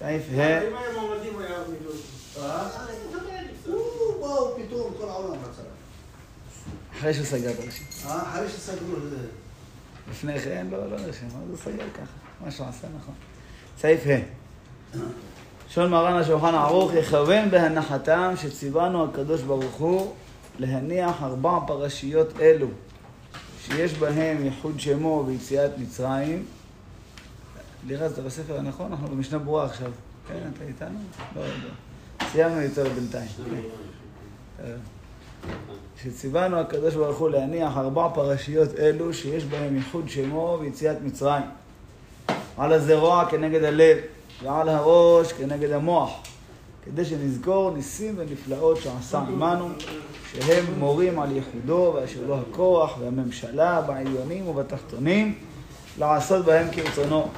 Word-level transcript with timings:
היה 0.00 1.58
מיליון. 1.68 1.96
אה? 2.38 2.68
רצה. 5.30 5.62
אחרי 6.98 7.14
שהוא 7.14 7.26
סגר 7.26 7.50
את 7.50 7.58
הראשית. 7.58 8.04
אה, 8.06 8.22
אחרי 8.22 8.48
שסגרו 8.48 8.96
את 8.96 9.10
זה. 9.10 9.16
לפני 10.10 10.40
כן 10.40 10.66
לא, 10.70 10.90
לא 10.90 10.96
נרשם, 10.96 11.26
אז 11.26 11.48
הוא 11.48 11.56
סגר 11.56 11.84
ככה, 11.94 12.44
מה 12.44 12.50
שהוא 12.50 12.66
עשה 12.66 12.86
נכון. 12.98 13.14
סעיף 13.78 14.00
ה' 14.06 14.40
לשון 15.68 15.90
מרן 15.90 16.12
השולחן 16.12 16.54
ערוך 16.54 16.94
יכוון 16.94 17.50
בהנחתם 17.50 18.32
שציוונו 18.36 19.04
הקדוש 19.04 19.42
ברוך 19.42 19.74
הוא 19.74 20.14
להניח 20.58 21.22
ארבע 21.22 21.58
פרשיות 21.66 22.40
אלו 22.40 22.66
שיש 23.66 23.94
בהם 23.94 24.44
ייחוד 24.44 24.80
שמו 24.80 25.24
ויציאת 25.26 25.78
מצרים. 25.78 26.44
לירז, 27.86 28.12
אתה 28.12 28.22
בספר 28.22 28.58
הנכון? 28.58 28.92
אנחנו 28.92 29.08
במשנה 29.08 29.38
ברורה 29.38 29.64
עכשיו. 29.64 29.90
כן, 30.28 30.38
אתה 30.54 30.64
איתנו? 30.64 30.98
לא, 31.36 31.42
לא. 31.42 32.28
סיימנו 32.32 32.60
יותר 32.60 32.88
בינתיים. 32.94 33.28
אה. 34.60 34.74
שציוונו 36.02 36.56
הקדוש 36.56 36.94
ברוך 36.94 37.18
הוא 37.18 37.30
להניח 37.30 37.76
ארבע 37.76 38.08
פרשיות 38.14 38.68
אלו 38.78 39.14
שיש 39.14 39.44
בהם 39.44 39.76
ייחוד 39.76 40.08
שמו 40.08 40.58
ויציאת 40.60 40.96
מצרים. 41.04 41.42
על 42.56 42.72
הזרוע 42.72 43.24
כנגד 43.30 43.64
הלב 43.64 43.98
ועל 44.42 44.68
הראש 44.68 45.32
כנגד 45.32 45.70
המוח, 45.70 46.10
כדי 46.84 47.04
שנזכור 47.04 47.70
ניסים 47.70 48.14
ונפלאות 48.18 48.76
שעשה 48.76 49.18
עמנו, 49.18 49.68
שהם 50.32 50.64
מורים 50.78 51.20
על 51.20 51.36
ייחודו 51.36 51.92
ואשר 51.94 52.20
לו 52.26 52.38
הכוח 52.38 52.96
והממשלה 53.00 53.82
בעליונים 53.82 54.48
ובתחתונים, 54.48 55.34
לעשות 56.00 56.44
בהם 56.44 56.66
כרצונו. 56.72 57.28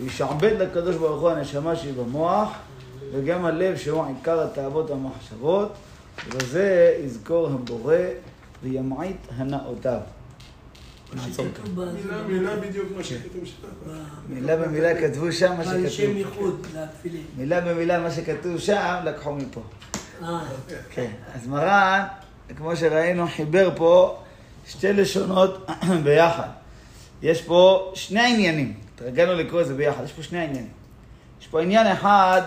וישעבד 0.00 0.52
לקדוש 0.58 0.96
ברוך 0.96 1.20
הוא 1.20 1.30
הנשמה 1.30 1.76
שהיא 1.76 1.92
במוח, 1.94 2.48
וגם 3.12 3.44
הלב 3.44 3.76
שהוא 3.76 4.06
עיקר 4.06 4.40
התאוות 4.40 4.90
והמחשבות, 4.90 5.72
ובזה 6.26 6.96
יזכור 7.04 7.46
הבורא 7.46 7.94
וימעיט 8.62 9.16
הנאותיו. 9.36 10.00
נעצור 11.14 11.46
כאן. 11.54 11.64
מילה 11.74 12.22
מילה 12.22 12.56
בדיוק 12.56 12.88
מה 12.96 13.04
שכתוב 13.04 13.44
שם. 13.44 13.68
ב- 13.86 14.32
מילה 14.34 14.56
במילה 14.56 15.00
כתבו 15.00 15.32
שם 15.32 15.56
מה 15.58 15.64
שכתוב. 15.64 16.60
מילה 17.36 17.60
במילה 17.60 17.98
מה 18.00 18.10
שכתוב 18.10 18.58
שם, 18.58 19.00
לקחו 19.04 19.34
מפה. 19.34 19.60
אה, 20.22 20.40
כן. 20.90 21.10
אז 21.34 21.46
מרן, 21.46 22.04
כמו 22.56 22.76
שראינו, 22.76 23.26
חיבר 23.28 23.70
פה 23.76 24.18
שתי 24.66 24.92
לשונות 24.92 25.66
ביחד. 26.04 26.48
יש 27.22 27.42
פה 27.42 27.92
שני 27.94 28.34
עניינים. 28.34 28.74
התרגלנו 28.94 29.34
לקרוא 29.34 29.60
את 29.60 29.66
זה 29.66 29.74
ביחד. 29.74 30.04
יש 30.04 30.12
פה 30.12 30.22
שני 30.22 30.38
עניינים. 30.38 30.68
יש 31.40 31.46
פה 31.46 31.62
עניין 31.62 31.86
אחד, 31.86 32.42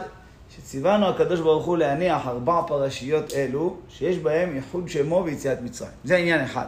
שציוונו 0.55 1.07
הקדוש 1.07 1.39
ברוך 1.39 1.65
הוא 1.65 1.77
להניח 1.77 2.27
ארבע 2.27 2.61
פרשיות 2.67 3.33
אלו, 3.33 3.77
שיש 3.89 4.17
בהם 4.17 4.55
ייחוד 4.55 4.89
שמו 4.89 5.23
ויציאת 5.25 5.61
מצרים. 5.61 5.91
זה 6.03 6.17
עניין 6.17 6.41
אחד. 6.41 6.65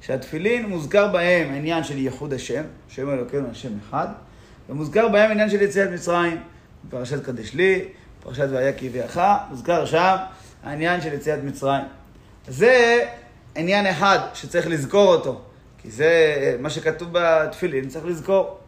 שהתפילין 0.00 0.68
מוזכר 0.68 1.08
בהם 1.08 1.52
העניין 1.52 1.84
של 1.84 1.98
ייחוד 1.98 2.32
השם, 2.32 2.62
שם 2.88 3.10
אלוקינו 3.10 3.48
השם 3.50 3.72
אחד, 3.88 4.08
ומוזכר 4.68 5.08
בהם 5.08 5.30
העניין 5.30 5.50
של 5.50 5.62
יציאת 5.62 5.90
מצרים. 5.90 6.36
בפרשת 6.88 7.24
קדש 7.24 7.54
לי, 7.54 7.84
פרשת 8.22 8.46
והיה 8.50 8.72
הביאך, 8.82 9.20
מוזכר 9.50 9.84
שם 9.84 10.16
העניין 10.64 11.00
של 11.00 11.12
יציאת 11.12 11.38
מצרים. 11.44 11.84
זה 12.48 13.04
עניין 13.54 13.86
אחד 13.86 14.18
שצריך 14.34 14.66
לזכור 14.66 15.14
אותו, 15.14 15.40
כי 15.84 15.90
זה 15.90 16.56
מה 16.60 16.70
שכתוב 16.70 17.08
בתפילין, 17.12 17.88
צריך 17.88 18.04
לזכור. 18.04 18.58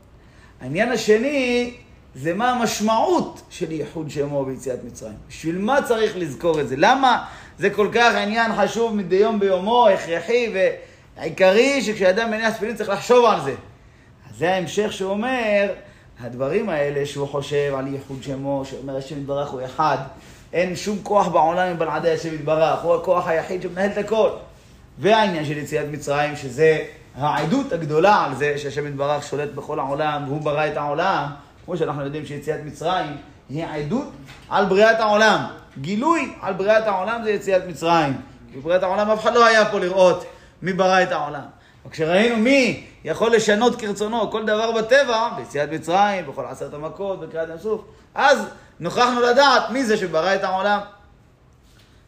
העניין 0.60 0.92
השני 0.92 1.74
זה 2.14 2.34
מה 2.34 2.50
המשמעות 2.50 3.42
של 3.50 3.72
ייחוד 3.72 4.10
שמו 4.10 4.44
ביציאת 4.44 4.84
מצרים. 4.84 5.16
בשביל 5.28 5.58
מה 5.58 5.82
צריך 5.82 6.16
לזכור 6.16 6.60
את 6.60 6.68
זה? 6.68 6.74
למה 6.78 7.24
זה 7.58 7.70
כל 7.70 7.88
כך 7.92 8.14
עניין 8.14 8.52
חשוב 8.56 8.94
מדי 8.94 9.16
יום 9.16 9.40
ביומו, 9.40 9.88
הכרחי 9.88 10.54
ועיקרי, 11.16 11.82
שכשאדם 11.82 12.30
מניח 12.30 12.54
תפילין 12.54 12.76
צריך 12.76 12.88
לחשוב 12.88 13.24
על 13.24 13.40
זה. 13.40 13.54
אז 14.30 14.36
זה 14.38 14.54
ההמשך 14.54 14.92
שאומר, 14.92 15.72
הדברים 16.20 16.68
האלה 16.68 17.06
שהוא 17.06 17.28
חושב 17.28 17.74
על 17.76 17.86
ייחוד 17.86 18.22
שמו, 18.22 18.62
שאומר 18.64 18.96
השם 18.96 19.18
יתברך 19.18 19.50
הוא 19.50 19.60
אחד, 19.64 19.98
אין 20.52 20.76
שום 20.76 20.98
כוח 21.02 21.28
בעולם 21.28 21.74
מבלעדי 21.74 22.10
השם 22.10 22.34
יתברך, 22.34 22.82
הוא 22.82 22.94
הכוח 22.94 23.28
היחיד 23.28 23.62
שמנהל 23.62 23.90
את 23.90 23.98
הכל. 23.98 24.30
והעניין 24.98 25.44
של 25.44 25.58
יציאת 25.58 25.86
מצרים, 25.92 26.36
שזה 26.36 26.78
העדות 27.16 27.72
הגדולה 27.72 28.24
על 28.24 28.34
זה 28.34 28.58
שהשם 28.58 28.86
יתברך 28.86 29.22
שולט 29.22 29.52
בכל 29.54 29.78
העולם 29.78 30.24
והוא 30.26 30.40
ברא 30.40 30.66
את 30.66 30.76
העולם, 30.76 31.26
כמו 31.64 31.76
שאנחנו 31.76 32.04
יודעים 32.04 32.26
שיציאת 32.26 32.60
מצרים 32.64 33.16
היא 33.48 33.64
עדות 33.66 34.08
על 34.48 34.64
בריאת 34.64 35.00
העולם. 35.00 35.44
גילוי 35.80 36.34
על 36.40 36.54
בריאת 36.54 36.86
העולם 36.86 37.20
זה 37.24 37.30
יציאת 37.30 37.62
מצרים. 37.68 38.20
בבריאת 38.56 38.82
העולם 38.82 39.10
אף 39.10 39.22
אחד 39.22 39.34
לא 39.34 39.46
היה 39.46 39.64
פה 39.64 39.78
לראות 39.78 40.24
מי 40.62 40.72
ברא 40.72 41.02
את 41.02 41.12
העולם. 41.12 41.44
וכשראינו 41.86 42.36
מי 42.36 42.86
יכול 43.04 43.34
לשנות 43.34 43.80
כרצונו 43.80 44.30
כל 44.30 44.46
דבר 44.46 44.72
בטבע, 44.72 45.28
ביציאת 45.36 45.72
מצרים, 45.72 46.26
בכל 46.26 46.44
עשרת 46.46 46.74
המכות, 46.74 47.20
בקריאת 47.20 47.48
ים 47.48 47.58
סוף, 47.58 47.80
אז 48.14 48.46
נוכחנו 48.80 49.20
לדעת 49.20 49.70
מי 49.70 49.84
זה 49.84 49.96
שברא 49.96 50.34
את 50.34 50.44
העולם. 50.44 50.80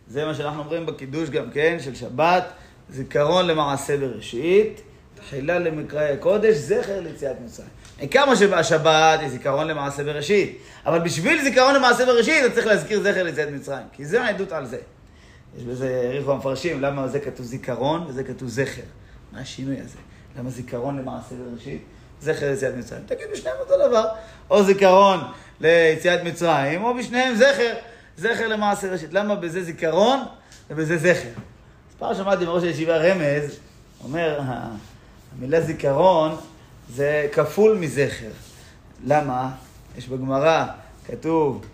זה 0.09 0.25
מה 0.25 0.35
שאנחנו 0.35 0.63
אומרים 0.63 0.87
בקידוש 0.87 1.31
גם 1.31 1.51
כן, 1.51 1.77
של 1.81 1.95
שבת, 1.95 2.45
זיכרון 2.91 3.47
למעשה 3.47 3.97
בראשית, 3.97 4.81
תחילה 5.19 5.59
למקראי 5.59 6.13
הקודש, 6.13 6.57
זכר 6.57 7.01
ליציאת 7.01 7.37
מצרים. 7.45 7.69
עיקר 7.99 8.27
מה 8.27 8.37
שבשבת 8.37 9.21
היא 9.21 9.29
זיכרון 9.29 9.67
למעשה 9.67 10.05
בראשית, 10.05 10.59
אבל 10.87 10.99
בשביל 10.99 11.43
זיכרון 11.43 11.75
למעשה 11.75 12.07
בראשית 12.07 12.45
אתה 12.45 12.55
צריך 12.55 12.67
להזכיר 12.67 13.01
זכר 13.01 13.23
ליציאת 13.23 13.49
מצרים, 13.49 13.87
כי 13.93 14.05
זה 14.05 14.25
העדות 14.25 14.53
על 14.53 14.67
זה. 14.67 14.79
יש 15.57 15.65
בזה, 15.65 16.01
העריכו 16.05 16.33
המפרשים, 16.33 16.81
למה 16.81 17.09
זה 17.09 17.21
כתוב 17.21 17.47
זיכרון 17.47 18.05
וזה 18.09 18.25
כתוב 18.25 18.49
זכר. 18.49 18.83
מה 19.33 19.41
השינוי 19.41 19.81
הזה? 19.81 19.99
למה 20.39 20.51
זיכרון 20.51 20.99
למעשה 20.99 21.35
בראשית? 21.35 21.83
זכר 22.21 22.51
ליציאת 22.51 22.75
מצרים. 22.75 23.03
תגיד 23.07 23.27
בשניהם 23.33 23.57
אותו 23.61 23.89
דבר. 23.89 24.05
או 24.51 24.65
זיכרון 24.65 25.21
ליציאת 25.61 26.23
מצרים, 26.25 26.85
או 26.85 26.95
בשניהם 26.95 27.35
זכר, 27.35 27.75
זכר 28.17 28.49
למעשה 28.49 28.89
בראשית. 28.89 29.13
למה 29.13 29.35
בזה 29.35 29.63
זיכרון 29.63 30.21
ובזה 30.71 30.99
זכר? 30.99 31.29
אז 31.29 31.95
פעם 31.99 32.15
שמעתי 32.15 32.45
מראש 32.45 32.63
הישיבה 32.63 32.97
רמז, 32.97 33.59
אומר, 34.05 34.41
המילה 35.37 35.61
זיכרון 35.61 36.37
זה 36.95 37.29
כפול 37.33 37.77
מזכר. 37.77 38.31
למה? 39.07 39.51
יש 39.99 40.09
בגמרא, 40.09 40.65
כתוב, 41.07 41.67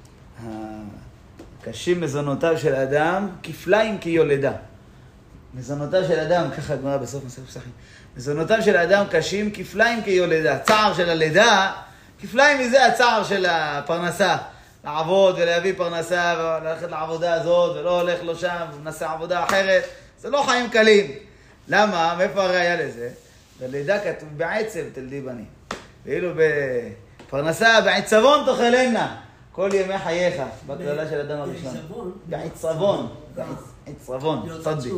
קשים 1.62 2.00
מזונותיו 2.00 2.58
של 2.58 2.74
אדם 2.74 3.28
כפליים 3.42 3.98
כיולדה. 3.98 4.52
מזונותיו 5.54 6.04
של 6.04 6.20
אדם, 6.20 6.50
ככה 6.56 6.74
הגמרא 6.74 6.96
בסוף 6.96 7.24
מסכת 7.24 7.46
פסחים, 7.46 7.72
מזונותיו 8.16 8.62
של 8.62 8.76
אדם 8.76 9.04
קשים 9.10 9.50
כפליים 9.50 10.02
כיולדה. 10.02 10.58
צער 10.58 10.94
של 10.94 11.10
הלידה, 11.10 11.72
כפליים 12.20 12.60
מזה 12.60 12.86
הצער 12.86 13.24
של 13.24 13.46
הפרנסה. 13.48 14.36
לעבוד 14.84 15.34
ולהביא 15.38 15.72
פרנסה 15.76 16.34
וללכת 16.38 16.90
לעבודה 16.90 17.34
הזאת 17.34 17.76
ולא 17.76 18.00
הולך 18.00 18.22
לו 18.22 18.36
שם 18.36 18.66
ומנסה 18.74 19.12
עבודה 19.12 19.44
אחרת. 19.44 19.84
זה 20.18 20.30
לא 20.30 20.42
חיים 20.46 20.70
קלים. 20.70 21.10
למה? 21.68 22.14
מאיפה 22.18 22.42
הראייה 22.42 22.76
לזה? 22.76 23.08
בלידה 23.64 23.98
כתוב 23.98 24.28
בעצב 24.36 24.80
תלדי 24.92 25.20
בנים. 25.20 25.44
ואילו 26.04 26.30
בפרנסה, 27.26 27.80
בעצבון 27.80 28.46
תאכלנה 28.46 29.20
כל 29.52 29.70
ימי 29.74 29.98
חייך, 29.98 30.42
בקללה 30.66 31.08
של 31.10 31.20
אדם 31.20 31.38
הראשון. 31.38 31.74
בעצבון. 32.26 33.14
בעצבון, 33.86 34.48
צדי. 34.64 34.90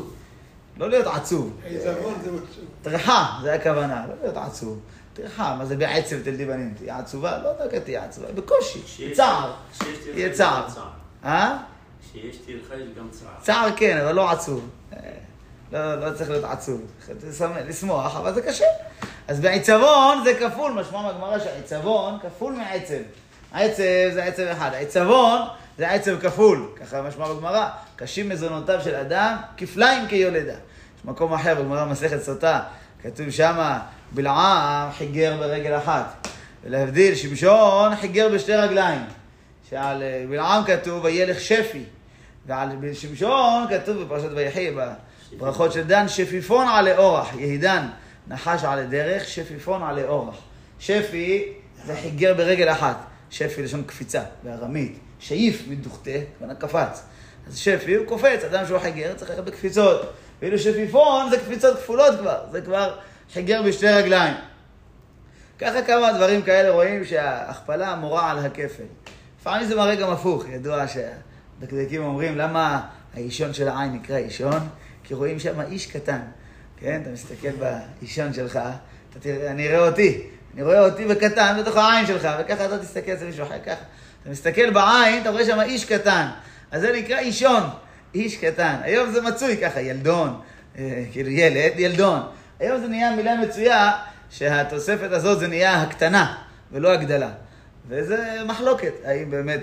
לא 0.77 0.89
להיות 0.91 1.07
עצוב. 1.07 1.61
עיזבון 1.65 2.15
זה 2.25 2.31
משהו. 2.33 2.63
טרחה, 2.83 3.39
זה 3.43 3.55
הכוונה, 3.55 4.07
לא 4.09 4.15
להיות 4.23 4.37
עצוב. 4.37 4.81
טרחה, 5.15 5.57
מה 5.59 5.67
זה 5.67 5.77
בעצב 5.77 6.23
תלדי 6.23 6.45
בנים? 6.47 6.75
תהיה 6.79 6.99
עצובה? 6.99 7.39
לא 7.39 7.53
דווקא 7.59 7.77
תהיה 7.77 8.05
עצובה, 8.05 8.33
בקושי. 8.33 9.13
צער. 9.13 9.53
יהיה 10.15 10.33
צער. 10.33 10.67
אה? 11.25 11.59
כשיש 12.03 12.37
טרחה 12.37 12.75
יש 12.75 12.89
גם 12.99 13.09
צער. 13.11 13.31
צער 13.43 13.69
כן, 13.77 13.99
אבל 13.99 14.13
לא 14.13 14.31
עצוב. 14.31 14.69
אה, 15.75 15.97
לא, 15.97 16.07
לא 16.07 16.17
צריך 16.17 16.31
להיות 16.31 16.45
עצוב. 16.45 16.81
לשמוח, 17.67 18.17
אבל 18.17 18.35
זה 18.35 18.43
קשה. 18.43 18.65
אז 19.29 19.41
בעיצבון 19.41 20.25
זה 20.25 20.35
כפול, 20.35 20.73
משמע 20.73 21.03
מהגמרא 21.03 21.39
שהעיצבון 21.39 22.19
כפול 22.23 22.53
מעצב. 22.53 22.95
העצב 23.53 23.83
זה 24.15 24.25
עצב 24.25 24.43
אחד, 24.43 24.71
העיצבון 24.75 25.41
זה 25.79 25.91
עצב 25.91 26.21
כפול. 26.21 26.69
ככה 26.81 27.03
משמע 27.03 27.33
בגמרא, 27.33 27.69
קשים 27.97 28.29
מזונותיו 28.29 28.81
של 28.85 28.95
אדם 28.95 29.37
כפליים 29.57 30.09
כיולדה. 30.09 30.53
יש 30.53 31.05
מקום 31.05 31.33
אחר 31.33 31.55
בגמרא 31.55 31.85
מסכת 31.85 32.23
סוטה, 32.23 32.61
כתוב 33.03 33.31
שמה, 33.31 33.81
בלעם 34.13 34.93
חיגר 34.93 35.37
ברגל 35.37 35.77
אחת. 35.77 36.27
ולהבדיל, 36.65 37.15
שמשון 37.15 37.97
חיגר 37.97 38.29
בשתי 38.35 38.55
רגליים. 38.55 39.03
שעל 39.71 40.03
אה, 40.03 40.25
בלעם 40.29 40.65
כתוב, 40.65 41.05
וילך 41.05 41.41
שפי. 41.41 41.85
ועל 42.47 42.69
שמשון 42.93 43.65
כתוב 43.71 44.03
בפרשת 44.03 44.29
ויחי, 44.35 44.71
בברכות 45.37 45.73
של 45.73 45.83
דן, 45.83 46.09
שפיפון 46.09 46.69
עלי 46.69 46.97
אורח, 46.97 47.35
יהידן, 47.35 47.87
נחש 48.29 48.65
עלי 48.65 48.87
דרך, 48.87 49.29
שפיפון 49.29 49.83
עלי 49.83 50.05
אורח. 50.05 50.37
שפי 50.79 51.53
זה 51.85 51.97
חיגר 51.97 52.35
ברגל 52.35 52.73
אחת. 52.73 52.97
שפי 53.31 53.63
לשון 53.63 53.85
קפיצה, 53.85 54.23
בארמית. 54.43 54.99
שאיף 55.19 55.63
מדוכתה, 55.69 56.11
כמובן 56.39 56.55
קפץ. 56.55 57.03
אז 57.47 57.59
שפי 57.59 57.95
הוא 57.95 58.07
קופץ, 58.07 58.45
אדם 58.45 58.67
שהוא 58.67 58.79
חיגר 58.79 59.15
צריך 59.15 59.31
ללכת 59.31 59.45
בקפיצות. 59.45 60.13
ואילו 60.43 60.59
שפיפון 60.59 61.31
זה 61.31 61.39
קפיצות 61.39 61.77
כפולות 61.77 62.19
כבר, 62.19 62.39
זה 62.53 62.61
כבר 62.61 62.95
חיגר 63.33 63.63
בשתי 63.63 63.87
רגליים. 63.89 64.35
ככה 65.59 65.83
כמה 65.83 66.13
דברים 66.13 66.43
כאלה 66.43 66.71
רואים 66.71 67.05
שההכפלה 67.05 67.97
מורה 67.97 68.31
על 68.31 68.39
הכפל. 68.39 68.83
לפעמים 69.41 69.67
זה 69.67 69.77
מראה 69.77 69.95
גם 69.95 70.11
הפוך, 70.11 70.45
ידוע 70.49 70.85
שהדקדקים 70.89 72.03
אומרים 72.03 72.39
למה 72.39 72.81
האישון 73.15 73.53
של 73.53 73.69
העין 73.69 73.93
נקרא 73.93 74.17
אישון? 74.17 74.69
כי 75.07 75.15
רואים 75.15 75.39
שם 75.39 75.61
איש 75.61 75.87
קטן, 75.87 76.21
כן? 76.77 77.01
אתה 77.03 77.11
מסתכל 77.11 77.51
באישון 77.51 78.33
שלך, 78.33 78.61
אתה 79.11 79.19
תראה, 79.21 79.51
אני 79.51 79.69
אראה 79.69 79.89
אותי, 79.89 80.23
אני 80.55 80.63
רואה 80.63 80.85
אותי 80.85 81.05
בקטן 81.05 81.57
בתוך 81.61 81.77
העין 81.77 82.07
שלך, 82.07 82.29
וככה 82.41 82.65
אתה 82.65 82.79
תסתכל 82.79 83.13
אצל 83.13 83.25
מישהו 83.25 83.45
אחר, 83.45 83.59
ככה. 83.67 83.83
אתה 84.23 84.31
מסתכל 84.31 84.71
בעין, 84.71 85.23
אתה 85.23 85.31
רואה 85.31 85.45
שם 85.45 85.61
איש 85.61 85.85
קטן. 85.85 86.27
אז 86.71 86.81
זה 86.81 86.93
נקרא 86.97 87.19
אישון, 87.19 87.63
איש 88.15 88.37
קטן. 88.37 88.75
היום 88.83 89.11
זה 89.11 89.23
מצוי 89.23 89.57
ככה, 89.57 89.81
ילדון, 89.81 90.41
אה, 90.79 91.05
כאילו 91.13 91.31
ילד, 91.31 91.73
ילדון. 91.77 92.21
היום 92.61 92.81
זה 92.81 92.89
נהיה 92.89 93.17
מילה 93.17 93.37
מצויה 93.37 93.93
שהתוספת 94.31 95.13
הזאת 95.13 95.39
זה 95.39 95.49
נהיה 95.49 95.83
הקטנה 95.83 96.35
ולא 96.73 96.93
הגדלה. 96.93 97.31
וזה 97.89 98.43
מחלוקת, 98.47 98.93
האם 99.05 99.31
באמת 99.31 99.61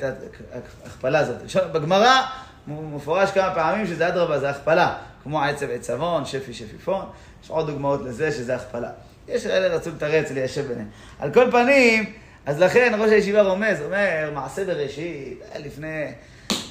ההכפלה 0.83 1.19
הזאת. 1.19 1.37
בגמרא 1.71 2.21
מפורש 2.67 3.31
כמה 3.31 3.55
פעמים 3.55 3.87
שזה 3.87 4.07
אדרבה, 4.07 4.39
זה 4.39 4.49
הכפלה. 4.49 4.95
כמו 5.23 5.41
עצב 5.41 5.69
עצבון, 5.71 6.25
שפי 6.25 6.53
שפיפון, 6.53 7.05
יש 7.43 7.49
עוד 7.49 7.67
דוגמאות 7.67 8.01
לזה 8.01 8.31
שזה 8.31 8.55
הכפלה. 8.55 8.89
יש 9.27 9.45
אלה 9.45 9.75
רצו 9.75 9.89
לתרץ, 9.89 10.31
ליישב 10.31 10.67
ביניהם. 10.67 10.87
על 11.19 11.33
כל 11.33 11.51
פנים, 11.51 12.13
אז 12.45 12.59
לכן 12.59 12.93
ראש 12.99 13.11
הישיבה 13.11 13.41
רומז, 13.41 13.81
אומר, 13.81 14.31
מעשה 14.33 14.65
בראשית, 14.65 15.39
לפני 15.59 16.11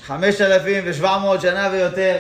5,700 0.03 1.41
שנה 1.41 1.69
ויותר, 1.73 2.17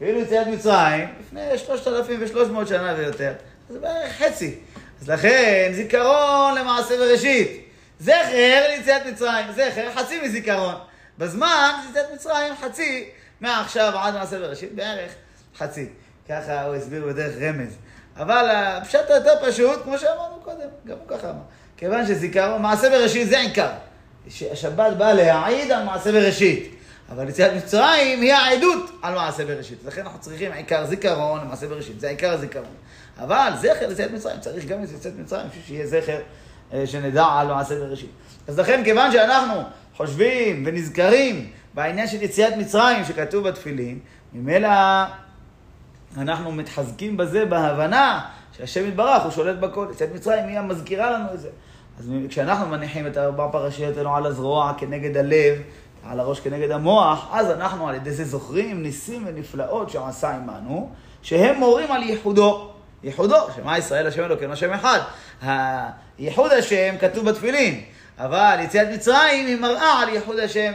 ואילו 0.00 0.20
יציאת 0.20 0.46
מצרים, 0.46 1.08
לפני 1.20 1.58
3,300 1.58 2.68
שנה 2.68 2.94
ויותר, 2.96 3.32
זה 3.70 3.78
בערך 3.78 4.12
חצי. 4.12 4.54
אז 5.00 5.08
לכן, 5.08 5.70
זיכרון 5.74 6.54
למעשה 6.58 6.96
בראשית. 6.96 7.64
זכר 8.00 8.62
ליציאת 8.68 9.06
מצרים, 9.06 9.46
זכר 9.52 9.92
חצי 9.94 10.20
מזיכרון. 10.24 10.74
בזמן, 11.18 11.70
יציאת 11.90 12.06
מצרים 12.14 12.54
חצי, 12.60 13.08
מעכשיו 13.40 13.92
עד 13.98 14.14
מעשה 14.14 14.38
בראשית, 14.38 14.74
בערך 14.74 15.12
חצי. 15.58 15.86
ככה 16.28 16.64
הוא 16.64 16.74
הסביר 16.74 17.04
בדרך 17.06 17.34
רמז. 17.40 17.76
אבל 18.16 18.48
הפשט 18.50 19.10
היותר 19.10 19.32
פשוט, 19.46 19.82
כמו 19.82 19.98
שאמרנו 19.98 20.36
קודם, 20.44 20.68
גם 20.86 20.96
הוא 20.98 21.18
ככה 21.18 21.30
אמר. 21.30 21.42
כיוון 21.76 22.06
שזיכרון, 22.06 22.62
מעשה 22.62 22.90
בראשית 22.90 23.28
זה 23.28 23.40
עיקר. 23.40 23.70
השבת 24.52 24.96
באה 24.96 25.12
להעיד 25.12 25.72
על 25.72 25.84
מעשה 25.84 26.12
בראשית. 26.12 26.74
אבל 27.12 27.28
יציאת 27.28 27.52
מצרים 27.52 28.20
היא 28.20 28.32
העדות 28.32 28.90
על 29.02 29.14
מעשה 29.14 29.44
בראשית. 29.44 29.78
לכן 29.86 30.00
אנחנו 30.00 30.20
צריכים 30.20 30.52
עיקר 30.52 30.86
זיכרון 30.86 31.40
למעשה 31.40 31.66
בראשית, 31.66 32.00
זה 32.00 32.08
עיקר 32.08 32.32
הזיכרון. 32.32 32.74
אבל 33.18 33.50
זכר 33.60 33.86
ליציאת 33.88 34.10
מצרים, 34.10 34.40
צריך 34.40 34.66
גם 34.66 34.84
את 34.84 34.88
יציאת 34.90 35.14
מצרים, 35.18 35.46
בשביל 35.48 35.64
שיהיה 35.66 35.86
זכר 35.86 36.20
אה, 36.72 36.86
שנדע 36.86 37.24
על 37.24 37.46
מעשה 37.46 37.74
בראשית. 37.74 38.10
אז 38.48 38.58
לכן, 38.58 38.84
כיוון 38.84 39.12
שאנחנו 39.12 39.62
חושבים 39.96 40.62
ונזכרים 40.66 41.50
בעניין 41.74 42.06
של 42.06 42.22
יציאת 42.22 42.56
מצרים 42.56 43.04
שכתוב 43.04 43.48
בתפילין, 43.48 43.98
ממילא 44.32 44.68
אנחנו 46.18 46.52
מתחזקים 46.52 47.16
בזה 47.16 47.44
בהבנה 47.44 48.20
שהשם 48.56 48.88
יתברך, 48.88 49.22
הוא 49.22 49.30
שולט 49.30 49.56
בכל. 49.56 49.86
יציאת 49.92 50.14
מצרים 50.14 50.48
היא 50.48 50.58
המזכירה 50.58 51.10
לנו 51.10 51.34
את 51.34 51.40
זה. 51.40 51.48
אז 51.98 52.10
כשאנחנו 52.28 52.66
מניחים 52.66 53.06
את 53.06 53.18
ארבע 53.18 53.48
פרשיות 53.52 53.96
האלו 53.96 54.16
על 54.16 54.26
הזרוע 54.26 54.72
כנגד 54.78 55.16
הלב, 55.16 55.58
על 56.06 56.20
הראש 56.20 56.40
כנגד 56.40 56.70
המוח, 56.70 57.28
אז 57.32 57.50
אנחנו 57.50 57.88
על 57.88 57.94
ידי 57.94 58.10
זה 58.10 58.24
זוכרים 58.24 58.82
ניסים 58.82 59.24
ונפלאות 59.26 59.90
שעשה 59.90 60.30
עמנו, 60.30 60.90
שהם 61.22 61.58
מורים 61.58 61.92
על 61.92 62.02
ייחודו. 62.02 62.70
ייחודו, 63.02 63.36
שמע 63.56 63.78
ישראל 63.78 64.06
השם 64.06 64.24
אלוקינו 64.24 64.52
השם 64.52 64.72
אחד. 64.72 65.00
ייחוד 66.18 66.52
השם 66.52 66.94
כתוב 67.00 67.30
בתפילין, 67.30 67.80
אבל 68.18 68.56
יציאת 68.60 68.88
מצרים 68.94 69.46
היא 69.46 69.56
מראה 69.56 70.02
על 70.02 70.08
ייחוד 70.08 70.38
השם. 70.38 70.72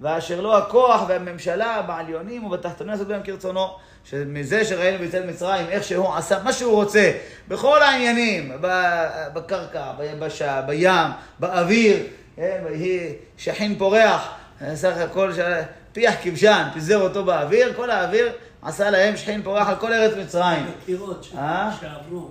ואשר 0.00 0.40
לו 0.40 0.56
הכוח 0.56 1.02
והממשלה 1.08 1.82
בעליונים 1.82 2.44
ובתחתונים 2.44 2.92
לעשות 2.92 3.08
בהם 3.08 3.20
כרצונו. 3.24 3.68
שמזה 4.04 4.64
שראינו 4.64 4.98
ביציאת 4.98 5.24
מצרים, 5.24 5.66
איך 5.68 5.84
שהוא 5.84 6.14
עשה 6.14 6.38
מה 6.44 6.52
שהוא 6.52 6.72
רוצה, 6.72 7.12
בכל 7.48 7.82
העניינים, 7.82 8.52
בקרקע, 9.34 9.92
ביבשה, 9.98 10.62
בים, 10.62 11.10
באוויר, 11.38 11.96
כן, 12.36 12.64
שכין 13.36 13.78
פורח, 13.78 14.28
סך 14.74 14.96
הכל 14.96 15.32
פיח 15.92 16.14
כבשן, 16.22 16.68
פיזר 16.72 17.00
אותו 17.00 17.24
באוויר, 17.24 17.72
כל 17.76 17.90
האוויר 17.90 18.32
עשה 18.62 18.90
להם 18.90 19.16
שכין 19.16 19.42
פורח 19.42 19.68
על 19.68 19.76
כל 19.76 19.92
ארץ 19.92 20.12
מצרים. 20.16 20.66
הקירות 20.82 21.28
אה? 21.38 21.70
שעברו 21.80 22.30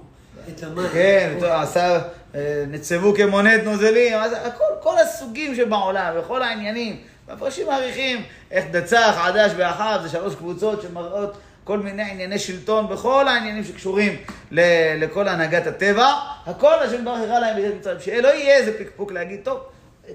את 0.49 0.63
המים. 0.63 0.89
כן, 0.93 1.37
עשה, 1.41 1.99
אה, 2.35 2.63
נצבו 2.67 3.13
כמונת 3.15 3.63
נוזלים, 3.63 4.17
הכל, 4.43 4.63
כל 4.81 4.99
הסוגים 4.99 5.55
שבעולם, 5.55 6.13
וכל 6.19 6.43
העניינים. 6.43 7.01
והפרשים 7.27 7.67
מעריכים 7.67 8.23
איך 8.51 8.65
דצח, 8.71 9.15
עדש 9.25 9.51
ואחיו, 9.57 9.99
זה 10.03 10.09
שלוש 10.09 10.35
קבוצות 10.35 10.81
שמראות 10.81 11.37
כל 11.63 11.79
מיני 11.79 12.11
ענייני 12.11 12.39
שלטון, 12.39 12.87
בכל 12.89 13.27
העניינים 13.27 13.63
שקשורים 13.63 14.17
לכל 14.51 15.27
הנהגת 15.27 15.67
הטבע, 15.67 16.13
הכל 16.45 16.73
השם 16.73 17.05
ברוך 17.05 17.19
הראה 17.19 17.39
להם 17.39 17.55
בידי 17.55 17.75
מצרים, 17.75 17.99
שלא 17.99 18.27
יהיה 18.27 18.55
איזה 18.55 18.77
פקפוק 18.79 19.11
להגיד, 19.11 19.39
טוב, 19.43 19.59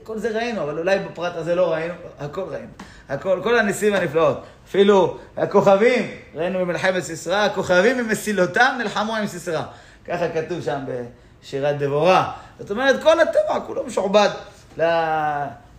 כל 0.03 0.19
זה 0.19 0.31
ראינו, 0.31 0.63
אבל 0.63 0.79
אולי 0.79 0.99
בפרט 0.99 1.37
הזה 1.37 1.55
לא 1.55 1.73
ראינו, 1.73 1.95
הכל 2.19 2.41
ראינו. 2.41 2.69
הכל, 3.09 3.41
כל 3.43 3.59
הניסים 3.59 3.95
הנפלאות. 3.95 4.43
אפילו 4.69 5.19
הכוכבים, 5.37 6.11
ראינו 6.35 6.59
במלחמת 6.59 7.03
סיסרא, 7.03 7.37
הכוכבים 7.37 7.99
ממסילותם 7.99 8.77
נלחמו 8.79 9.17
עם 9.17 9.27
סיסרא. 9.27 9.63
ככה 10.05 10.29
כתוב 10.29 10.61
שם 10.61 10.81
בשירת 11.43 11.79
דבורה. 11.79 12.33
זאת 12.59 12.71
אומרת, 12.71 13.03
כל 13.03 13.21
הטבע 13.21 13.61
כולו 13.67 13.85
משועבד 13.85 14.29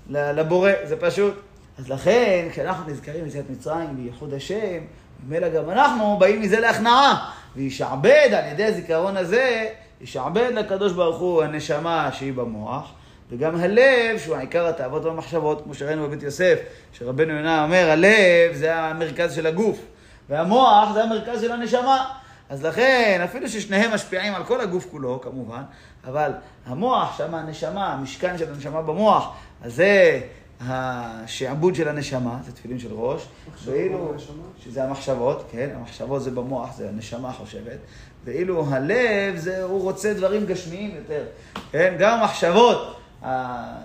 לבורא, 0.10 0.72
זה 0.84 0.96
פשוט. 1.00 1.34
אז 1.80 1.90
לכן, 1.90 2.48
כשאנחנו 2.52 2.92
נזכרים 2.92 3.24
ביציאת 3.24 3.50
מצרים, 3.50 3.96
בייחוד 3.96 4.34
השם, 4.34 4.80
ממילא 5.28 5.50
גם 5.50 5.70
אנחנו 5.70 6.18
באים 6.20 6.42
מזה 6.42 6.60
להכנעה. 6.60 7.32
וישעבד 7.56 8.30
על 8.34 8.52
ידי 8.52 8.66
הזיכרון 8.66 9.18
הזה, 9.18 9.68
ישעבד 10.02 10.50
לקדוש 10.54 10.94
ברוך 10.94 11.20
הוא 11.20 11.44
הנשמה 11.44 12.10
שהיא 12.14 12.34
במוח, 12.34 12.92
וגם 13.32 13.56
הלב, 13.56 14.18
שהוא 14.18 14.36
העיקר 14.36 14.68
התאוות 14.68 15.06
והמחשבות, 15.06 15.62
כמו 15.64 15.74
שראינו 15.74 16.08
בבית 16.08 16.24
יוסף, 16.24 16.60
שרבנו 16.94 17.34
יונה 17.34 17.64
אומר, 17.64 17.90
הלב 17.92 18.54
זה 18.54 18.76
המרכז 18.76 19.36
של 19.36 19.48
הגוף, 19.48 19.80
והמוח 20.30 20.94
זה 20.94 21.04
המרכז 21.04 21.42
של 21.42 21.52
הנשמה. 21.52 22.06
אז 22.50 22.66
לכן, 22.66 23.22
אפילו 23.24 23.50
ששניהם 23.50 23.94
משפיעים 23.94 24.36
על 24.36 24.44
כל 24.44 24.62
הגוף 24.62 24.88
כולו, 24.92 25.22
כמובן, 25.22 25.62
אבל 26.08 26.32
המוח, 26.66 27.18
שם 27.18 27.36
הנשמה, 27.36 27.94
המשכן 27.94 28.38
של 28.38 28.54
הנשמה 28.54 28.82
במוח, 28.82 29.36
אז 29.64 29.76
זה 29.76 30.22
השעבוד 30.68 31.76
של 31.76 31.88
הנשמה, 31.88 32.38
זה 32.46 32.52
תפילין 32.52 32.80
של 32.80 32.94
ראש, 32.94 33.22
ואילו, 33.66 34.14
שזה 34.64 34.84
המחשבות, 34.84 35.44
כן, 35.52 35.70
המחשבות 35.76 36.24
זה 36.24 36.32
במוח, 36.32 36.76
זה 36.78 36.90
הנשמה 36.90 37.32
חושבת, 37.32 37.78
ואילו 38.26 38.66
הלב, 38.70 39.36
זה, 39.36 39.64
הוא 39.64 39.82
רוצה 39.82 40.14
דברים 40.14 40.46
גשמיים 40.46 40.96
יותר, 40.96 41.24
כן, 41.72 41.96
גם 42.00 42.20
המחשבות 42.20 42.96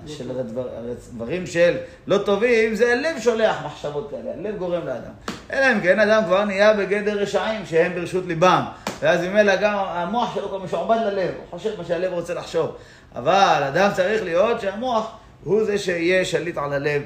של 0.06 0.40
הדבר, 0.40 0.68
דברים 1.12 1.46
של 1.46 1.76
לא 2.06 2.18
טובים, 2.18 2.74
זה 2.74 2.92
הלב 2.92 3.20
שולח 3.20 3.56
מחשבות 3.66 4.10
כאלה, 4.10 4.32
הלב 4.32 4.58
גורם 4.58 4.86
לאדם. 4.86 5.12
אלא 5.52 5.72
אם 5.72 5.80
כן 5.80 6.00
אדם 6.00 6.24
כבר 6.24 6.44
נהיה 6.44 6.74
בגדר 6.74 7.22
רשעים 7.22 7.66
שהם 7.66 7.94
ברשות 7.94 8.24
ליבם, 8.26 8.64
ואז 9.00 9.20
ממילא 9.20 9.56
גם 9.56 9.74
המוח 9.78 10.34
שלו 10.34 10.48
כבר 10.48 10.58
משועבד 10.58 10.96
ללב, 11.06 11.30
הוא 11.36 11.58
חושב 11.58 11.78
מה 11.78 11.84
שהלב 11.84 12.12
רוצה 12.12 12.34
לחשוב. 12.34 12.76
אבל 13.14 13.62
אדם 13.68 13.90
צריך 13.94 14.22
להיות 14.22 14.60
שהמוח 14.60 15.10
הוא 15.44 15.64
זה 15.64 15.78
שיהיה 15.78 16.24
שליט 16.24 16.58
על 16.58 16.72
הלב. 16.72 17.02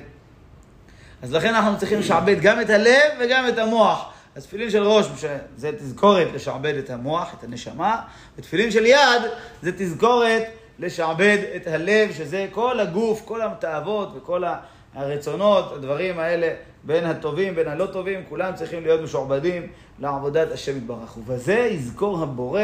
אז 1.23 1.33
לכן 1.33 1.55
אנחנו 1.55 1.79
צריכים 1.79 1.99
לשעבד 1.99 2.41
גם 2.41 2.61
את 2.61 2.71
הלב 2.71 3.13
וגם 3.21 3.49
את 3.49 3.59
המוח. 3.59 4.13
אז 4.35 4.47
תפילין 4.47 4.71
של 4.71 4.83
ראש, 4.83 5.07
זה 5.57 5.73
תזכורת 5.79 6.29
לשעבד 6.35 6.75
את 6.75 6.91
המוח, 6.91 7.35
את 7.39 7.45
הנשמה, 7.45 8.01
ותפילין 8.39 8.71
של 8.71 8.87
יד 8.87 9.23
זה 9.63 9.73
תזכורת 9.79 10.43
לשעבד 10.79 11.39
את 11.57 11.67
הלב, 11.67 12.13
שזה 12.13 12.47
כל 12.53 12.81
הגוף, 12.81 13.23
כל 13.25 13.43
התאוות 13.43 14.09
וכל 14.17 14.43
הרצונות, 14.95 15.73
הדברים 15.73 16.19
האלה, 16.19 16.55
בין 16.85 17.05
הטובים, 17.05 17.55
בין 17.55 17.69
הלא 17.69 17.87
טובים, 17.87 18.25
כולם 18.29 18.55
צריכים 18.55 18.83
להיות 18.83 19.01
משועבדים 19.01 19.67
לעבודת 19.99 20.53
השם 20.53 20.77
יתברך. 20.77 21.17
ובזה 21.17 21.55
יזכור 21.55 22.23
הבורא 22.23 22.63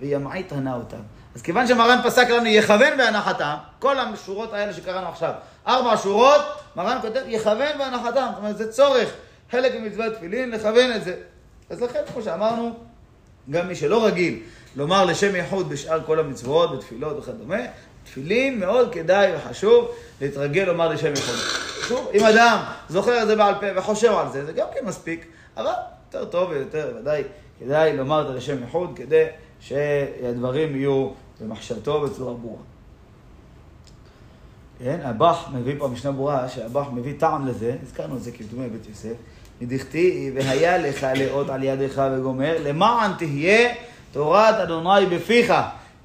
וימעיט 0.00 0.52
הנה 0.52 0.74
אותם. 0.74 1.00
אז 1.36 1.42
כיוון 1.42 1.66
שמרן 1.66 1.98
פסק 2.04 2.30
לנו 2.30 2.46
יכוון 2.46 2.96
בהנחתם, 2.96 3.54
כל 3.78 3.98
השורות 3.98 4.52
האלה 4.52 4.72
שקראנו 4.72 5.08
עכשיו, 5.08 5.32
ארבע 5.66 5.96
שורות, 5.96 6.40
מרן 6.76 6.98
כותב 7.02 7.22
יכוון 7.26 7.78
בהנחתם, 7.78 8.26
זאת 8.30 8.38
אומרת 8.38 8.56
זה 8.56 8.72
צורך, 8.72 9.10
חלק 9.50 9.74
ממצוות 9.74 10.14
תפילין, 10.14 10.50
לכוון 10.50 10.92
את 10.96 11.04
זה. 11.04 11.14
אז 11.70 11.82
לכן, 11.82 11.98
כמו 12.12 12.22
שאמרנו, 12.22 12.76
גם 13.50 13.68
מי 13.68 13.74
שלא 13.74 14.04
רגיל 14.04 14.38
לומר 14.76 15.04
לשם 15.04 15.36
ייחוד 15.36 15.68
בשאר 15.68 16.00
כל 16.06 16.20
המצוות, 16.20 16.78
בתפילות 16.78 17.18
וכדומה, 17.18 17.60
תפילין 18.04 18.60
מאוד 18.60 18.92
כדאי 18.92 19.32
וחשוב 19.36 19.88
להתרגל 20.20 20.64
לומר 20.64 20.88
לשם 20.88 21.12
יחוד. 21.12 21.36
שוב, 21.88 22.10
אם 22.14 22.24
אדם 22.24 22.58
זוכר 22.88 23.22
את 23.22 23.26
זה 23.26 23.36
בעל 23.36 23.54
פה 23.54 23.66
וחושב 23.76 24.12
על 24.12 24.32
זה, 24.32 24.46
זה 24.46 24.52
גם 24.52 24.66
כן 24.74 24.86
מספיק, 24.86 25.26
אבל 25.56 25.72
יותר 26.06 26.24
טוב 26.24 26.50
ויותר 26.50 26.92
ודאי 27.00 27.22
כדאי 27.60 27.96
לומר 27.96 28.22
את 28.22 28.26
זה 28.26 28.32
לשם 28.32 28.64
יחוד 28.64 28.92
כדי 28.96 29.24
שהדברים 29.60 30.76
יהיו 30.76 31.10
במחשבתו 31.40 32.00
בצורה 32.00 32.34
ברורה. 32.34 32.62
כן, 34.78 35.00
הבח 35.02 35.48
מביא 35.52 35.74
פה 35.78 35.88
משנה 35.88 36.12
ברורה, 36.12 36.48
שהבח 36.48 36.86
מביא 36.92 37.14
טעם 37.18 37.46
לזה, 37.46 37.76
הזכרנו 37.82 38.16
את 38.16 38.22
זה 38.22 38.32
כדומי 38.32 38.68
בית 38.68 38.88
יוסף, 38.88 39.14
מדכתיב, 39.60 40.34
והיה 40.36 40.78
לך 40.78 41.06
לאות 41.16 41.48
על 41.48 41.62
ידך 41.62 42.02
וגומר, 42.16 42.56
למען 42.64 43.10
תהיה 43.18 43.74
תורת 44.12 44.54
אדוני 44.54 45.06
בפיך, 45.06 45.52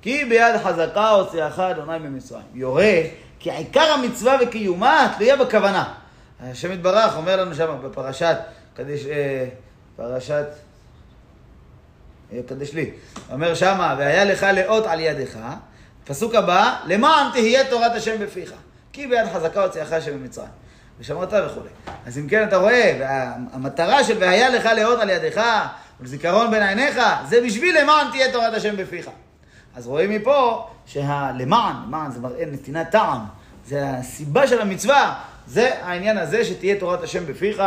כי 0.01 0.25
ביד 0.25 0.57
חזקה 0.63 1.09
הוציאך 1.09 1.59
אדוני 1.59 1.99
ממצרים. 1.99 2.43
יורה 2.53 3.01
כי 3.39 3.51
עיקר 3.51 3.93
המצווה 3.93 4.37
וקיומה 4.41 5.13
תלויה 5.17 5.35
בכוונה. 5.35 5.93
השם 6.43 6.71
יתברך 6.71 7.17
אומר 7.17 7.41
לנו 7.41 7.55
שם 7.55 7.77
בפרשת, 7.83 8.37
קדש, 8.73 9.05
אה, 9.05 9.47
פרשת, 9.95 10.45
קדש 12.47 12.73
לי, 12.73 12.91
אומר 13.31 13.55
שמה, 13.55 13.95
והיה 13.97 14.25
לך 14.25 14.45
לאות 14.53 14.85
על 14.85 14.99
ידך, 14.99 15.39
פסוק 16.05 16.35
הבא, 16.35 16.75
למען 16.85 17.31
תהיה 17.31 17.69
תורת 17.69 17.91
השם 17.91 18.15
בפיך, 18.19 18.53
כי 18.93 19.07
ביד 19.07 19.25
חזקה 19.33 19.63
הוציאך 19.63 19.93
השם 19.93 20.17
ממצרים. 20.17 20.61
ושמרת 21.01 21.33
וכולי. 21.33 21.69
אז 22.05 22.17
אם 22.17 22.27
כן 22.27 22.43
אתה 22.43 22.57
רואה, 22.57 22.97
והמטרה 22.99 24.03
של 24.03 24.17
והיה 24.19 24.49
לך 24.49 24.65
לאות 24.75 24.99
על 24.99 25.09
ידך, 25.09 25.41
ולזיכרון 25.99 26.51
בין 26.51 26.63
עיניך, 26.63 26.99
זה 27.29 27.41
בשביל 27.45 27.81
למען 27.81 28.11
תהיה 28.11 28.31
תורת 28.31 28.53
השם 28.53 28.77
בפיך. 28.77 29.09
אז 29.75 29.87
רואים 29.87 30.09
מפה 30.09 30.67
שהלמען, 30.85 31.75
למען 31.87 32.11
זה 32.11 32.19
מראה 32.19 32.45
נתינת 32.45 32.89
טעם, 32.91 33.19
זה 33.65 33.89
הסיבה 33.89 34.47
של 34.47 34.61
המצווה, 34.61 35.15
זה 35.47 35.71
העניין 35.83 36.17
הזה 36.17 36.45
שתהיה 36.45 36.79
תורת 36.79 37.03
השם 37.03 37.25
בפיך, 37.25 37.61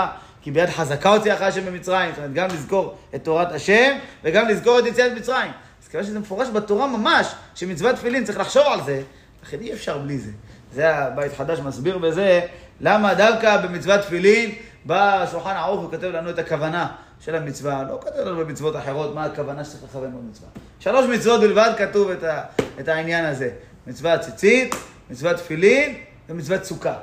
כי 0.45 0.51
ביד 0.51 0.71
חזקה 0.71 1.09
הוציאך 1.09 1.43
השם 1.43 1.67
במצרים, 1.67 2.11
זאת 2.11 2.19
אומרת 2.19 2.33
גם 2.33 2.49
לזכור 2.49 2.95
את 3.15 3.25
תורת 3.25 3.53
השם 3.53 3.97
וגם 4.25 4.49
לזכור 4.49 4.79
את 4.79 4.87
יציאת 4.87 5.13
מצרים. 5.13 5.53
אז 5.83 5.89
כיוון 5.89 6.07
שזה 6.07 6.19
מפורש 6.19 6.49
בתורה 6.49 6.87
ממש, 6.87 7.27
שמצוות 7.55 7.97
תפילין 7.97 8.25
צריך 8.25 8.41
לחשוב 8.41 8.63
על 8.67 8.81
זה, 8.85 9.03
לכן 9.43 9.61
אי 9.61 9.73
אפשר 9.73 9.99
בלי 9.99 10.19
זה. 10.19 10.31
זה 10.75 10.97
הבית 10.97 11.33
חדש 11.37 11.59
מסביר 11.59 11.99
בזה, 11.99 12.41
למה 12.81 13.15
דווקא 13.15 13.57
במצוות 13.57 14.01
תפילין 14.01 14.55
בא 14.85 15.27
שולחן 15.31 15.51
ערוך 15.51 15.85
וכותב 15.85 16.07
לנו 16.07 16.31
את 16.31 16.39
הכוונה 16.39 16.89
של 17.21 17.35
המצווה, 17.35 17.83
לא 17.83 17.99
כותב 18.03 18.21
לנו 18.21 18.37
במצוות 18.37 18.77
אחרות 18.77 19.15
מה 19.15 19.25
הכוונה 19.25 19.65
שצריך 19.65 19.83
לכוון 19.85 20.13
במצווה. 20.13 20.49
שלוש 20.81 21.07
מצוות 21.07 21.41
בלבד 21.41 21.71
כתוב 21.79 22.11
את, 22.11 22.23
ה, 22.23 22.43
את 22.81 22.89
העניין 22.89 23.25
הזה. 23.25 23.51
מצוות 23.87 24.21
ציצית, 24.21 24.75
מצוות 25.11 25.37
תפילין 25.37 25.95
ומצוות 26.29 26.65
סוכה. 26.65 26.95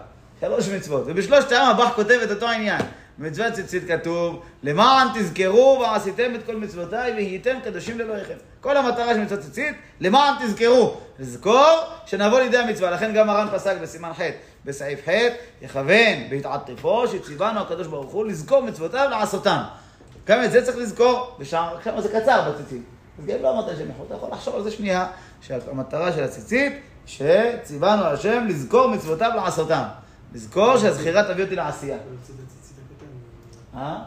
שלוש 0.42 0.70
מצוות. 0.70 1.04
ובשלושת 1.08 1.52
העם 1.52 1.68
הבח 1.68 1.92
כותב 1.96 2.20
את 2.24 2.32
אותו 2.32 2.48
העניין. 2.48 2.82
במצוות 3.22 3.54
ציצית 3.54 3.84
כתוב, 3.88 4.42
למען 4.64 5.08
תזכרו 5.16 5.80
ועשיתם 5.82 6.36
את 6.36 6.46
כל 6.46 6.56
מצוותיי 6.56 7.12
והייתם 7.12 7.58
קדושים 7.64 8.00
לאלוהיכם. 8.00 8.34
כל 8.62 8.78
המטרה 8.78 9.14
של 9.14 9.20
מצוות 9.20 9.40
ציצית, 9.40 9.76
למען 10.00 10.34
תזכרו. 10.46 10.98
לזכור 11.20 11.78
שנבוא 12.06 12.40
לידי 12.40 12.58
המצווה. 12.58 12.92
לכן 12.92 13.14
גם 13.14 13.28
מרן 13.28 13.48
פסק 13.54 13.78
בסימן 13.82 14.14
ח' 14.14 14.22
בסעיף 14.66 15.00
ח', 15.10 15.12
יכוון 15.62 16.30
בהתעטפו 16.30 17.08
שציוונו 17.08 17.60
הקדוש 17.60 17.88
ברוך 17.88 18.12
הוא 18.12 18.26
לזכור 18.26 18.62
מצוותיו 18.62 19.08
לעשותם. 19.10 19.62
גם 20.28 20.44
את 20.44 20.52
זה 20.52 20.66
צריך 20.66 20.78
לזכור, 20.78 21.36
ושם 21.40 21.68
זה 21.98 22.10
קצר 22.10 22.52
בציצית. 22.52 22.82
אז 23.20 23.26
גם 23.26 23.36
לא 23.42 23.52
אמרת 23.52 23.70
השם 23.70 23.90
יכול, 23.90 24.06
אתה 24.06 24.16
יכול 24.16 24.30
לחשוב 24.32 24.56
על 24.56 24.64
זה 24.64 24.72
שנייה, 24.72 25.08
שהמטרה 25.42 26.12
של 26.12 26.24
הציצית, 26.24 26.74
שציוונו 27.06 28.04
השם 28.04 28.46
לזכור 28.48 28.88
מצוותיו 28.88 29.32
לעשותם. 29.36 29.84
לזכור 30.34 30.78
שהזכירה 30.78 31.34
תביא 31.34 31.44
אותי 31.44 31.56
לעשייה. 31.56 31.98
אה? 33.78 33.98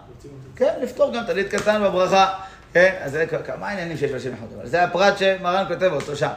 כן, 0.56 0.74
לפתור 0.82 1.12
גם 1.12 1.24
טלית 1.26 1.48
קטן 1.48 1.82
בברכה. 1.84 2.34
כן, 2.72 2.94
אז 3.02 3.12
זה 3.12 3.26
כמה 3.46 3.68
עניינים 3.68 3.96
שיש 3.96 4.10
לשם 4.10 4.32
אחד. 4.32 4.66
זה 4.68 4.84
הפרט 4.84 5.18
שמרן 5.18 5.64
כותב 5.68 5.90
אותו 5.92 6.16
שם. 6.16 6.30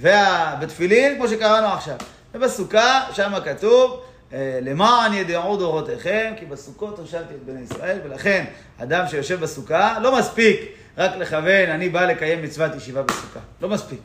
ובתפילין, 0.00 1.16
כמו 1.16 1.28
שקראנו 1.28 1.66
עכשיו. 1.66 1.96
ובסוכה, 2.34 3.00
שם 3.12 3.32
כתוב, 3.44 4.02
אה, 4.32 4.58
למען 4.62 5.14
ידעו 5.14 5.56
דורותיכם, 5.56 6.32
כי 6.38 6.44
בסוכות 6.44 6.98
הושבתי 6.98 7.34
את 7.34 7.42
בני 7.46 7.60
ישראל, 7.60 7.98
ולכן 8.04 8.44
אדם 8.78 9.08
שיושב 9.08 9.40
בסוכה, 9.40 9.98
לא 10.00 10.18
מספיק 10.18 10.60
רק 10.98 11.16
לכוון, 11.16 11.70
אני 11.70 11.88
בא 11.88 12.04
לקיים 12.04 12.42
מצוות 12.42 12.74
ישיבה 12.74 13.02
בסוכה. 13.02 13.40
לא 13.60 13.68
מספיק. 13.68 14.00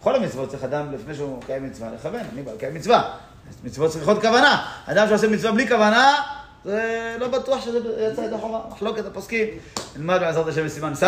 בכל 0.00 0.16
המצוות 0.16 0.50
צריך 0.50 0.64
אדם, 0.64 0.92
לפני 0.92 1.14
שהוא 1.14 1.38
מקיים 1.38 1.66
מצווה, 1.66 1.88
לכוון, 1.94 2.20
אני 2.32 2.42
בא 2.42 2.52
לקיים 2.52 2.74
מצווה. 2.74 3.16
מצוות 3.64 3.90
צריכות 3.90 4.20
כוונה. 4.20 4.66
אדם 4.86 5.08
שעושה 5.08 5.28
מצווה 5.28 5.52
בלי 5.52 5.68
כוונה, 5.68 6.14
זה 6.64 7.16
לא 7.20 7.28
בטוח 7.28 7.64
שזה 7.64 7.78
יצא 8.12 8.26
את 8.26 8.32
החובה. 8.32 8.58
מחלוקת 8.70 9.06
הפוסקים. 9.06 9.48
נלמד 9.96 10.20
בעזרת 10.20 10.46
השם 10.46 10.64
בסימן 10.64 10.94
ס', 10.94 11.02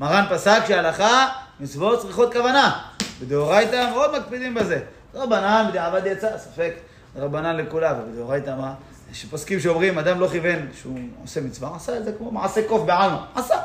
מרן 0.00 0.24
פסק 0.30 0.60
שהלכה, 0.68 1.28
מצוות 1.60 2.00
צריכות 2.00 2.32
כוונה. 2.32 2.82
בדאורייתא 3.20 3.90
מאוד 3.92 4.18
מקפידים 4.18 4.54
בזה. 4.54 4.80
רבנן 5.14 5.66
בדיעבד 5.68 6.06
יצא, 6.06 6.38
ספק 6.38 6.74
רבנן 7.16 7.56
לכולם, 7.56 7.94
אבל 7.96 8.12
בדאורייתא 8.12 8.50
מה? 8.50 8.74
יש 9.12 9.24
פוסקים 9.24 9.60
שאומרים, 9.60 9.98
אדם 9.98 10.20
לא 10.20 10.28
כיוון 10.28 10.68
שהוא 10.80 10.98
עושה 11.22 11.40
מצווה, 11.40 11.76
עשה 11.76 11.96
את 11.96 12.04
זה 12.04 12.12
כמו 12.12 12.30
מעשה 12.30 12.68
קוף 12.68 12.82
בעלמא, 12.82 13.18
עשה. 13.34 13.56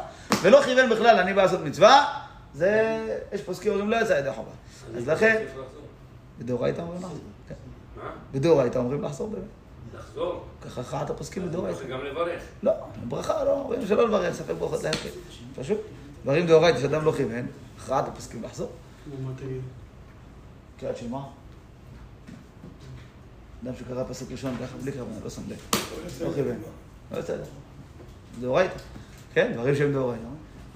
ולא 0.42 0.62
כיוון 0.62 0.90
בכלל, 0.90 1.20
אני 1.20 1.34
בא 1.34 1.42
לעשות 1.42 1.60
מצווה, 1.64 2.06
זה, 2.54 3.00
יש 3.34 3.42
פוסקים 3.42 3.72
אומרים 3.72 3.90
לא 3.90 3.96
יצא 3.96 4.14
ידי 4.14 4.32
חובה. 4.36 4.52
אז 4.98 5.08
לכן, 5.08 5.46
בדאורייתא 6.40 6.82
אומרים 6.82 7.02
לחזור. 7.02 7.20
כן. 7.50 7.56
בדאורייתא 8.34 8.78
אומרים 8.78 9.02
לחזור 9.02 9.28
באמת. 9.28 9.65
לחזור? 10.00 10.44
ככה 10.62 10.82
אחת 10.82 11.10
הפוסקים 11.10 11.46
בדאורייתא. 11.46 11.88
גם 11.88 12.00
לברך. 12.06 12.44
לא, 12.64 12.72
ברכה 13.08 13.44
לא, 13.44 13.52
אומרים 13.52 13.88
שלא 13.88 14.08
לברך, 14.08 14.34
ספק 14.36 14.54
ברכות 14.60 14.84
להקל. 14.84 15.10
פשוט. 15.56 15.78
דברים 16.24 16.48
דאורייתא 16.48 16.80
שאדם 16.80 17.06
לא 17.06 17.12
כיוון, 17.12 17.46
הכרעת 17.78 18.08
הפוסקים 18.08 18.44
לחזור. 18.44 18.70
מה 19.24 19.32
תגיד? 19.36 19.62
קריאת 20.80 20.98
שמע. 20.98 21.20
אדם 23.64 23.74
שקרא 23.80 24.04
פסוק 24.04 24.32
ראשון 24.32 24.56
ככה 24.58 24.78
בלי 24.82 24.92
כוונה, 24.92 25.16
לא 25.24 25.30
שם 25.30 25.42
לב. 25.48 25.58
לא 26.22 26.34
כיוון. 26.34 26.58
לא 27.12 27.20
בסדר. 27.20 27.44
דאורייתא. 28.42 28.76
כן, 29.34 29.52
דברים 29.54 29.76
שהם 29.76 29.94
דאורייתא. 29.94 30.26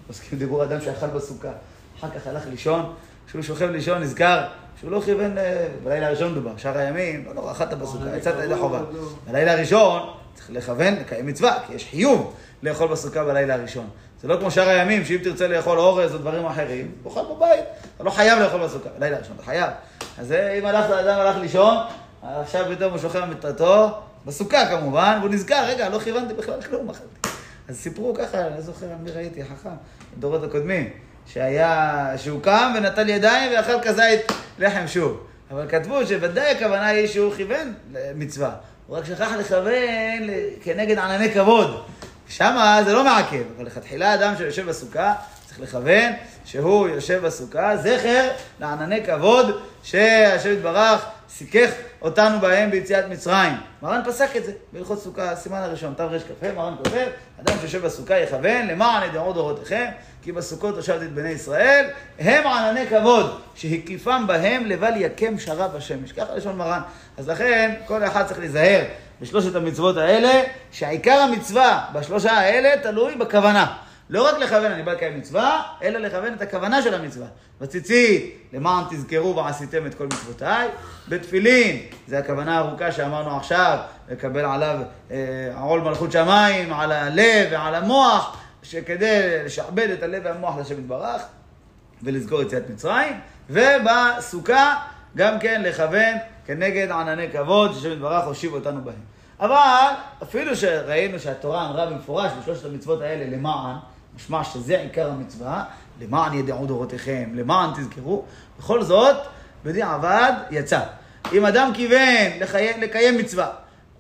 פוסקים 0.08 0.40
דיבור 0.40 0.64
אדם 0.64 0.82
שאכל 0.82 1.08
בסוכה, 1.08 1.52
אחר 2.00 2.10
כך 2.10 2.28
הלך 2.28 2.48
לישון, 2.48 2.94
כשהוא 3.30 3.44
שוכב 3.44 3.70
לישון 3.70 4.02
נזכר 4.02 4.42
שהוא 4.80 4.92
לא 4.92 5.02
כיוון, 5.06 5.38
אה, 5.38 5.68
בלילה 5.84 6.08
הראשון 6.08 6.34
דובר, 6.34 6.58
שאר 6.58 6.78
הימים, 6.78 7.26
לא 7.26 7.34
נורא, 7.34 7.52
אכלת 7.52 7.74
בסוכה, 7.74 8.18
יצאת 8.18 8.36
ידי 8.44 8.56
חובה. 8.56 8.82
בלילה 9.28 9.54
הראשון 9.54 10.10
צריך 10.34 10.50
לכוון, 10.52 10.94
לקיים 10.94 11.26
מצווה, 11.26 11.58
כי 11.68 11.74
יש 11.74 11.86
חיוב 11.90 12.34
לאכול 12.64 12.88
בסוכה 12.88 13.24
בלילה 13.24 13.54
הראשון. 13.54 13.90
זה 14.22 14.28
לא 14.28 14.38
כמו 14.40 14.52
שאר 14.52 14.70
הימים, 14.70 15.06
שאם 15.06 15.18
תרצה 15.24 15.48
לאכול 15.48 15.80
אורז 15.80 16.14
או 16.14 16.18
דברים 16.18 16.46
אחרים, 16.46 16.92
תאכל 17.04 17.22
בבית. 17.36 17.66
אתה 17.96 18.04
לא 18.04 18.10
חייב 18.10 18.40
לאכול 18.40 18.64
בסוכה, 18.64 18.90
בלילה 18.98 19.18
הראשון, 19.18 19.36
אתה 19.36 19.46
חייב. 19.46 19.70
אז 20.18 20.32
אם 20.32 20.66
הלכת, 20.66 20.90
אדם 20.90 21.20
הלך 21.20 21.38
לישון, 21.38 21.78
עכשיו 22.22 22.66
פתאום 22.76 22.92
הוא 22.92 23.00
שוכב 23.00 23.20
במיטתו, 23.20 23.90
בסוכה 24.26 24.66
כמובן, 24.66 25.18
והוא 25.22 25.34
נזכר, 25.34 25.66
רגע, 25.66 25.90
לא 25.90 26.00
כיוונתי 26.00 26.34
בכלל 26.34 26.62
כלום, 26.62 26.90
אכלתי. 26.90 27.30
אז 27.70 27.78
סיפרו 27.78 28.14
ככה, 28.14 28.48
אני 28.48 28.56
לא 28.56 28.62
זוכר 28.62 28.86
מי 29.04 29.12
ראיתי, 29.12 29.44
חכם, 29.44 29.70
בדורות 30.18 30.44
הקודמים, 30.44 30.90
שהיה, 31.34 32.08
שהוא 32.18 32.42
קם 32.42 32.74
ונטל 32.78 33.10
ידיים 33.10 33.52
ואכל 33.52 33.82
כזית 33.82 34.32
לחם 34.60 34.88
שוב. 34.88 35.24
אבל 35.52 35.66
כתבו 35.70 36.08
שוודאי 36.08 36.52
הכוונה 36.52 36.86
היא 36.86 37.08
שהוא 37.08 37.34
כיוון 37.36 37.74
למצווה. 37.94 38.52
הוא 38.88 38.98
רק 38.98 39.06
שכח 39.06 39.32
לכוון 39.40 40.30
כנגד 40.64 40.98
ענני 40.98 41.32
כבוד. 41.32 41.84
שמה 42.30 42.82
זה 42.86 42.94
לא 42.94 43.04
מעכב, 43.04 43.44
אבל 43.58 43.66
לכתחילה 43.66 44.14
אדם 44.14 44.34
שיושב 44.38 44.66
בסוכה 44.66 45.14
צריך 45.50 45.62
לכוון 45.62 46.14
שהוא 46.46 46.88
יושב 46.88 47.26
בסוכה, 47.26 47.78
זכר 47.78 48.30
לענני 48.60 49.06
כבוד 49.06 49.62
שהשם 49.84 50.54
יתברך 50.54 51.06
סיכך 51.30 51.70
אותנו 52.02 52.40
בהם 52.40 52.72
ביציאת 52.72 53.06
מצרים. 53.10 53.54
מרן 53.82 54.02
פסק 54.06 54.36
את 54.36 54.46
זה 54.46 54.52
בהלכות 54.74 55.00
סוכה, 55.00 55.36
סימן 55.36 55.58
הראשון, 55.58 55.94
תרכ"ה, 55.98 56.54
מרן 56.56 56.76
כותב, 56.78 57.08
אדם 57.42 57.56
שיושב 57.62 57.86
בסוכה 57.86 58.18
יכוון 58.18 58.68
למען 58.68 59.10
ידעו 59.10 59.34
דורותיכם, 59.34 59.86
כי 60.22 60.32
בסוכות 60.32 60.76
הושבתי 60.76 61.06
את 61.06 61.14
בני 61.14 61.30
ישראל, 61.30 61.86
הם 62.20 62.48
ענני 62.48 62.88
כבוד, 62.88 63.40
שהקיפם 63.56 64.24
בהם 64.28 64.66
לבל 64.66 64.94
יקם 64.96 65.40
שרב 65.40 65.76
השמש. 65.76 66.12
ככה 66.12 66.36
לשון 66.36 66.58
מרן. 66.58 66.82
אז 67.18 67.30
לכן, 67.30 67.74
כל 67.86 68.04
אחד 68.04 68.28
צריך 68.28 68.40
להיזהר 68.40 68.82
בשלושת 69.22 69.56
המצוות 69.56 69.98
האלה, 69.98 70.44
שעיקר 70.72 71.20
המצווה 71.20 71.86
בשלושה 71.94 72.32
האלה 72.32 72.82
תלוי 72.84 73.16
בכוונה. 73.16 73.89
לא 74.10 74.28
רק 74.28 74.38
לכוון, 74.40 74.72
אני 74.72 74.84
בא 74.84 74.92
לקיים 74.92 75.20
מצווה, 75.20 75.64
אלא 75.82 76.00
לכוון 76.00 76.34
את 76.34 76.42
הכוונה 76.42 76.82
של 76.82 76.94
המצווה. 76.94 77.28
בציצית, 77.62 78.36
למען 78.54 78.84
תזכרו 78.90 79.36
ועשיתם 79.36 79.86
את 79.86 79.96
כל 79.96 80.06
מצוותיי. 80.06 80.68
בתפילין, 81.10 81.78
זה 82.08 82.20
הכוונה 82.20 82.58
הארוכה 82.58 82.92
שאמרנו 82.92 83.38
עכשיו, 83.38 83.78
לקבל 84.10 84.46
עליו 84.46 84.80
אה, 85.12 85.18
עול 85.62 85.82
מלכות 85.82 86.12
שמיים, 86.12 86.74
על 86.74 86.92
הלב 86.92 87.48
ועל 87.52 87.76
המוח, 87.76 88.38
שכדי 88.64 89.44
לשעבד 89.46 89.90
את 89.90 90.04
הלב 90.04 90.22
והמוח 90.26 90.58
לשם 90.58 90.80
יתברך, 90.80 91.22
ולזכור 92.04 92.42
יציאת 92.42 92.70
מצרים. 92.70 93.20
ובסוכה, 93.50 94.76
גם 95.18 95.40
כן 95.40 95.62
לכוון 95.66 96.16
כנגד 96.46 96.92
ענני 96.92 97.32
כבוד, 97.32 97.74
שהשם 97.74 97.92
יתברך 97.92 98.26
הושיב 98.26 98.54
אותנו 98.54 98.82
בהם. 98.82 98.96
אבל 99.40 99.92
אפילו 100.24 100.56
שראינו 100.56 101.20
שהתורה 101.20 101.70
אמרה 101.70 101.86
במפורש 101.86 102.32
בשלושת 102.42 102.66
המצוות 102.66 103.02
האלה 103.02 103.38
למען, 103.38 103.76
משמע 104.20 104.44
שזה 104.44 104.80
עיקר 104.80 105.10
המצווה, 105.10 105.64
למען 106.02 106.34
ידעו 106.34 106.66
דורותיכם, 106.66 107.30
למען 107.34 107.70
תזכרו, 107.74 108.26
בכל 108.60 108.84
זאת, 108.84 109.16
בדיעבד 109.64 110.34
יצא. 110.52 110.80
אם 111.34 111.46
אדם 111.46 111.72
כיוון 111.74 112.40
לקיים, 112.40 112.82
לקיים 112.82 113.18
מצווה, 113.18 113.50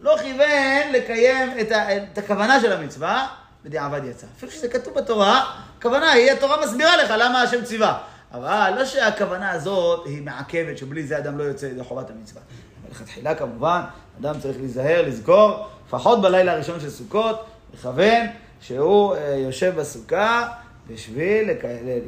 לא 0.01 0.15
כיוון 0.21 0.91
לקיים 0.93 1.59
את, 1.61 1.71
ה, 1.71 1.97
את 1.97 2.17
הכוונה 2.17 2.59
של 2.61 2.71
המצווה, 2.71 3.27
בדיעבד 3.65 4.01
יצא. 4.05 4.27
אפילו 4.37 4.51
שזה 4.51 4.67
כתוב 4.67 4.93
בתורה, 4.93 5.45
הכוונה 5.77 6.11
היא, 6.11 6.31
התורה 6.31 6.65
מסבירה 6.65 6.97
לך 6.97 7.13
למה 7.17 7.41
השם 7.41 7.63
ציווה. 7.63 7.97
אבל 8.33 8.73
לא 8.75 8.85
שהכוונה 8.85 9.51
הזאת 9.51 10.05
היא 10.05 10.21
מעכבת, 10.21 10.77
שבלי 10.77 11.03
זה 11.03 11.17
אדם 11.17 11.37
לא 11.37 11.43
יוצא 11.43 11.65
ידי 11.65 11.83
חובת 11.83 12.09
המצווה. 12.09 12.41
מלכתחילה 12.87 13.35
כמובן, 13.35 13.81
אדם 14.21 14.39
צריך 14.39 14.57
להיזהר, 14.59 15.01
לזכור, 15.07 15.67
לפחות 15.87 16.21
בלילה 16.21 16.51
הראשון 16.51 16.79
של 16.79 16.89
סוכות, 16.89 17.45
לכוון 17.73 18.27
שהוא 18.61 19.15
אה, 19.15 19.35
יושב 19.35 19.73
בסוכה 19.75 20.47
בשביל. 20.87 21.49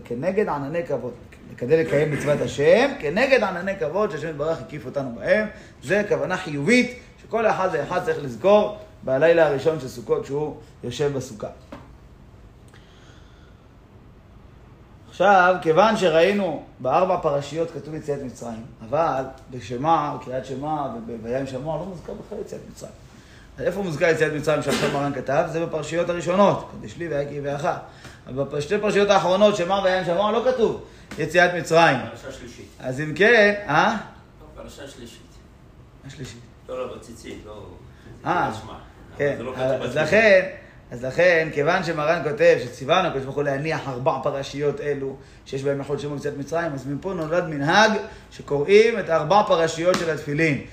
כנגד 0.06 0.50
ענני 0.50 0.86
כבוד. 0.86 1.14
כדי 1.58 1.84
לקיים 1.84 2.12
מצוות 2.12 2.42
השם, 2.42 2.92
כנגד 3.00 3.44
ענני 3.44 3.80
כבוד 3.80 4.12
שהשם 4.12 4.30
יתברך 4.30 4.62
הקיף 4.62 4.86
אותנו 4.86 5.16
בהם. 5.16 5.48
זה 5.84 6.04
כוונה 6.10 6.38
חיובית 6.38 7.00
שכל 7.22 7.48
אחד 7.48 7.70
ואחד 7.72 8.04
צריך 8.06 8.24
לזכור 8.24 8.78
בלילה 9.04 9.48
הראשון 9.48 9.80
של 9.80 9.88
סוכות 9.88 10.26
שהוא 10.26 10.56
יושב 10.84 11.12
בסוכה. 11.16 11.48
עכשיו, 15.10 15.56
כיוון 15.62 15.98
שראינו 15.98 16.64
בארבע 16.80 17.18
פרשיות 17.22 17.72
כתוב 17.72 17.96
יציאת 17.96 18.22
מצרים, 18.24 18.66
אבל 18.90 19.24
בשמע, 19.52 20.16
בקריאת 20.16 20.46
שמע 20.46 20.88
ובוים 21.08 21.48
שמוע 21.48 21.78
לא 21.78 21.86
מוזכר 21.86 22.14
בכלל 22.14 22.38
יציאת 22.42 22.62
מצרים. 22.72 22.94
אז 23.62 23.68
איפה 23.68 23.82
מוזכר 23.82 24.06
יציאת 24.06 24.34
מצרים 24.34 24.64
שעכשיו 24.64 24.92
מרן 24.94 25.14
כתב? 25.14 25.44
זה 25.52 25.66
בפרשיות 25.66 26.10
הראשונות, 26.10 26.72
קדש 26.72 26.98
לי 26.98 27.08
ויקי 27.08 27.40
ואחה. 27.44 27.78
אבל 28.28 28.44
בשתי 28.44 28.78
פרשיות 28.78 29.10
האחרונות, 29.10 29.56
שמע 29.56 29.82
וים 29.84 30.06
שמוע, 30.06 30.32
לא 30.32 30.46
כתוב 30.52 30.84
יציאת 31.18 31.54
מצרים. 31.54 31.98
פרשה 32.12 32.32
שלישית. 32.32 32.68
אז 32.80 33.02
אם 33.02 33.14
כן, 33.16 33.54
אה? 33.68 33.98
פרשה 34.56 34.88
שלישית. 34.88 35.22
מה 36.04 36.10
שלישית? 36.10 36.40
לא, 36.70 36.88
לא, 36.88 36.96
בציצית, 36.98 37.38
לא... 37.46 37.66
אה. 38.26 38.52
כן, 39.18 39.38
לא 39.40 39.54
אז. 39.58 39.98
לכן, 39.98 40.50
אז 40.92 41.06
לכן, 41.06 41.50
כיוון 41.54 41.84
שמרן 41.84 42.24
כותב 42.24 42.58
שציוונו 42.64 43.08
הקדוש 43.08 43.24
ברוך 43.24 43.36
הוא 43.36 43.44
להניח 43.44 43.88
ארבע 43.88 44.20
פרשיות 44.24 44.82
אלו, 44.82 45.16
שיש 45.46 45.64
בהם 45.64 45.82
יכול 45.82 45.98
שמות 45.98 46.18
יציאת 46.18 46.38
מצרים, 46.38 46.74
אז 46.74 46.88
מפה 46.88 47.14
נולד 47.14 47.48
מנהג 47.48 47.92
שקוראים 48.32 49.00
את 49.00 49.10
ארבע 49.10 49.44
פרשיות 49.48 49.96
של 49.96 50.10
התפילין. 50.10 50.66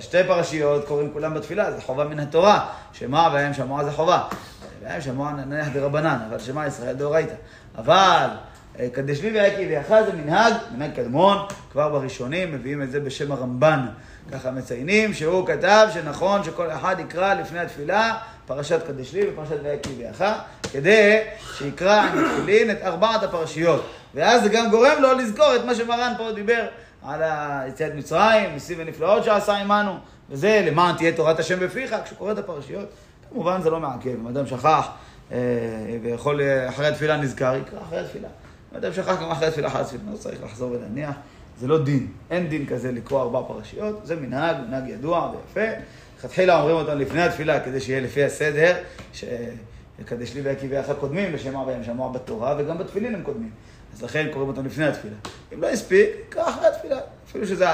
שתי 0.00 0.18
פרשיות 0.26 0.84
קוראים 0.86 1.10
כולם 1.12 1.34
בתפילה, 1.34 1.72
זה 1.72 1.82
חובה 1.82 2.04
מן 2.04 2.20
התורה. 2.20 2.66
שמע 2.92 3.28
והם 3.32 3.54
שמוע 3.54 3.84
זה 3.84 3.92
חובה. 3.92 4.22
והם 4.82 5.00
שמוע 5.00 5.30
נניח 5.32 5.68
דרבנן, 5.72 6.18
אבל 6.28 6.38
שמע 6.38 6.66
ישראל 6.66 6.94
דאורייתא. 6.94 7.34
אבל 7.78 8.26
אה, 8.78 8.88
קדש 8.92 9.20
לי 9.20 9.40
ויקי 9.40 9.66
ויחד 9.66 10.02
זה 10.06 10.12
מנהג, 10.12 10.54
מנהג 10.74 10.90
קדמון, 10.96 11.38
כבר 11.72 11.88
בראשונים 11.88 12.54
מביאים 12.54 12.82
את 12.82 12.90
זה 12.90 13.00
בשם 13.00 13.32
הרמב"ן. 13.32 13.86
ככה 14.32 14.50
מציינים 14.50 15.14
שהוא 15.14 15.46
כתב 15.46 15.88
שנכון 15.94 16.44
שכל 16.44 16.70
אחד 16.70 16.96
יקרא 16.98 17.34
לפני 17.34 17.58
התפילה 17.58 18.16
פרשת 18.46 18.86
קדש 18.86 19.12
לי 19.12 19.22
ופרשת 19.28 19.56
ויקי 19.62 19.90
ויחד, 19.98 20.32
כדי 20.72 21.20
שיקרא 21.58 22.02
עם 22.02 22.24
התפילין 22.24 22.70
את 22.70 22.78
ארבעת 22.82 23.22
הפרשיות. 23.22 23.90
ואז 24.14 24.42
זה 24.42 24.48
גם 24.48 24.70
גורם 24.70 24.96
לו 24.98 25.12
לזכור 25.12 25.56
את 25.56 25.64
מה 25.64 25.74
שמרן 25.74 26.12
פה 26.18 26.32
דיבר 26.32 26.66
על 27.04 27.20
היציאת 27.22 27.94
מצרים, 27.94 28.52
ניסים 28.52 28.78
ונפלאות 28.80 29.24
שעשה 29.24 29.56
עמנו, 29.56 29.92
וזה 30.30 30.64
למען 30.66 30.96
תהיה 30.96 31.12
תורת 31.12 31.38
השם 31.38 31.60
בפיך, 31.60 31.94
כשהוא 32.04 32.18
קורא 32.18 32.32
את 32.32 32.38
הפרשיות, 32.38 32.88
כמובן 33.30 33.62
זה 33.62 33.70
לא 33.70 33.80
מעכב, 33.80 34.10
אם 34.20 34.26
אדם 34.26 34.46
שכח 34.46 34.88
אה, 35.32 35.38
ויכול 36.02 36.40
אה, 36.40 36.68
אחרי 36.68 36.86
התפילה 36.86 37.16
נזכר, 37.16 37.56
יקרא 37.56 37.80
אחרי 37.82 37.98
התפילה. 37.98 38.28
אם 38.72 38.76
אדם 38.76 38.92
שכח 38.92 39.22
גם 39.22 39.30
אחרי 39.30 39.48
התפילה, 39.48 39.68
אחרי 39.68 39.80
התפילה, 39.80 40.02
לא 40.12 40.16
צריך 40.16 40.42
לחזור 40.44 40.70
ולהניח, 40.70 41.14
זה 41.60 41.66
לא 41.66 41.84
דין, 41.84 42.06
אין 42.30 42.48
דין 42.48 42.66
כזה 42.66 42.92
לקרוא 42.92 43.20
ארבע 43.20 43.42
פרשיות, 43.48 44.06
זה 44.06 44.16
מנהג, 44.16 44.56
מנהג 44.68 44.88
ידוע 44.88 45.32
ויפה. 45.32 45.72
לכתחילה 46.18 46.60
אומרים 46.60 46.76
אותם 46.76 46.98
לפני 46.98 47.22
התפילה, 47.22 47.60
כדי 47.60 47.80
שיהיה 47.80 48.00
לפי 48.00 48.24
הסדר, 48.24 48.76
שקדש 49.12 50.34
לי 50.34 50.40
ויקי 50.40 50.66
ויחד 50.66 50.94
קודמים, 50.94 51.34
לשמע 51.34 51.58
והם 51.58 51.84
שמוע 51.84 52.12
בתורה, 52.12 52.54
וגם 52.58 52.78
בתפילין 52.78 53.14
הם 53.14 53.22
קודמים. 53.22 53.50
אז 53.94 54.02
לכן 54.02 54.26
קוראים 54.32 54.48
אותם 54.48 54.66
לפני 54.66 54.86
התפילה. 54.86 55.14
אם 55.54 55.62
לא 55.62 55.68
הספיק, 55.68 56.10
קרא 56.28 56.48
אחרי 56.48 56.66
התפילה. 56.66 56.98
אפילו 57.28 57.46
שזה, 57.46 57.66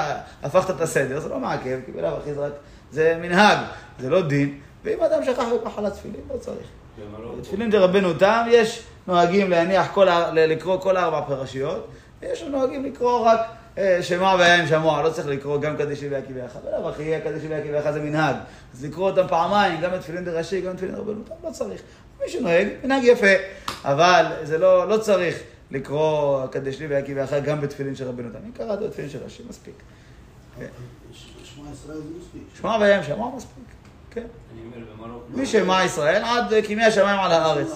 הפכת 0.43 0.71
את 0.71 0.81
הסדר, 0.81 1.21
זה 1.21 1.29
לא 1.29 1.39
מעכב, 1.39 1.79
כי 1.87 1.93
בלאו 1.93 2.17
הכי 2.17 2.35
זה 2.35 2.41
רק, 2.41 2.53
זה 2.93 3.19
מנהג, 3.21 3.59
זה 3.99 4.11
לא 4.11 4.23
דין. 4.23 4.59
ואם 4.85 5.01
אדם 5.01 5.25
שכח 5.25 5.45
וכך 5.57 5.79
על 5.79 5.87
התפילין, 5.87 6.21
לא 6.35 6.39
צריך. 6.39 6.67
תפילין 7.43 7.71
דרבנו 7.71 8.15
תם, 8.15 8.47
יש 8.51 8.83
נוהגים 9.07 9.51
להניח 9.51 9.89
כל, 9.93 10.09
לקרוא 10.33 10.81
כל 10.81 10.97
ארבע 10.97 11.21
פרשיות, 11.27 11.89
ויש 12.23 12.43
נוהגים 12.43 12.85
לקרוא 12.85 13.21
רק 13.21 13.41
אה, 13.79 13.99
שמע 14.03 14.55
עם 14.55 14.67
שמוע, 14.67 15.03
לא 15.03 15.11
צריך 15.11 15.27
לקרוא 15.27 15.59
גם 15.59 15.77
קדישי 15.77 16.09
ויקי 16.09 16.33
ויחד. 16.33 16.61
בלאו 16.65 16.89
הכי 16.89 17.13
קדישי 17.25 17.47
ויקי 17.49 17.73
ויחד 17.73 17.93
זה 17.93 18.01
מנהג. 18.01 18.37
אז 18.75 18.85
לקרוא 18.85 19.11
אותם 19.11 19.29
פעמיים, 19.29 19.81
גם 19.81 19.95
את 19.95 20.01
תפילין 20.01 20.25
דרשי, 20.25 20.61
גם 20.61 20.71
את 20.71 20.77
תפילין 20.77 20.95
דרבנו 20.95 21.23
תם, 21.25 21.35
לא 21.45 21.51
צריך. 21.51 21.83
מי 22.23 22.29
שנוהג, 22.29 22.69
מנהג 22.85 23.05
יפה, 23.05 23.35
אבל 23.85 24.27
זה 24.43 24.59
לא, 24.59 24.89
לא 24.89 24.97
צריך 24.97 25.43
לקרוא 25.71 26.47
קדש 26.47 26.79
לי 26.79 26.87
ויקי 26.87 27.15
ויחד 27.15 27.45
גם 27.45 27.61
בתפילין 27.61 27.95
של 27.95 28.09
רבנו 28.09 28.31
תם. 28.31 28.39
אם 28.47 28.53
קראת 28.53 28.81
בתפילין 28.81 29.11
של 29.11 29.19
רש"י, 29.25 29.43
מספיק. 29.49 29.75
שמע 31.45 31.71
ישראל 31.73 31.97
זה 31.97 32.09
מספיק. 32.21 32.43
שמע 32.55 33.37
מספיק. 33.37 33.65
כן. 34.11 34.27
במרוקו... 34.99 35.25
מי 35.29 35.47
שמע 35.47 35.85
ישראל 35.85 36.23
עד 36.25 36.53
אה, 36.53 36.63
כימי 36.63 36.85
השמיים 36.85 37.21
על 37.21 37.33
הארץ. 37.33 37.73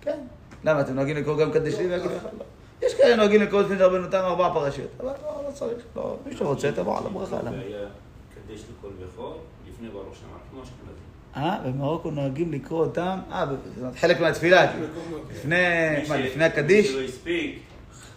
כן. 0.00 0.18
למה, 0.64 0.80
אתם 0.80 0.94
נוהגים 0.94 1.16
לקרוא 1.16 1.38
גם 1.38 1.52
קדש 1.52 1.74
לי 1.74 1.86
ויגיד 1.86 2.10
לך? 2.10 2.24
לא. 2.38 2.44
יש 2.82 2.94
כאלה 2.94 3.16
נוהגים 3.16 3.42
לקרוא 3.42 3.62
לפני 3.62 3.76
רבנו 3.76 4.10
תם 4.10 4.16
ארבע 4.16 4.50
פרשיות, 4.54 4.90
אבל 5.00 5.12
לא, 5.22 5.42
לא 5.46 5.52
צריך. 5.52 5.84
לא, 5.96 6.16
מי 6.26 6.36
שרוצה 6.36 6.72
תבוא 6.72 6.98
על 6.98 7.06
הברכה. 7.06 7.38
קדש 7.38 8.60
לכל 8.60 8.88
וכל, 8.98 9.32
לפני 9.68 9.88
ברוך 9.88 10.14
שמה, 10.14 10.38
כמו 10.50 10.62
אשכנזי. 10.62 11.07
אה, 11.38 11.58
במרוקו 11.64 12.10
נוהגים 12.10 12.52
לקרוא 12.52 12.84
אותם, 12.84 13.18
אה, 13.32 13.46
חלק 14.00 14.20
מהתפילה. 14.20 14.72
לפני, 15.30 15.56
מה, 16.08 16.16
לפני 16.16 16.44
הקדיש? 16.44 16.94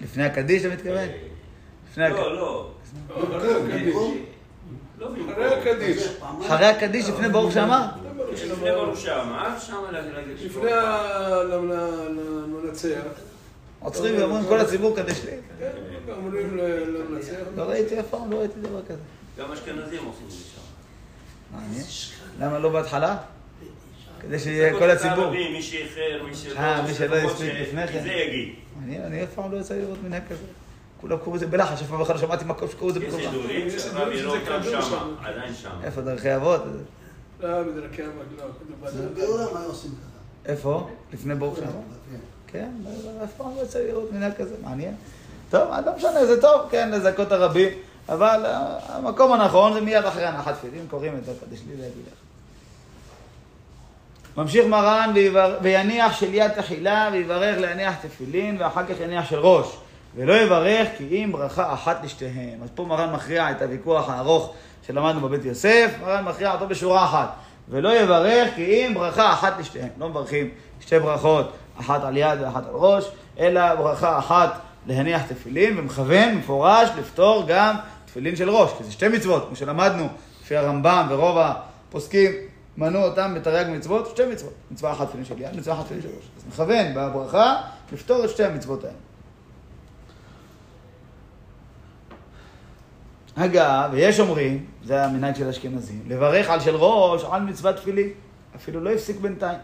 לפני 0.02 0.24
הקדיש 0.24 0.66
אתה 0.66 0.74
מתכוון? 0.74 1.08
אה, 1.98 2.10
לא, 2.10 2.36
לא. 2.36 2.72
אחרי 3.38 3.54
הקדיש. 3.56 3.96
לא 4.98 5.08
במקום. 5.08 5.30
אחרי 5.30 5.56
הקדיש. 5.56 6.08
אחרי 6.48 6.66
הקדיש, 6.66 7.10
לפני 7.10 7.30
ברוך 7.30 7.52
שמה? 7.52 7.92
לפני 8.34 8.72
ברוך 8.72 8.98
שמה, 9.00 9.58
שם 9.60 9.84
להגיד... 9.92 10.38
לפני 10.46 10.72
למנצח. 11.50 13.02
עוצרים 13.80 14.18
ואומרים 14.20 14.46
כל 14.46 14.60
הציבור 14.60 14.96
קדש 14.96 15.26
לי. 15.26 15.32
כן, 15.60 15.72
אומרים 16.12 16.58
למנצח. 16.58 17.34
לא 17.56 17.64
ראיתי 17.64 18.00
אף 18.00 18.06
פעם, 18.10 18.32
לא 18.32 18.38
ראיתי 18.38 18.60
דבר 18.60 18.82
כזה. 18.82 19.00
גם 19.38 19.52
אשכנזים 19.52 20.06
עושים 20.06 20.26
את 20.26 20.32
זה 20.32 20.38
שם. 20.38 20.62
מעניין. 21.52 21.84
למה 22.40 22.60
לא 22.60 22.70
בהתחלה? 22.70 23.18
כדי 24.22 24.40
שיהיה 24.40 24.80
כל 24.80 24.90
הציבור. 24.90 25.32
מי 25.32 25.62
שאיחר, 25.62 26.24
מי 26.30 26.36
שלא... 26.36 26.60
אה, 26.60 27.26
הספיק 27.26 27.54
לפני 27.62 27.88
כן. 27.88 28.04
זה 28.04 28.12
יגיד. 28.12 28.56
אני, 28.84 29.24
אף 29.24 29.30
פעם 29.36 29.52
לא 29.52 29.58
יצא 29.58 29.74
לראות 29.74 29.98
מנהג 30.04 30.22
כזה. 30.30 30.44
כולם 31.02 31.18
קראו 31.18 31.36
את 31.36 31.40
זה 31.40 31.48
בלחש, 31.48 31.82
אף 31.82 31.90
פעם 31.90 32.02
בכלל 32.02 32.16
לא 32.16 32.22
שמעתי 32.22 32.46
מקום 32.46 32.68
שקראו 32.68 32.90
את 32.90 32.94
זה 32.94 33.00
יש. 33.06 33.14
סידורים 33.14 33.70
שזה 33.70 34.28
אותם 34.28 34.42
כדור 34.46 34.82
שם, 34.82 34.82
שם. 34.82 35.14
עדיין 35.24 35.54
שם. 35.54 35.70
איפה 35.84 36.02
דרכי 36.02 36.36
אבות? 36.36 36.62
לא, 37.40 37.64
בדרכי 37.64 38.02
מה 39.54 39.64
עושים 39.66 39.92
ככה? 39.92 40.52
איפה? 40.52 40.90
לפני 41.14 41.36
ברוך 41.36 41.58
שמה? 41.58 41.66
כן. 41.66 42.18
כן, 42.48 42.70
לא- 42.84 43.24
אף 43.24 43.32
פעם 43.38 43.48
לא 43.58 43.62
יצא 43.62 43.80
לראות 43.80 44.12
מנהג 44.12 44.34
כזה, 44.38 44.56
מעניין. 44.64 44.96
טוב, 45.50 45.70
לא 45.86 45.96
משנה, 45.96 46.26
זה 46.26 46.42
טוב, 46.42 46.62
כן, 46.70 46.92
לזכות 46.92 47.32
הרבים, 47.32 47.70
אבל 48.10 48.46
אה, 48.46 48.78
המקום 48.96 49.34
הנכון 49.34 49.74
זה 49.74 49.82
מיד 49.82 50.06
אחרי 50.06 50.26
הנחת 50.26 50.54
תפילין, 50.56 50.86
קוראים 50.90 51.18
את 51.18 51.26
זה, 51.26 51.32
קדש 51.46 51.60
לי 51.68 51.78
להגיד 51.78 52.04
לך. 52.08 52.21
ממשיך 54.38 54.66
מרן 54.66 55.14
ויניח 55.62 56.20
של 56.20 56.34
יד 56.34 56.52
תחילה 56.52 57.10
ויברך 57.12 57.58
להניח 57.60 57.96
תפילין 58.02 58.58
ואחר 58.60 58.86
כך 58.86 58.96
יניח 59.04 59.30
של 59.30 59.40
ראש 59.40 59.78
ולא 60.16 60.34
יברך 60.34 60.88
כי 60.98 61.24
אם 61.24 61.32
ברכה 61.32 61.74
אחת 61.74 62.04
לשתיהם. 62.04 62.64
אז 62.64 62.70
פה 62.76 62.86
מרן 62.86 63.14
מכריע 63.14 63.52
את 63.52 63.62
הוויכוח 63.62 64.10
הארוך 64.10 64.54
שלמדנו 64.88 65.22
בבית 65.22 65.46
יוסף, 65.46 65.92
מרן 66.02 66.24
מכריע 66.24 66.54
אותו 66.54 66.68
בשורה 66.68 67.06
אחת 67.06 67.34
ולא 67.70 68.00
יברך 68.00 68.50
כי 68.56 68.64
אם 68.64 68.94
ברכה 68.94 69.34
אחת 69.34 69.60
לשתיהם. 69.60 69.90
לא 70.00 70.10
מברכים 70.10 70.50
שתי 70.82 71.00
ברכות, 71.00 71.52
אחת 71.80 72.04
על 72.04 72.18
יד 72.18 72.42
ואחת 72.42 72.66
על 72.68 72.74
ראש, 72.74 73.06
אלא 73.40 73.76
ברכה 73.76 74.20
אחת 74.20 74.60
להניח 74.88 75.22
תפילין 75.22 75.80
ומכוון 75.80 76.36
מפורש 76.36 76.90
לפתור 77.00 77.44
גם 77.48 77.76
תפילין 78.06 78.36
של 78.36 78.50
ראש, 78.50 78.72
כי 78.78 78.84
זה 78.84 78.92
שתי 78.92 79.08
מצוות, 79.08 79.46
כמו 79.48 79.56
שלמדנו 79.56 80.08
לפי 80.44 80.56
הרמב"ם 80.56 81.06
ורוב 81.10 81.38
הפוסקים 81.38 82.32
מנו 82.78 83.04
אותם 83.04 83.34
בתרי"ג 83.36 83.70
מצוות, 83.70 84.10
שתי 84.10 84.26
מצוות. 84.26 84.54
מצווה 84.72 84.92
אחת 84.92 85.08
תפילין 85.08 85.26
של 85.26 85.42
יד, 85.42 85.56
מצווה 85.56 85.76
אחת 85.76 85.86
תפילין 85.86 86.04
של 86.04 86.10
ראש. 86.10 86.26
אז 86.38 86.44
מכוון 86.48 86.94
בברכה 86.96 87.62
לפתור 87.94 88.26
את 88.26 88.30
שתי 88.30 88.44
המצוות 88.44 88.84
האלה. 88.84 88.96
אגב, 93.36 93.90
ויש 93.92 94.20
אומרים, 94.20 94.66
זה 94.86 95.04
המנהג 95.06 95.36
של 95.36 95.50
אשכנזים, 95.50 96.04
לברך 96.08 96.50
על 96.50 96.60
של 96.60 96.76
ראש 96.76 97.24
על 97.32 97.42
מצוות 97.42 97.76
תפילין. 97.76 98.10
אפילו 98.56 98.80
לא 98.80 98.90
הפסיק 98.90 99.20
בינתיים. 99.20 99.60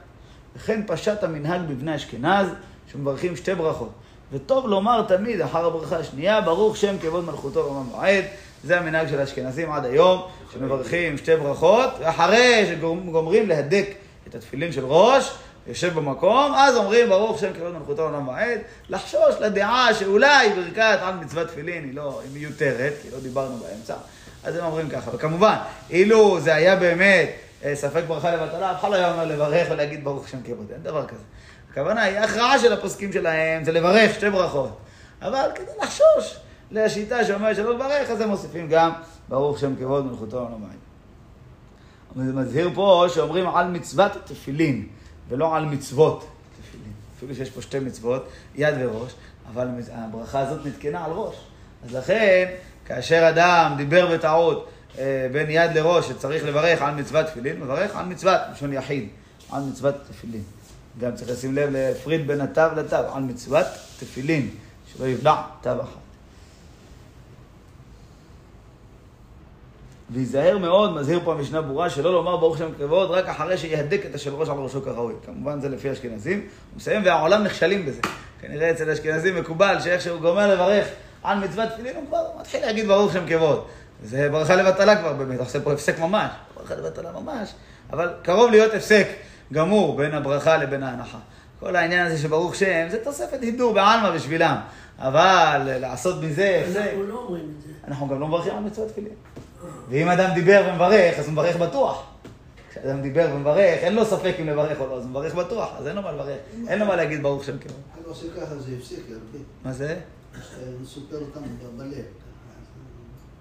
וכן 0.56 0.82
פשט 0.88 1.24
המנהג 1.24 1.62
בבני 1.62 1.96
אשכנז, 1.96 2.48
שמברכים 2.92 3.36
שתי 3.36 3.56
ברכות. 3.56 3.92
וטוב 4.32 4.68
לומר 4.68 5.02
תמיד 5.08 5.42
אחר 5.42 5.66
הברכה 5.66 5.98
השנייה, 5.98 6.42
ברוך 6.42 6.78
שם 6.78 6.96
כבוד 7.02 7.26
מלכותו 7.26 7.66
ועמם 7.66 7.86
מועד. 7.86 8.24
זה 8.64 8.80
המנהג 8.80 9.08
של 9.08 9.20
האשכנזים 9.20 9.72
עד 9.72 9.86
היום, 9.86 10.22
שמברכים 10.54 11.18
שתי 11.18 11.36
ברכות, 11.36 11.90
ואחרי 12.00 12.66
שגומרים 12.70 13.50
להדק 13.50 13.88
את 14.28 14.36
התפילין 14.36 14.72
של 14.72 14.86
ראש, 14.86 15.32
יושב 15.68 15.94
במקום, 15.94 16.54
אז 16.56 16.76
אומרים 16.76 17.10
ברוך 17.10 17.40
שם 17.40 17.54
כבוד 17.54 17.78
מלכותו 17.78 18.02
עולם 18.02 18.28
ועד, 18.28 18.60
לחשוש 18.90 19.36
לדעה 19.40 19.94
שאולי 19.94 20.50
ברכת 20.50 21.00
על 21.02 21.14
מצוות 21.16 21.48
תפילין 21.48 21.84
היא 21.84 21.94
לא, 21.94 22.22
היא 22.24 22.32
מיותרת, 22.34 22.94
כי 23.02 23.08
לא 23.12 23.20
דיברנו 23.20 23.58
באמצע, 23.58 23.96
אז 24.44 24.56
הם 24.56 24.66
אומרים 24.66 24.90
ככה. 24.90 25.16
וכמובן, 25.16 25.56
אילו 25.90 26.40
זה 26.40 26.56
היה 26.56 26.76
באמת 26.76 27.30
אה, 27.66 27.76
ספק 27.76 28.04
ברכה 28.08 28.36
לבטלה, 28.36 28.72
אף 28.72 28.80
אחד 28.80 28.90
לא 28.90 28.96
היה 28.96 29.12
אומר 29.12 29.26
לברך 29.26 29.68
ולהגיד 29.72 30.04
ברוך 30.04 30.30
שם 30.30 30.38
כבוד, 30.46 30.72
אין 30.74 30.84
דבר 30.84 31.08
כזה. 31.08 31.24
הכוונה 31.72 32.04
היא, 32.04 32.18
ההכרעה 32.18 32.60
של 32.60 32.74
הפוסקים 32.74 33.14
שלהם 33.14 33.64
זה 33.64 33.72
לברך 33.72 34.16
שתי 34.16 34.30
ברכות. 34.30 34.78
אבל 35.22 35.50
כדי 35.56 35.72
לחשוש 35.82 36.38
לשיטה 36.72 37.26
שאומרת 37.26 37.56
שלא 37.56 37.76
לברך, 37.76 38.10
אז 38.10 38.22
הם 38.22 38.30
מוסיפים 38.30 38.68
גם 38.70 38.92
ברוך 39.30 39.60
שם 39.60 39.76
כבוד 39.76 40.06
מלכותו 40.06 40.38
עולם 40.38 40.64
ועד. 40.64 42.36
מזהיר 42.36 42.70
פה 42.74 43.06
שאומרים 43.14 43.48
על 43.48 43.68
מצוות 43.68 44.12
תפילין. 44.26 44.88
ולא 45.30 45.56
על 45.56 45.66
מצוות 45.66 46.28
תפילין. 46.62 46.92
אפילו 47.18 47.36
שיש 47.36 47.50
פה 47.50 47.62
שתי 47.62 47.80
מצוות, 47.80 48.28
יד 48.56 48.76
וראש, 48.80 49.12
אבל 49.54 49.68
הברכה 49.92 50.40
הזאת 50.40 50.66
נתקנה 50.66 51.06
על 51.06 51.12
ראש. 51.12 51.36
אז 51.86 51.96
לכן, 51.96 52.46
כאשר 52.86 53.30
אדם 53.30 53.74
דיבר 53.78 54.16
בטעות 54.16 54.70
אה, 54.98 55.28
בין 55.32 55.50
יד 55.50 55.72
לראש 55.72 56.08
שצריך 56.08 56.46
לברך 56.46 56.82
על 56.82 56.96
מצוות 56.96 57.26
תפילין, 57.26 57.60
מברך 57.60 57.96
על 57.96 58.06
מצוות, 58.06 58.42
לשון 58.54 58.74
יחיד, 58.74 59.08
על 59.52 59.64
מצוות 59.64 59.96
תפילין. 60.10 60.44
גם 61.00 61.16
צריך 61.16 61.30
לשים 61.30 61.56
לב 61.56 61.70
להפריד 61.72 62.28
בין 62.28 62.42
התו 62.42 62.62
לתו, 62.76 62.96
על 62.96 63.24
מצוות 63.24 63.66
תפילין, 64.00 64.50
שלא 64.94 65.06
יבלע 65.06 65.42
תו 65.62 65.70
אחת. 65.70 66.07
וייזהר 70.12 70.58
מאוד, 70.58 70.96
מזהיר 70.96 71.20
פה 71.24 71.34
המשנה 71.34 71.62
ברורה, 71.62 71.90
שלא 71.90 72.14
לומר 72.14 72.38
ברוך 72.38 72.58
שם 72.58 72.70
כבוד 72.78 73.12
רק 73.12 73.30
אחרי 73.30 73.58
שיהדק 73.58 74.06
את 74.10 74.16
השל 74.16 74.34
ראש 74.34 74.50
על 74.50 74.58
ראשו 74.58 74.82
כראוי. 74.82 75.14
כמובן 75.26 75.62
זה 75.62 75.70
לפי 75.70 75.92
אשכנזים. 75.92 76.38
הוא 76.38 76.78
מסיים 76.78 77.02
והעולם 77.06 77.44
נכשלים 77.44 77.86
בזה. 77.86 78.02
כנראה 78.42 78.72
אצל 78.72 78.90
אשכנזים 78.90 79.36
מקובל 79.36 79.78
שאיך 79.80 80.02
שהוא 80.02 80.20
גומר 80.20 80.54
לברך 80.54 80.88
על 81.24 81.40
מצוות 81.40 81.70
תפילין, 81.70 81.96
הוא 81.96 82.04
כבר 82.08 82.24
מתחיל 82.40 82.62
להגיד 82.62 82.88
ברוך 82.88 83.14
שם 83.14 83.28
כבוד. 83.28 83.66
זה 84.04 84.30
ברכה 84.30 84.56
לבטלה 84.56 84.96
כבר 84.96 85.14
באמת, 85.14 85.40
עושה 85.40 85.60
פה 85.60 85.74
הפסק 85.74 86.00
ממש. 86.00 86.32
ברכה 86.58 86.76
לבטלה 86.76 87.12
ממש, 87.12 87.54
אבל 87.94 88.10
קרוב 88.22 88.52
להיות 88.52 88.74
הפסק 88.74 89.08
גמור 89.54 89.98
בין 89.98 90.14
הברכה 90.14 90.58
לבין 90.58 90.84
ההנחה. 90.84 91.18
כל 91.60 91.76
העניין 91.76 92.06
הזה 92.06 92.18
שברוך 92.18 92.56
שם, 92.56 92.88
זה 92.90 93.04
תוספת 93.04 93.42
הידור 93.42 93.74
בעלמא 93.74 94.12
בשבילם. 94.12 94.56
אבל 95.00 95.62
לעשות 95.66 96.24
מזה. 96.24 96.64
אנחנו 96.78 97.04
לא 97.04 97.14
אומרים 97.14 97.52
את 97.58 97.62
זה. 97.62 97.70
אנחנו 97.88 98.08
גם 98.08 98.20
לא 98.20 98.28
מברכים 98.28 98.54
על 98.54 98.64
מצוות 98.64 98.88
תפילין. 98.88 99.14
ואם 99.90 100.08
אדם 100.08 100.30
דיבר 100.34 100.70
ומברך, 100.70 101.20
אז 101.20 101.26
הוא 101.26 101.34
מברך 101.34 101.56
בטוח. 101.56 102.04
כשאדם 102.72 103.02
דיבר 103.02 103.28
ומברך, 103.34 103.80
אין 103.80 103.96
לו 103.96 104.06
ספק 104.06 104.36
אם 104.42 104.48
לברך 104.48 104.80
או 104.80 104.88
לא, 104.88 104.98
אז 104.98 105.04
הוא 105.04 105.10
מברך 105.10 105.36
בטוח, 105.36 105.70
אז 105.78 105.88
אין 105.88 105.96
לו 105.96 106.02
מה 106.02 106.12
לברך, 106.12 106.38
אין 106.68 106.80
לו 106.80 106.86
מה 106.86 106.96
להגיד 106.96 107.24
ברוך 107.24 107.44
שם 107.44 107.58
כבוד. 107.58 107.78
אני 107.98 108.04
עושה 108.06 108.28
ככה, 108.36 108.56
זה 108.56 108.72
הפסיק 108.78 109.00
הרבה. 109.10 109.44
מה 109.64 109.74
זה? 109.74 110.00
סופר 110.86 111.18
אותם 111.18 111.42
בלב. 111.78 111.94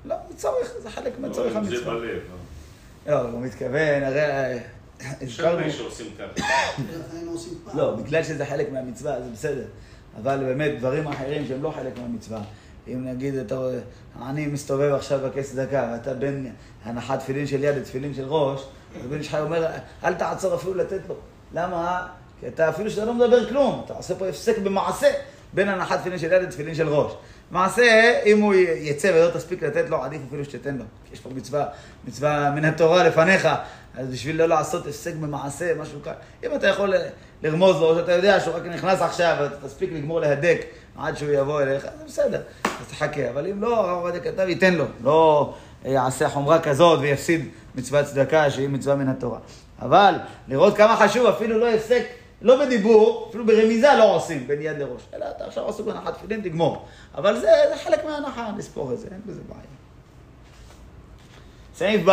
לא, 0.04 0.16
זה 0.28 0.36
צורך, 0.36 0.72
זה 0.82 0.90
חלק 0.90 1.12
מהצורך 1.18 1.52
זה 1.52 1.58
המצווה. 1.58 1.94
בלב. 1.94 2.18
לא, 3.06 3.20
הוא 3.20 3.40
מתכוון, 3.40 4.02
הרי 4.02 4.58
יש 5.20 5.22
הזכרנו, 5.22 5.58
הרבה 5.58 5.70
שעושים 5.70 6.06
ככה. 6.18 6.42
לא, 7.74 7.94
בגלל 7.94 8.22
שזה 8.22 8.46
חלק 8.46 8.72
מהמצווה, 8.72 9.22
זה 9.22 9.30
בסדר. 9.32 9.64
אבל 10.22 10.38
באמת, 10.38 10.78
דברים 10.78 11.06
אחרים 11.06 11.46
שהם 11.46 11.62
לא 11.62 11.70
חלק 11.70 11.98
מהמצווה. 11.98 12.42
אם 12.88 13.04
נגיד, 13.04 13.34
אתה 13.34 13.56
רואה, 13.56 13.78
אני 14.26 14.46
מסתובב 14.46 14.92
עכשיו 14.94 15.20
בכס 15.24 15.52
צדקה, 15.52 15.88
ואתה 15.92 16.14
בין 16.14 16.52
הנחת 16.84 17.20
תפילין 17.20 17.46
של 17.46 17.64
יד 17.64 17.76
לתפילין 17.76 18.14
של 18.14 18.24
ראש, 18.28 18.66
אז 19.00 19.06
בן 19.06 19.20
ישחי 19.20 19.40
אומר, 19.40 19.66
אל 20.04 20.14
תעצור 20.14 20.54
אפילו 20.54 20.74
לתת 20.74 21.00
לו. 21.08 21.14
למה? 21.54 22.06
כי 22.40 22.48
אתה, 22.48 22.68
אפילו 22.68 22.90
שאתה 22.90 23.04
לא 23.04 23.14
מדבר 23.14 23.48
כלום, 23.48 23.82
אתה 23.84 23.94
עושה 23.94 24.14
פה 24.14 24.28
הפסק 24.28 24.58
במעשה 24.58 25.12
בין 25.52 25.68
הנחת 25.68 26.00
תפילין 26.00 26.18
של 26.18 26.32
יד 26.32 26.42
לתפילין 26.42 26.74
של 26.74 26.88
ראש. 26.88 27.12
מעשה, 27.50 28.20
אם 28.24 28.40
הוא 28.40 28.54
יצא 28.54 29.12
ולא 29.14 29.30
תספיק 29.30 29.62
לתת 29.62 29.90
לו, 29.90 30.02
עדיף 30.02 30.20
אפילו 30.28 30.44
שתיתן 30.44 30.76
לו. 30.76 30.84
יש 31.12 31.20
פה 31.20 31.30
מצווה, 31.34 31.66
מצווה 32.04 32.50
מן 32.50 32.64
התורה 32.64 33.04
לפניך, 33.04 33.48
אז 33.98 34.08
בשביל 34.08 34.36
לא 34.36 34.48
לעשות 34.48 34.86
הפסק 34.86 35.14
במעשה, 35.14 35.74
משהו 35.74 36.02
ככה. 36.02 36.14
אם 36.44 36.54
אתה 36.54 36.66
יכול 36.66 36.94
לרמוז 37.42 37.80
לו, 37.80 37.94
שאתה 37.94 38.12
יודע 38.12 38.40
שהוא 38.40 38.54
רק 38.54 38.62
נכנס 38.66 39.00
עכשיו, 39.00 39.36
ואתה 39.40 39.66
תספיק 39.66 39.92
לגמור 39.92 40.20
להדק 40.20 40.64
עד 40.98 41.16
שהוא 41.16 41.30
יבוא 41.30 41.62
אליך, 41.62 41.82
זה 41.82 42.04
בסדר, 42.06 42.40
אז 42.64 42.86
תחכה. 42.90 43.30
אבל 43.30 43.46
אם 43.46 43.62
לא, 43.62 43.80
הרב 43.80 44.04
עובדיה 44.04 44.20
כתב, 44.20 44.48
ייתן 44.48 44.74
לו. 44.74 44.84
לא 45.04 45.52
יעשה 45.84 46.28
חומרה 46.28 46.60
כזאת 46.60 46.98
ויפסיד 47.00 47.48
מצוות 47.74 48.06
צדקה 48.06 48.50
שהיא 48.50 48.68
מצווה 48.68 48.96
מן 48.96 49.08
התורה. 49.08 49.38
אבל 49.82 50.14
לראות 50.48 50.76
כמה 50.76 50.96
חשוב, 50.96 51.26
אפילו 51.26 51.58
לא 51.58 51.68
הפסק, 51.68 52.02
לא 52.42 52.64
בדיבור, 52.64 53.26
אפילו 53.30 53.46
ברמיזה 53.46 53.88
לא 53.98 54.16
עושים 54.16 54.46
בין 54.46 54.62
יד 54.62 54.78
לראש. 54.78 55.02
אלא 55.14 55.24
אתה 55.36 55.44
עכשיו 55.44 55.68
עסוק 55.68 55.86
בהנחת 55.86 56.14
תפילין, 56.14 56.40
תגמור. 56.40 56.86
אבל 57.14 57.34
זה, 57.34 57.50
זה 57.68 57.76
חלק 57.84 58.04
מההנחה, 58.04 58.50
נספור 58.56 58.92
את 58.92 58.98
זה, 58.98 59.08
אין 59.10 59.20
בזה 59.26 59.40
בעיה. 59.48 59.60
סעיף 61.74 62.02
ו' 62.06 62.10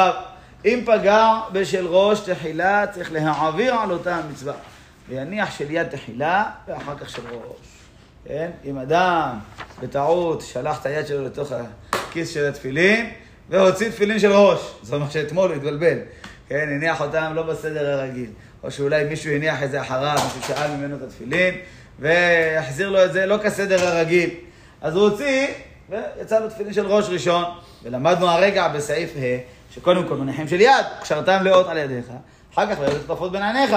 אם 0.66 0.84
פגע 0.86 1.40
בשל 1.52 1.88
ראש 1.88 2.20
תחילה, 2.20 2.88
צריך 2.88 3.12
להעביר 3.12 3.74
על 3.74 3.92
אותה 3.92 4.16
המצווה. 4.16 4.54
ויניח 5.10 5.58
של 5.58 5.72
יד 5.72 5.88
תחילה, 5.88 6.46
ואחר 6.68 6.98
כך 6.98 7.10
של 7.10 7.22
ראש. 7.32 7.68
כן? 8.26 8.52
אם 8.66 8.78
אדם 8.78 9.40
בטעות 9.82 10.42
שלח 10.42 10.82
את 10.82 10.86
היד 10.86 11.08
שלו 11.08 11.26
לתוך 11.26 11.52
הכיס 11.94 12.34
של 12.34 12.46
התפילין, 12.46 13.10
והוציא 13.50 13.90
תפילין 13.90 14.20
של 14.20 14.32
ראש. 14.32 14.60
זאת 14.82 14.94
אומרת 14.94 15.12
שאתמול 15.12 15.50
הוא 15.50 15.56
התבלבל. 15.56 15.98
כן? 16.50 16.70
הניח 16.76 17.02
אותם 17.02 17.32
לא 17.36 17.44
בסדר 17.44 18.00
הרגיל. 18.00 18.30
או 18.64 18.72
שאולי 18.72 19.04
מישהו 19.04 19.32
הניח 19.32 19.64
את 19.64 19.72
זה 19.72 19.82
אחריו, 19.82 20.18
מישהו 20.24 20.48
שאל 20.48 20.72
ממנו 20.72 20.96
את 20.96 21.02
התפילין, 21.02 21.56
והחזיר 22.00 22.90
לו 22.90 23.06
את 23.06 23.14
זה 23.14 23.26
לא 23.26 23.38
כסדר 23.44 23.88
הרגיל. 23.88 24.30
אז 24.82 24.96
הוא 24.96 25.10
הוציא, 25.10 25.48
ויצא 25.90 26.40
לו 26.40 26.50
תפילין 26.50 26.74
של 26.74 26.88
ראש 26.88 27.10
ראשון. 27.10 27.44
ולמדנו 27.84 28.28
הרגע 28.30 28.68
בסעיף 28.68 29.14
ה', 29.18 29.74
שקודם 29.74 30.08
כל 30.08 30.16
מניחים 30.16 30.48
של 30.48 30.62
יד, 30.62 30.86
קשרתם 31.02 31.44
לאות 31.44 31.68
על 31.68 31.78
ידיך, 31.78 32.06
אחר 32.54 32.76
כך 32.76 32.80
ויהיו 32.80 33.30
בין 33.32 33.44
עיניך. 33.44 33.76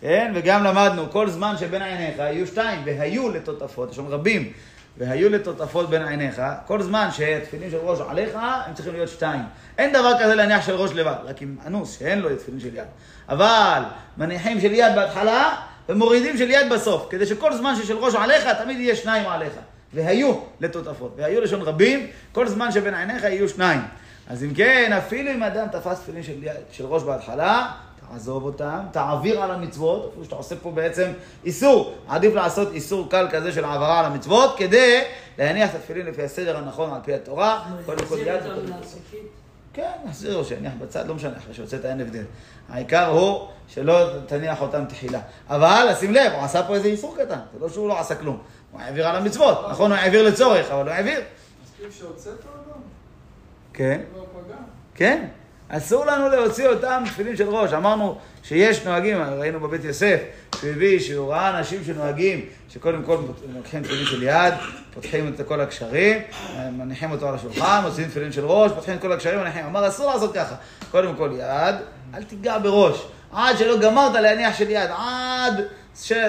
כן? 0.00 0.32
וגם 0.34 0.64
למדנו, 0.64 1.10
כל 1.10 1.30
זמן 1.30 1.54
שבין 1.58 1.82
עיניך 1.82 2.18
יהיו 2.18 2.46
שתיים, 2.46 2.82
והיו 2.84 3.30
לטוטפות, 3.30 3.90
יש 3.90 3.96
שם 3.96 4.06
רבים, 4.06 4.52
והיו 4.98 5.30
לטוטפות 5.30 5.90
בין 5.90 6.08
עיניך, 6.08 6.42
כל 6.66 6.82
זמן 6.82 7.08
שתפילין 7.12 7.70
של 7.70 7.76
ראש 7.76 7.98
עליך, 8.08 8.38
הם 8.66 8.74
צריכים 8.74 8.92
להיות 8.92 9.08
שתיים. 9.08 9.42
אין 9.78 9.92
דבר 9.92 10.12
כזה 10.20 10.34
להניח 10.34 10.66
של 10.66 10.74
ראש 10.74 10.90
לבד, 10.92 11.14
רק 11.24 11.42
עם 11.42 11.56
אנוס, 11.66 11.98
שאין 11.98 12.18
לו 12.18 12.36
תפילין 12.36 12.60
של 12.60 12.74
יד. 12.74 12.86
אבל 13.28 13.82
מניחים 14.16 14.60
של 14.60 14.72
יד 14.72 14.94
בהתחלה, 14.94 15.56
ומורידים 15.88 16.36
של 16.36 16.50
יד 16.50 16.72
בסוף, 16.72 17.06
כדי 17.10 17.26
שכל 17.26 17.56
זמן 17.56 17.74
ששל 17.76 17.96
ראש 17.96 18.14
עליך, 18.14 18.48
תמיד 18.48 18.80
יהיה 18.80 18.96
שניים 18.96 19.28
עליך. 19.28 19.52
והיו 19.94 20.34
לטוטפות, 20.60 21.14
והיו 21.16 21.40
לשון 21.40 21.62
רבים, 21.62 22.06
כל 22.32 22.48
זמן 22.48 22.72
שבין 22.72 22.94
עיניך 22.94 23.22
יהיו 23.22 23.48
שניים. 23.48 23.80
אז 24.28 24.44
אם 24.44 24.54
כן, 24.54 24.92
אפילו 24.98 25.30
אם 25.30 25.42
אדם 25.42 25.66
תפס 25.72 26.00
תפילין 26.00 26.22
של, 26.22 26.32
של 26.72 26.86
ראש 26.86 27.02
בהתחלה, 27.02 27.70
תעזוב 28.12 28.44
אותם, 28.44 28.80
תעביר 28.92 29.42
על 29.42 29.50
המצוות, 29.50 30.08
אפילו 30.10 30.24
שאתה 30.24 30.36
עושה 30.36 30.56
פה 30.56 30.70
בעצם 30.70 31.12
איסור. 31.44 31.94
עדיף 32.08 32.34
לעשות 32.34 32.72
איסור 32.72 33.10
קל 33.10 33.28
כזה 33.30 33.52
של 33.52 33.64
העברה 33.64 34.00
על 34.00 34.04
המצוות, 34.04 34.54
כדי 34.58 35.00
להניח 35.38 35.70
את 35.70 35.74
התפילין 35.74 36.06
לפי 36.06 36.22
הסדר 36.22 36.56
הנכון 36.56 36.92
על 36.92 37.00
פי 37.04 37.14
התורה. 37.14 37.64
קודם 37.86 38.06
כל 38.06 38.18
יד 38.18 38.42
וקודם 38.44 38.66
כל. 38.66 39.18
כן, 39.72 39.90
נחזיר 40.04 40.36
או 40.36 40.44
שיניח 40.44 40.72
בצד, 40.80 41.08
לא 41.08 41.14
משנה, 41.14 41.38
אחרי 41.38 41.54
שהוצאת 41.54 41.84
אין 41.84 42.00
הבדל. 42.00 42.24
העיקר 42.68 43.06
הוא 43.06 43.48
שלא 43.68 44.18
תניח 44.26 44.60
אותם 44.60 44.84
תחילה. 44.84 45.20
אבל, 45.48 45.88
שים 46.00 46.12
לב, 46.12 46.32
הוא 46.32 46.42
עשה 46.42 46.62
פה 46.62 46.74
איזה 46.74 46.88
איסור 46.88 47.16
קטן, 47.16 47.38
זה 47.52 47.58
לא 47.60 47.68
שהוא 47.68 47.88
לא 47.88 48.00
עשה 48.00 48.14
כלום. 48.14 48.38
הוא 48.72 48.80
העביר 48.80 49.08
על 49.08 49.16
המצוות, 49.16 49.66
נכון, 49.70 49.90
הוא 49.90 49.98
העביר 49.98 50.28
לצורך, 50.28 50.70
אבל 50.70 50.82
הוא 50.88 50.94
העביר. 50.94 51.20
מסכים 51.64 51.86
שהוצאת 51.90 52.32
אדם? 52.32 52.80
כן, 53.72 54.00
לא 54.16 54.20
פגע? 54.20 54.56
כן. 54.94 55.26
אסור 55.76 56.06
לנו 56.06 56.28
להוציא 56.28 56.68
אותם 56.68 57.02
תפילין 57.06 57.36
של 57.36 57.48
ראש. 57.48 57.72
אמרנו 57.72 58.18
שיש 58.42 58.84
נוהגים, 58.84 59.22
ראינו 59.22 59.60
בבית 59.60 59.84
יוסף, 59.84 60.20
שהוא 60.60 60.70
הביא, 60.70 61.00
שהוא 61.00 61.32
ראה 61.32 61.58
אנשים 61.58 61.84
שנוהגים, 61.84 62.46
שקודם 62.68 63.02
כל 63.02 63.16
לוקחים 63.56 63.82
תפילין 63.82 64.06
של 64.06 64.22
יד, 64.22 64.54
פותחים 64.94 65.34
את 65.34 65.46
כל 65.48 65.60
הקשרים, 65.60 66.22
מניחים 66.72 67.10
אותו 67.10 67.28
על 67.28 67.34
השולחן, 67.34 67.80
מוציאים 67.84 68.08
תפילין 68.08 68.32
של 68.32 68.44
ראש, 68.44 68.72
פותחים 68.72 68.96
את 68.96 69.00
כל 69.00 69.12
הקשרים, 69.12 69.38
מניחים. 69.38 69.64
אמר, 69.66 69.88
אסור 69.88 70.06
לעשות 70.06 70.34
ככה. 70.34 70.54
קודם 70.90 71.16
כל 71.16 71.30
יד, 71.38 71.74
אל 72.14 72.22
תיגע 72.22 72.58
בראש. 72.58 73.06
עד 73.32 73.58
שלא 73.58 73.78
גמרת 73.78 74.14
להניח 74.14 74.58
של 74.58 74.70
יד, 74.70 74.90
עד 74.96 75.64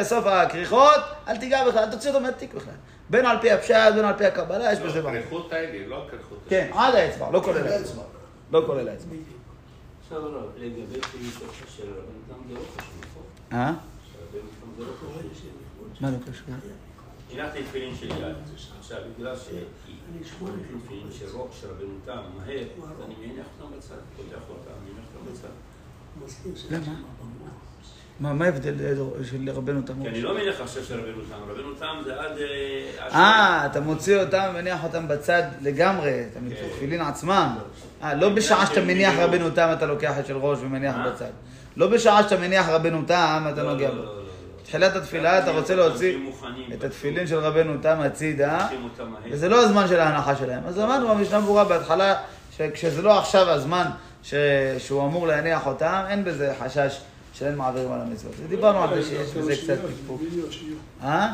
סוף 0.04 0.26
הכריכות, 0.26 1.02
אל 1.28 1.38
תיגע 1.38 1.68
בכלל, 1.68 1.84
אל 1.84 1.92
תוציא 1.92 2.10
אותו 2.10 2.22
מהתיק 2.22 2.54
בכלל. 2.54 2.74
בין 3.10 3.26
על 3.26 3.38
פי 3.42 3.52
הפשט, 3.52 3.94
בין 3.96 4.06
על 4.06 4.14
פי 4.18 4.26
הקבלה, 4.26 4.74
יש 4.74 4.80
בזה 4.80 5.02
לא. 5.02 5.10
הקרחות 5.10 5.54
האלה, 5.54 5.88
לא 5.88 6.06
הקרחות 6.08 6.40
כן, 6.50 6.70
עד 6.74 6.96
האצבע, 6.96 7.28
לא 7.32 7.40
כולל. 7.40 7.68
האצבע. 7.68 8.02
לא 8.52 8.64
כולל 8.66 8.90
האצבע. 8.90 9.16
עכשיו 10.06 10.32
לא, 10.32 10.42
לגבי 10.58 11.00
של 11.02 11.32
זה 11.78 11.86
לא 12.54 12.62
נכון? 13.02 13.24
אה? 13.52 13.74
לא. 14.80 14.86
מה 16.02 16.12
לא 16.12 16.18
קשור? 16.18 16.56
הנחתי 17.32 17.64
תפילין 17.64 17.96
של 17.96 18.12
יד. 18.12 18.36
עכשיו, 18.80 18.98
בגלל 19.18 19.36
שהנחתי 19.36 20.74
תפילין 20.86 21.12
של 21.12 21.26
רוק 21.34 21.52
של 21.62 21.68
רבנו 21.68 21.94
תם 22.06 22.22
מהר, 22.38 22.68
אז 22.84 23.02
אני 23.06 23.16
מניח 23.20 23.46
אותם 23.60 23.78
בצד, 23.78 23.96
פותח 24.16 24.42
אותם, 24.50 24.72
מניח 24.84 25.06
אותם 25.16 25.32
בצד. 25.34 26.76
למה? 26.76 26.96
מה 28.20 28.34
מה 28.34 28.46
ההבדל 28.46 28.74
אה, 28.86 29.24
של 29.24 29.50
רבנו 29.50 29.82
תם? 29.82 30.02
כי 30.02 30.10
אני 30.10 30.22
לא 30.22 30.34
מניח 30.34 30.62
עכשיו 30.62 30.84
של 30.84 31.00
רבנו 31.00 31.22
תם, 31.30 31.52
רבנו 31.52 31.74
תם 31.80 32.02
זה 32.06 32.14
עד... 32.14 32.32
עד 33.00 33.12
אה, 33.12 33.66
אתה 33.66 33.80
מוציא 33.80 34.20
אותם 34.20 34.50
ומניח 34.50 34.84
אותם 34.84 35.08
בצד 35.08 35.44
לגמרי, 35.62 36.24
אתה 36.32 36.40
כן. 36.40 36.46
מתפילין 36.46 37.02
עצמם. 37.02 37.56
אה, 38.04 38.14
לא 38.14 38.30
בשעה 38.30 38.66
שאתה 38.66 38.82
מניח 38.82 39.14
רבנו 39.18 39.50
תם 39.50 39.70
אתה 39.74 39.86
לוקח 39.86 40.20
את 40.20 40.26
של 40.26 40.38
ראש 40.38 40.60
ומניח 40.62 40.96
אה? 40.96 41.10
בצד. 41.10 41.30
לא 41.78 41.88
בשעה 41.88 42.24
שאתה 42.24 42.38
מניח 42.38 42.70
רבנו 42.70 43.02
תם 43.08 43.46
אתה 43.54 43.64
לא, 43.64 43.72
נוגע 43.74 43.88
לא, 43.88 43.94
בו. 43.94 44.02
לא, 44.02 44.06
לא, 44.06 44.16
לא. 44.16 44.26
תחילת 44.64 44.96
התפילה 44.96 45.40
אתה 45.40 45.52
רוצה 45.52 45.76
להוציא. 45.76 46.18
את 46.74 46.84
התפילין 46.84 47.28
של 47.28 47.38
רבנו 47.38 47.74
תם 47.82 48.00
הצידה. 48.00 48.68
וזה 49.32 49.50
לא 49.50 49.64
הזמן 49.64 49.88
של 49.88 50.00
ההנחה 50.00 50.36
שלהם. 50.36 50.64
אז 50.68 50.80
אמרנו 50.80 51.08
במשנה 51.08 51.40
ברורה 51.40 51.64
בהתחלה, 51.64 52.16
שכשזה 52.58 53.02
לא 53.02 53.20
עכשיו 53.20 53.50
הזמן. 53.50 53.86
שהוא 54.78 55.06
אמור 55.06 55.28
להניח 55.28 55.68
אותם, 55.68 56.04
אין 56.10 56.24
בזה 56.24 56.54
חשש 56.60 57.02
שאין 57.40 57.56
מעבירים 57.56 57.92
על 57.92 58.02
המצוות. 58.02 58.34
דיברנו 58.50 58.84
על 58.84 59.04
זה 59.04 59.10
שיש 59.10 59.34
בזה 59.34 59.56
קצת 59.56 59.78
פקפוק. 60.02 60.22
אה? 61.04 61.34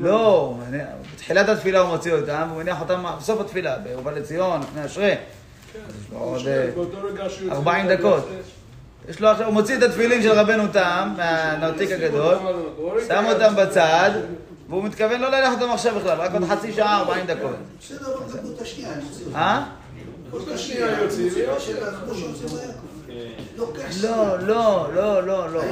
לא, 0.00 0.54
אני- 0.68 0.78
בתחילת 1.14 1.48
התפילה 1.48 1.80
הוא 1.80 1.88
מוציא 1.88 2.12
אותם, 2.12 2.46
והוא 2.50 2.62
מניח 2.62 2.80
אותם 2.80 3.04
בסוף 3.18 3.40
התפילה, 3.40 3.78
בעובל 3.78 4.14
לציון, 4.18 4.60
לפני 4.60 4.86
אשרי. 4.86 5.12
אז 5.12 5.18
יש 6.04 6.12
לו 6.12 6.18
עוד, 6.18 6.46
אה, 6.46 6.70
40 7.50 7.88
דקות. 7.88 8.28
יש 9.08 9.20
לו 9.20 9.28
עכשיו, 9.28 9.46
הוא 9.46 9.54
מוציא 9.54 9.78
את 9.78 9.82
התפילין 9.82 10.22
של 10.22 10.30
רבנו 10.32 10.68
תם, 10.72 11.08
מהנרתיק 11.16 11.90
הגדול, 11.90 12.36
שם 13.08 13.24
אותם 13.32 13.54
בצד, 13.56 14.10
והוא 14.68 14.84
מתכוון 14.84 15.20
לא 15.20 15.28
ללכת 15.30 15.62
אותם 15.62 15.72
עכשיו 15.72 15.94
בכלל, 16.00 16.20
רק 16.20 16.32
עוד 16.34 16.44
חצי 16.44 16.72
שעה, 16.72 16.98
40 16.98 17.26
דקות. 17.26 17.56
בסדר, 17.80 18.14
אבל 18.18 18.40
דקות 18.40 18.60
השנייה, 18.62 18.92
אני 18.92 19.04
מוציא 19.04 19.24
אותם. 19.26 19.36
אה? 19.36 19.64
דקות 20.28 20.48
השנייה 20.48 21.02
יוצאים, 21.02 21.28
כמו 21.30 21.60
שיוצאים 22.14 22.48
מהיקום. 22.56 22.97
לא. 23.56 23.72
לא, 24.02 24.38
לא, 24.46 24.94
לא, 24.94 25.26
לא, 25.26 25.52
לא. 25.52 25.62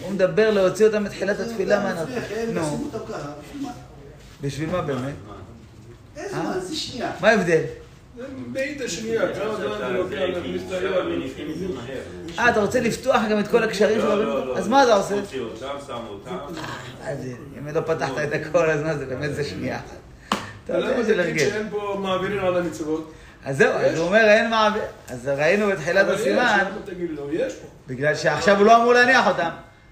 הוא 0.00 0.12
מדבר 0.12 0.50
להוציא 0.50 0.86
אותם 0.86 1.04
מתחילת 1.04 1.40
התפילה 1.40 1.80
מהנרתיק. 1.82 2.24
כן, 2.28 2.46
נו, 2.52 2.90
בשביל 4.40 4.70
מה? 4.70 4.76
מה 4.76 4.82
באמת? 4.82 5.14
איזה 6.16 6.36
מה, 6.36 6.60
זה 6.60 6.76
שנייה. 6.76 7.12
מה 7.20 7.28
ההבדל? 7.28 7.62
אה, 12.38 12.50
אתה 12.50 12.60
רוצה 12.60 12.80
לפתוח 12.80 13.22
גם 13.30 13.38
את 13.38 13.48
כל 13.48 13.62
הקשרים 13.62 14.00
של 14.00 14.06
לא, 14.06 14.12
רבנו 14.12 14.34
לא, 14.34 14.40
תם? 14.40 14.46
לא. 14.46 14.58
אז 14.58 14.68
מה 14.68 14.82
אתה 14.82 14.94
עושה? 14.94 15.14
אותם, 15.40 15.98
אותם. 16.08 16.36
אם 17.58 17.68
לא 17.74 17.80
פתחת 17.80 18.18
את 18.28 18.32
הכל, 18.32 18.70
אז 18.70 18.82
מה 18.82 18.96
זה 18.96 19.06
באמת 19.06 19.34
זה 19.34 19.44
שנייה 19.44 19.76
אחת. 19.76 20.38
אתה 20.64 20.72
יודע, 20.72 20.90
למה 20.90 21.02
זה 21.02 21.12
תגיד 21.12 21.20
הרגל. 21.20 21.50
שאין 21.50 21.70
פה 21.70 21.98
מעבירים 22.02 22.44
על 22.44 22.56
המצוות? 22.56 23.12
אז 23.44 23.56
זהו, 23.56 23.72
אז. 23.72 23.98
הוא 23.98 24.06
אומר 24.06 24.24
אין 24.28 24.50
מעביר. 24.50 24.82
אז 25.10 25.28
ראינו 25.28 25.66
בתחילת 25.66 26.08
הסימן. 26.08 26.58
בגלל 27.86 28.14
שעכשיו 28.14 28.58
הוא 28.58 28.66
לא 28.66 28.76
אמור 28.76 28.92
להניח 28.92 29.26
אותם. 29.26 29.50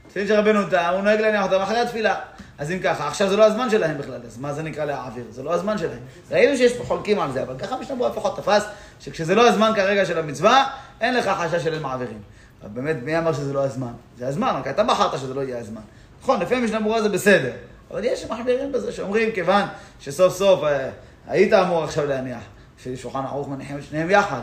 תפילין 0.09 0.29
של 0.29 0.35
רבנו 0.35 0.71
תם, 0.71 0.91
הוא 0.93 1.01
נוהג 1.01 1.21
להניח 1.21 1.45
אותם 1.45 1.61
אחרי 1.61 1.79
התפילה. 1.79 2.15
אז 2.59 2.71
אם 2.71 2.79
ככה, 2.79 3.09
עכשיו 3.09 3.29
זה 3.29 3.37
לא 3.37 3.45
הזמן 3.45 3.71
שלהם 3.71 3.99
בכלל, 3.99 4.21
אז 4.27 4.39
מה 4.39 4.53
זה 4.53 4.63
נקרא 4.63 4.85
להעביר? 4.85 5.25
זה 5.31 5.43
לא 5.43 5.55
הזמן 5.55 5.79
שלהם. 5.79 5.99
ראינו 6.31 6.57
שיש 6.57 6.77
פה 6.77 6.85
חולקים 6.85 7.21
על 7.21 7.33
זה, 7.33 7.43
אבל 7.43 7.59
ככה 7.59 7.77
משנה 7.77 7.97
ברורה 7.97 8.11
לפחות 8.11 8.37
תפס, 8.37 8.65
שכשזה 9.01 9.35
לא 9.35 9.49
הזמן 9.49 9.73
כרגע 9.77 10.07
של 10.07 10.19
המצווה, 10.19 10.65
אין 11.01 11.15
לך 11.15 11.29
חשש 11.29 11.65
של 11.65 11.81
מעבירים. 11.81 12.19
אבל 12.63 12.71
באמת, 12.71 12.97
מי 13.03 13.19
אמר 13.19 13.33
שזה 13.33 13.53
לא 13.53 13.65
הזמן? 13.65 13.93
זה 14.19 14.29
הזמן, 14.29 14.55
רק 14.59 14.69
אתה 14.69 14.83
בחרת 14.83 15.19
שזה 15.19 15.35
לא 15.35 15.41
יהיה 15.41 15.59
הזמן. 15.59 15.81
נכון, 16.23 16.41
לפי 16.41 16.55
המשנה 16.55 16.81
ברורה 16.81 17.03
זה 17.03 17.09
בסדר, 17.09 17.51
אבל 17.91 18.05
יש 18.05 18.23
שמחמירים 18.23 18.73
בזה, 18.73 18.93
שאומרים, 18.93 19.33
כיוון 19.33 19.63
שסוף 20.01 20.35
סוף 20.35 20.65
אה, 20.65 20.91
היית 21.29 21.53
אמור 21.53 21.85
עכשיו 21.85 22.07
להניח, 22.07 22.43
ששולחן 22.85 23.25
ערוך 23.25 23.49
מניחים 23.49 23.79
את 23.79 23.83
שניהם 23.83 24.11
יחד, 24.11 24.41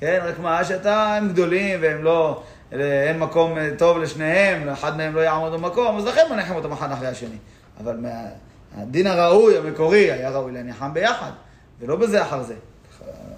כן? 0.00 0.20
רק 0.24 0.38
מה, 0.38 0.64
שאתה, 0.64 1.14
הם 1.14 1.28
גדולים 1.28 1.78
והם 1.82 2.04
לא, 2.04 2.42
אה, 2.72 3.08
אין 3.08 3.18
מקום 3.18 3.58
אה, 3.58 3.70
טוב 3.78 3.98
לשניהם, 3.98 4.66
לאחד 4.66 4.96
מהם 4.96 5.14
לא 5.14 5.20
יעמוד 5.20 5.52
במקום, 5.52 5.96
אז 5.96 6.04
לכן 6.04 6.22
מניחים 6.30 6.56
אותם 6.56 6.72
אחד 6.72 6.92
אחרי 6.92 7.06
השני. 7.06 7.36
אבל 7.80 7.96
מה, 7.96 8.08
הדין 8.76 9.06
הראוי, 9.06 9.58
המקורי, 9.58 10.12
היה 10.12 10.30
ראוי 10.30 10.52
להניחם 10.52 10.94
ביחד, 10.94 11.30
ולא 11.80 11.96
בזה 11.96 12.22
אחר 12.22 12.42
זה. 12.42 12.54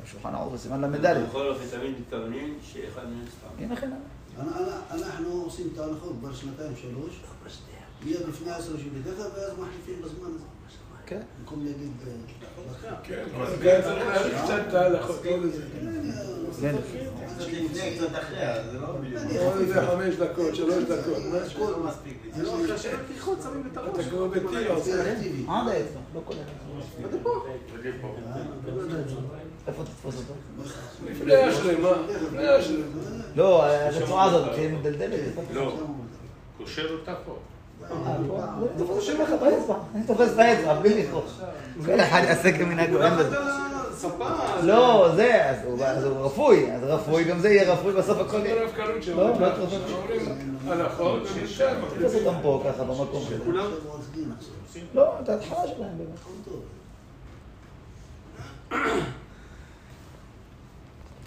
שולחן 0.05 0.35
ערוך 0.35 0.55
בסימן 0.55 0.81
ל"ד. 0.81 1.07
בכל 1.29 1.49
אופן 1.49 1.65
תמיד 1.79 1.95
מתכוונים 2.01 2.59
שאחד 2.63 3.03
מהם 3.05 3.25
סתם. 3.39 3.65
הנה 3.65 3.77
כן. 3.77 3.91
אנ- 4.41 4.45
אנחנו 5.03 5.33
עושים 5.33 5.69
את 5.75 5.79
ההנחות 5.79 6.13
כבר 6.21 6.33
שנתיים, 6.35 6.73
שלוש. 6.77 7.21
מיד 8.05 8.17
לפני 8.29 8.51
עשר 8.51 8.77
שנים 8.79 9.03
ואז 9.05 9.53
מחליפים 9.59 10.03
בזמן 10.05 10.29
הזה. 10.29 10.45
כן. 11.07 11.21
במקום 11.39 11.65
להגיד... 11.65 11.91
אה, 12.85 12.95
כן, 13.03 13.81
צריך 13.83 14.05
קצת. 14.45 14.75
לפני, 17.39 17.97
קצת 17.97 18.19
אחרי, 18.19 18.39
זה 18.73 18.79
לא 18.79 18.87
בדיוק. 18.93 19.43
עוד 19.43 19.61
איזה 19.61 19.87
חמש 19.87 20.15
דקות, 20.15 20.55
שלוש 20.55 20.85
דקות, 20.85 21.23
משהו. 21.33 21.71
לא 21.71 21.79
מספיק 21.79 22.19
לי. 22.25 22.33
זה 22.33 22.43
לא 22.43 22.57
אתה. 23.73 23.81
עד 25.49 25.69
האצבע, 25.69 26.01
לא 26.15 26.21
כולל. 26.25 26.39
איפה 29.67 29.85
תתפוס 29.85 30.15
אותו? 30.17 30.35
לפני 31.11 31.51
אשרי, 31.51 31.77
מה? 31.77 31.91
לפני 32.27 32.59
אשרי. 32.59 32.83
לא, 33.37 33.65
הרצועה 33.65 34.25
הזאת, 34.25 34.53
תהיה 34.55 34.69
מדלדלת. 34.69 35.21
לא, 35.53 35.81
קושר 36.59 36.93
אותה 36.93 37.15
פה. 37.27 37.37
תופס 40.07 40.35
באצבע, 40.35 40.75
בלי 40.75 41.03
לכרוך. 41.03 41.41
כל 41.87 42.01
אחד 42.01 42.21
יעשה 42.25 42.53
כמנהגו, 42.59 43.03
אין 43.03 43.17
בזה. 43.17 43.37
לא, 44.63 45.09
זה, 45.17 45.51
אז 45.51 45.57
הוא- 45.65 46.25
רפוי, 46.25 46.73
אז 46.73 46.85
רפוי, 46.85 47.25
גם 47.25 47.39
זה 47.39 47.49
יהיה 47.49 47.73
רפוי, 47.73 47.93
בסוף 47.93 48.19
הכל 48.19 48.31
כל 48.31 48.47
יהיה. 48.47 48.55
לא, 49.17 49.31
לא 49.41 51.19
ומשם 51.43 51.69
תופס 52.01 52.15
אותם 52.15 52.39
פה, 52.43 52.65
ככה, 52.69 52.85
במקום 52.85 53.23
עכשיו. 53.23 53.39
לא, 54.95 55.13
את 55.23 55.29
ההתחלה 55.29 55.59
שלהם 55.77 55.91
באמת. 55.99 56.19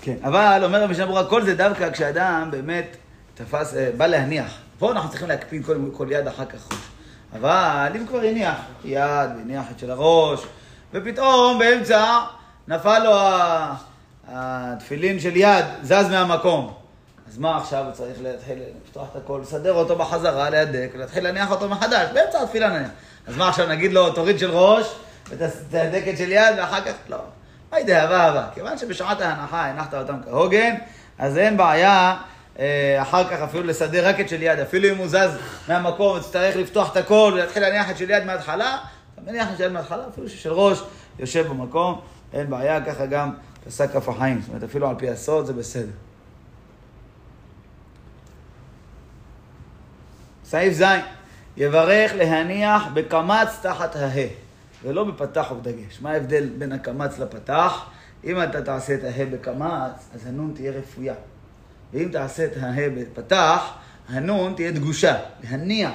כן, 0.01 0.15
אבל 0.23 0.61
אומר 0.63 0.83
המשנה 0.83 1.05
ברורה, 1.05 1.25
כל 1.25 1.43
זה 1.43 1.55
דווקא 1.55 1.91
כשאדם 1.91 2.47
באמת 2.51 2.97
תפס, 3.35 3.75
אה, 3.75 3.89
בא 3.97 4.07
להניח. 4.07 4.59
פה 4.79 4.91
אנחנו 4.91 5.09
צריכים 5.09 5.27
להקפיד 5.27 5.65
כל, 5.65 5.77
כל 5.93 6.07
יד 6.11 6.27
אחר 6.27 6.45
כך 6.45 6.71
ראש. 6.71 6.81
אבל 7.33 7.91
אם 7.95 8.07
כבר 8.07 8.19
הניח 8.19 8.57
יד, 8.85 9.29
והניח 9.37 9.65
את 9.71 9.79
של 9.79 9.91
הראש, 9.91 10.39
ופתאום 10.93 11.59
באמצע 11.59 12.19
נפל 12.67 12.99
לו 12.99 13.11
התפילין 14.27 15.19
של 15.19 15.37
יד, 15.37 15.65
זז 15.81 16.09
מהמקום. 16.11 16.73
אז 17.27 17.37
מה 17.37 17.57
עכשיו 17.57 17.85
הוא 17.85 17.91
צריך 17.91 18.17
להתחיל 18.21 18.59
לפתוח 18.85 19.07
את 19.11 19.15
הכל, 19.15 19.39
לסדר 19.43 19.73
אותו 19.73 19.95
בחזרה, 19.95 20.49
להדק, 20.49 20.89
ולהתחיל 20.93 21.23
להניח 21.23 21.51
אותו 21.51 21.69
מחדש, 21.69 22.09
באמצע 22.13 22.41
התפילה 22.43 22.69
נניח. 22.69 22.91
אז 23.27 23.37
מה 23.37 23.49
עכשיו 23.49 23.67
נגיד 23.67 23.93
לו, 23.93 24.11
תוריד 24.11 24.39
של 24.39 24.51
ראש, 24.51 24.95
ותהדק 25.29 26.03
את 26.09 26.17
של 26.17 26.31
יד, 26.31 26.55
ואחר 26.57 26.81
כך, 26.81 26.93
לא. 27.07 27.17
מה 27.71 27.79
יודע, 27.79 28.01
אהבה, 28.01 28.25
אהבה. 28.25 28.47
כיוון 28.53 28.77
שבשעת 28.77 29.21
ההנחה 29.21 29.65
הנחת 29.65 29.93
אותם 29.93 30.15
כהוגן, 30.25 30.75
אז 31.19 31.37
אין 31.37 31.57
בעיה 31.57 32.15
אחר 33.01 33.29
כך 33.29 33.39
אפילו 33.39 33.63
לסדר 33.63 34.07
רק 34.07 34.19
את 34.19 34.29
של 34.29 34.43
יד. 34.43 34.59
אפילו 34.59 34.89
אם 34.89 34.97
הוא 34.97 35.07
זז 35.07 35.37
מהמקום 35.67 36.17
ותצטרך 36.17 36.55
לפתוח 36.55 36.91
את 36.91 36.97
הכל 36.97 37.31
ולהתחיל 37.33 37.61
להניח 37.61 37.89
את 37.91 37.97
של 37.97 38.09
יד 38.09 38.23
מההתחלה, 38.25 38.77
אתה 39.13 39.21
מניח 39.31 39.47
את 39.51 39.57
של 39.57 39.63
יד 39.63 39.71
מההתחלה, 39.71 40.03
אפילו 40.13 40.29
ששל 40.29 40.51
ראש 40.51 40.83
יושב 41.19 41.47
במקום, 41.47 42.01
אין 42.33 42.49
בעיה, 42.49 42.85
ככה 42.85 43.05
גם 43.05 43.33
פסק 43.65 43.91
כף 43.91 44.09
החיים. 44.09 44.41
זאת 44.41 44.49
אומרת, 44.49 44.63
אפילו 44.63 44.89
על 44.89 44.95
פי 44.97 45.09
הסוד 45.09 45.45
זה 45.45 45.53
בסדר. 45.53 45.91
סעיף 50.45 50.73
ז', 50.73 50.83
יברך 51.57 52.11
להניח 52.15 52.83
בקמץ 52.93 53.59
תחת 53.61 53.95
ההא, 53.95 54.27
ולא 54.83 55.03
בפתח 55.03 55.47
ובדגש. 55.51 56.01
מה 56.01 56.11
ההבדל 56.11 56.49
בין 56.57 56.71
הקמץ 56.71 57.19
לפתח? 57.19 57.85
אם 58.23 58.43
אתה 58.43 58.61
תעשה 58.61 58.93
את 58.93 59.03
ההא 59.03 59.25
בקמץ, 59.31 60.09
אז 60.13 60.27
הנון 60.27 60.51
תהיה 60.55 60.71
רפויה. 60.71 61.13
ואם 61.93 62.09
תעשה 62.11 62.45
את 62.45 62.51
ההא 62.61 62.89
בפתח, 62.97 63.73
הנון 64.09 64.53
תהיה 64.55 64.71
דגושה, 64.71 65.15
להניח. 65.43 65.93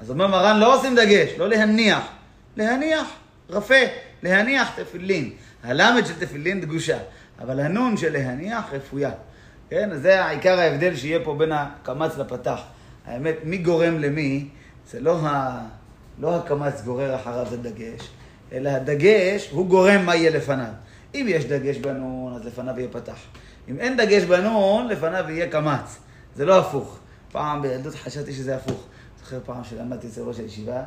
אז 0.00 0.10
אומר 0.10 0.26
מרן, 0.26 0.58
לא 0.58 0.78
עושים 0.78 0.96
דגש, 0.96 1.30
לא 1.38 1.48
להניח. 1.48 2.08
להניח, 2.56 3.06
רפה, 3.50 3.74
להניח 4.22 4.80
תפילין. 4.80 5.30
הלמד 5.64 6.06
של 6.06 6.14
תפילין 6.26 6.60
דגושה, 6.60 6.98
אבל 7.40 7.60
הנון 7.60 7.96
של 7.96 8.12
להניח 8.12 8.64
רפויה. 8.72 9.10
כן, 9.70 9.92
אז 9.92 10.00
זה 10.02 10.24
העיקר 10.24 10.58
ההבדל 10.58 10.96
שיהיה 10.96 11.18
פה 11.24 11.34
בין 11.34 11.52
הקמץ 11.52 12.16
לפתח. 12.16 12.60
האמת, 13.06 13.34
מי 13.44 13.58
גורם 13.58 13.98
למי, 13.98 14.48
זה 14.90 15.00
לא 15.00 15.18
לא 16.18 16.36
הקמץ 16.36 16.82
גורר 16.82 17.16
אחריו 17.16 17.46
זה 17.50 17.56
דגש, 17.56 18.08
אלא 18.52 18.70
הדגש 18.70 19.48
הוא 19.50 19.66
גורם 19.66 20.06
מה 20.06 20.16
יהיה 20.16 20.30
לפניו. 20.30 20.72
אם 21.14 21.26
יש 21.28 21.44
דגש 21.44 21.76
בנון, 21.76 22.34
אז 22.34 22.46
לפניו 22.46 22.74
יהיה 22.78 22.88
פתח. 22.88 23.16
אם 23.68 23.78
אין 23.78 23.96
דגש 23.96 24.22
בנון, 24.22 24.88
לפניו 24.88 25.24
יהיה 25.28 25.50
קמץ. 25.50 25.98
זה 26.36 26.44
לא 26.44 26.58
הפוך. 26.58 26.98
פעם 27.32 27.62
בילדות 27.62 27.94
חשבתי 27.94 28.32
שזה 28.32 28.56
הפוך. 28.56 28.84
זוכר 29.20 29.38
פעם 29.44 29.64
שלמדתי 29.64 30.06
אצל 30.06 30.20
ראש 30.20 30.38
הישיבה, 30.38 30.82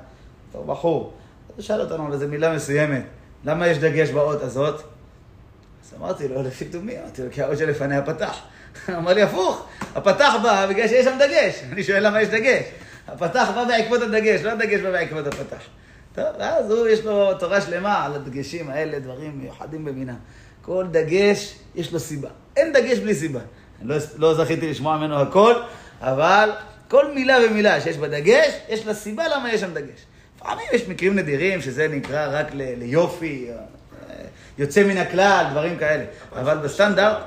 בתור 0.50 0.66
בחור, 0.66 1.14
הוא 1.56 1.64
שאל 1.64 1.82
אותנו 1.82 2.06
על 2.06 2.14
איזה 2.14 2.28
מילה 2.28 2.56
מסוימת, 2.56 3.04
למה 3.46 3.68
יש 3.68 3.78
דגש 3.78 4.10
באות 4.10 4.42
הזאת? 4.42 4.82
אז 5.84 5.94
אמרתי 6.00 6.28
לו, 6.28 6.44
לפי 6.44 6.66
תומי, 6.66 7.00
אמרתי 7.00 7.22
לו, 7.24 7.32
כי 7.32 7.42
האות 7.42 7.58
שלפניה 7.58 8.02
פתח. 8.02 8.40
אמר 8.98 9.14
לי, 9.14 9.22
הפוך, 9.22 9.68
הפתח 9.96 10.34
בא 10.44 10.68
בגלל 10.70 10.88
שיש 10.88 11.06
שם 11.06 11.18
דגש. 11.20 11.64
אני 11.72 11.84
שואל 11.84 12.08
למה 12.08 12.22
יש 12.22 12.28
דגש. 12.28 12.64
הפתח 13.08 13.50
בא 13.56 13.64
בעקבות 13.64 14.02
הדגש, 14.02 14.42
לא 14.42 14.52
הדגש 14.52 14.82
בא 14.82 14.92
בעקבות 14.92 15.28
הפתח. 15.28 15.62
טוב, 16.16 16.26
ואז 16.40 16.72
הוא, 16.72 16.88
יש 16.88 17.06
לו 17.06 17.34
תורה 17.34 17.62
שלמה 17.62 18.06
על 18.06 18.16
הדגשים 18.16 18.70
האלה, 18.70 19.00
דברים 19.00 19.40
מיוחדים 19.40 19.86
במינם. 19.86 20.18
כל 20.68 20.86
דגש, 20.92 21.56
יש 21.76 21.94
לו 21.94 22.00
סיבה. 22.00 22.30
אין 22.58 22.74
דגש 22.74 22.98
בלי 22.98 23.16
סיבה. 23.16 23.40
לא, 23.82 23.96
לא 24.18 24.34
זכיתי 24.34 24.70
לשמוע 24.72 24.98
ממנו 24.98 25.20
הכל, 25.22 25.54
אבל 26.02 26.50
כל 26.88 27.14
מילה 27.14 27.38
ומילה 27.50 27.82
שיש 27.82 27.98
בה 27.98 28.08
דגש, 28.08 28.54
יש 28.70 28.86
לה 28.86 28.94
סיבה 28.94 29.24
למה 29.28 29.54
יש 29.54 29.62
שם 29.62 29.74
דגש. 29.74 30.00
לפעמים 30.38 30.66
יש 30.74 30.88
מקרים 30.88 31.16
נדירים 31.16 31.62
שזה 31.62 31.88
נקרא 31.88 32.40
רק 32.40 32.48
ל- 32.54 32.74
ליופי, 32.80 33.48
אה, 33.50 33.56
יוצא 34.58 34.84
מן 34.84 34.98
הכלל, 34.98 35.46
דברים 35.52 35.78
כאלה. 35.78 36.04
אבל 36.36 36.58
בסטנדרט... 36.58 37.18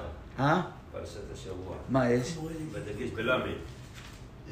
אה? 0.40 0.60
פרשת 0.92 1.10
השבוע. 1.34 1.74
מה 1.88 2.10
יש? 2.10 2.34
בדגש 2.72 3.08
בלמד. 3.14 3.44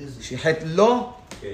איזה... 0.01 0.23
שיחת 0.23 0.57
לא? 0.65 1.13
כן. 1.41 1.49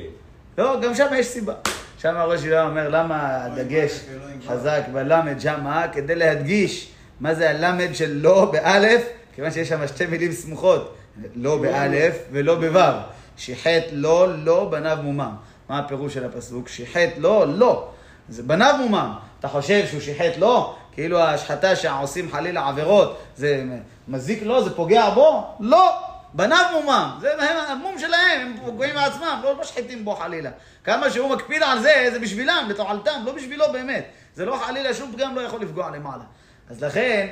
לא, 0.58 0.80
גם 0.80 0.94
שם 0.94 1.06
יש 1.16 1.26
סיבה. 1.26 1.54
שם 1.98 2.16
הראש 2.16 2.40
ישיבה 2.40 2.62
אומר 2.68 2.88
למה 2.88 3.44
הדגש 3.44 4.00
חזק 4.48 4.82
בלמד 4.92 5.40
שמה, 5.40 5.86
כדי 5.92 6.14
להדגיש 6.14 6.90
מה 7.20 7.35
זה 7.35 7.50
הלמד 7.50 7.88
של 7.92 8.11
לא 8.12 8.44
באלף, 8.44 9.03
כיוון 9.35 9.50
שיש 9.50 9.68
שם 9.68 9.87
שתי 9.87 10.07
מילים 10.07 10.33
סמוכות, 10.33 10.96
לא 11.35 11.57
באלף 11.57 12.16
ולא 12.33 12.55
בוו. 12.55 12.94
שיחת 13.37 13.83
לא, 13.92 14.38
לא 14.38 14.68
בניו 14.70 14.98
מומם. 15.03 15.35
מה 15.68 15.79
הפירוש 15.79 16.14
של 16.14 16.24
הפסוק? 16.24 16.68
שיחת 16.68 17.18
לא, 17.18 17.46
לא. 17.48 17.88
זה 18.29 18.42
בניו 18.42 18.74
מומם. 18.79 19.12
אתה 19.40 19.48
חושב 19.48 19.87
שהוא 19.87 20.00
שיחת 20.00 20.37
לא? 20.38 20.77
כאילו 20.92 21.18
ההשחתה 21.18 21.77
שעושים 21.77 22.31
חלילה 22.33 22.68
עבירות, 22.68 23.18
זה 23.37 23.64
מזיק 24.09 24.42
לו, 24.42 24.64
זה 24.64 24.77
פוגע 24.77 25.11
בו? 25.11 25.57
לא! 25.61 25.98
בניו 26.35 26.64
מומם, 26.72 27.18
זה 27.20 27.33
הם 27.44 27.57
המום 27.68 27.98
שלהם, 27.98 28.40
הם 28.40 28.55
פוגעים 28.64 28.94
מעצמם, 28.94 29.40
לא 29.42 29.61
משחיתים 29.61 30.05
בו 30.05 30.14
חלילה. 30.14 30.50
כמה 30.85 31.11
שהוא 31.11 31.31
מקפיד 31.31 31.62
על 31.62 31.79
זה, 31.83 32.09
זה 32.12 32.18
בשבילם, 32.18 32.66
לתועלתם, 32.68 33.22
לא 33.24 33.33
בשבילו 33.33 33.64
באמת. 33.72 34.05
זה 34.35 34.44
לא 34.44 34.57
חלילה, 34.66 34.94
שום 34.94 35.12
פגם 35.12 35.37
לא 35.37 35.40
יכול 35.40 35.61
לפגוע 35.62 35.90
למעלה. 35.90 36.24
אז 36.70 36.83
לכן, 36.85 37.27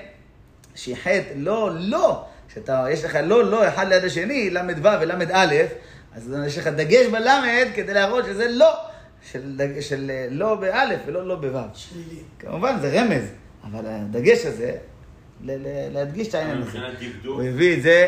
שיחת 0.75 1.11
לא, 1.37 1.71
לא, 1.79 2.25
שאתה, 2.55 2.85
יש 2.90 3.05
לך 3.05 3.18
לא, 3.23 3.45
לא, 3.45 3.68
אחד 3.68 3.88
ליד 3.88 4.05
השני, 4.05 4.51
ל"ו 4.51 4.88
ול"א, 5.01 5.47
אז 6.16 6.35
יש 6.47 6.59
לך 6.59 6.66
דגש 6.66 7.07
בלמד 7.07 7.66
כדי 7.75 7.95
להראות 7.95 8.25
שזה 8.25 8.49
לא, 8.49 8.73
של, 9.33 9.57
דג- 9.57 9.81
של 9.81 10.11
אה, 10.11 10.27
לא 10.31 10.55
באלף 10.55 11.01
ולא 11.07 11.29
לא 11.29 11.35
בוו. 11.37 11.59
שלילי. 11.75 12.21
כמובן, 12.38 12.77
זה 12.81 13.01
רמז, 13.03 13.23
אבל 13.71 13.81
הדגש 13.87 14.47
הזה, 14.47 14.73
ל- 15.45 15.51
ל- 15.51 15.92
להדגיש 15.95 16.29
את 16.29 16.35
העניין 16.35 16.57
הזה. 16.59 16.66
מבחינת 16.66 16.95
דקדוק. 17.01 17.40
הוא 17.40 17.49
הביא 17.49 17.77
את 17.77 17.83
זה, 17.83 18.07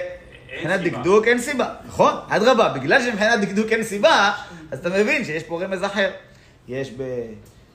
מבחינת. 0.53 0.81
דקדוק 0.81 1.29
אין 1.29 1.39
סיבה, 1.41 1.75
נכון? 1.87 2.15
אדרבה, 2.29 2.69
בגלל 2.69 3.03
שמבחינת 3.03 3.41
דקדוק 3.41 3.73
אין 3.73 3.83
סיבה, 3.83 4.33
אז 4.71 4.79
אתה 4.79 4.89
מבין 4.89 5.25
שיש 5.25 5.43
פה 5.43 5.63
רמז 5.63 5.85
אחר. 5.85 6.11
יש 6.69 6.93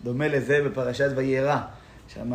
בדומה 0.01 0.27
לזה 0.27 0.61
בפרשת 0.65 1.09
וירא, 1.15 1.57
שם 2.13 2.31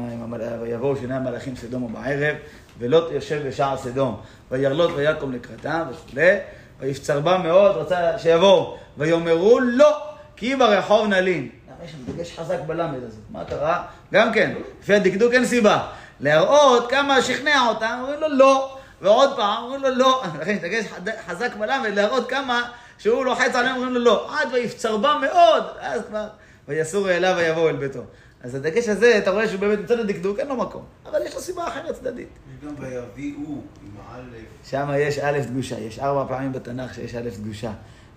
ויבואו 0.61 0.97
שני 0.97 1.15
המלאכים 1.15 1.57
סדום 1.57 1.83
ובערב, 1.83 2.37
ולוט 2.79 3.13
יושב 3.13 3.49
בשער 3.49 3.77
סדום, 3.77 4.21
וירלוט 4.51 4.91
ויקום 4.97 5.33
לקראתם 5.33 5.83
וכולי, 5.91 6.37
ויפצר 6.81 7.21
בה 7.21 7.39
מאוד, 7.39 7.77
רצה 7.77 8.19
שיבואו, 8.19 8.77
ויאמרו 8.99 9.61
לא, 9.61 9.97
כי 10.37 10.57
ברחוב 10.57 11.09
נלין. 11.09 11.49
יש 11.85 11.91
שם 11.91 12.13
דגש 12.13 12.39
חזק 12.39 12.59
בלמד 12.67 12.99
הזאת? 13.05 13.21
מה 13.31 13.45
קרה? 13.45 13.83
גם 14.13 14.33
כן, 14.33 14.55
לפי 14.81 14.95
הדקדוק 14.95 15.33
אין 15.33 15.47
סיבה. 15.47 15.87
להראות 16.21 16.91
כמה 16.91 17.23
שכנע 17.23 17.67
אותם, 17.69 17.99
אומרים 18.01 18.21
לו 18.21 18.29
לא, 18.29 18.77
ועוד 19.03 19.37
פעם 19.37 19.63
אומרים 19.63 19.83
לו 19.83 19.91
לא, 19.91 20.23
לכן 20.41 20.59
דגש 20.59 20.85
חזק 21.27 21.55
בלמד, 21.55 21.91
להראות 21.95 22.31
כמה 22.31 22.63
שהוא 22.99 23.25
לוחץ 23.25 23.55
עליהם, 23.55 23.77
אומרים 23.77 23.95
לו 23.95 24.01
לא, 24.01 24.31
עד 24.39 24.49
ויפצר 24.53 24.97
בה 24.97 25.15
מאוד, 25.21 25.65
ואז 25.77 26.03
כבר, 26.09 26.27
ויסורו 26.69 27.09
אליו 27.09 27.35
ויבואו 27.37 27.69
אל 27.69 27.77
ביתו. 27.77 28.01
אז 28.45 28.55
הדגש 28.55 28.89
הזה, 28.89 29.19
אתה 29.19 29.31
רואה 29.31 29.49
שהוא 29.49 29.61
באמת 29.61 29.79
מצד 29.79 30.01
הדקדוק, 30.01 30.39
אין 30.39 30.49
לו 30.49 30.57
מקום, 30.57 30.83
אבל 31.07 31.23
יש 31.27 31.35
לו 31.35 31.41
סיבה 31.41 31.69
אחרת 31.69 31.95
צדדית. 31.95 32.29
גם 32.65 32.75
ויביאו 32.79 33.41
עם 33.83 33.97
א', 34.15 34.69
שם 34.71 34.89
יש 34.99 35.19
א' 35.19 35.39
דגושה, 35.51 35.79
יש 35.79 35.99
ארבע 35.99 36.25
פעמים 36.29 36.53
בתנ"ך 36.53 36.95
שיש 36.95 37.15
א' 37.15 37.29
דגושה. 37.43 37.73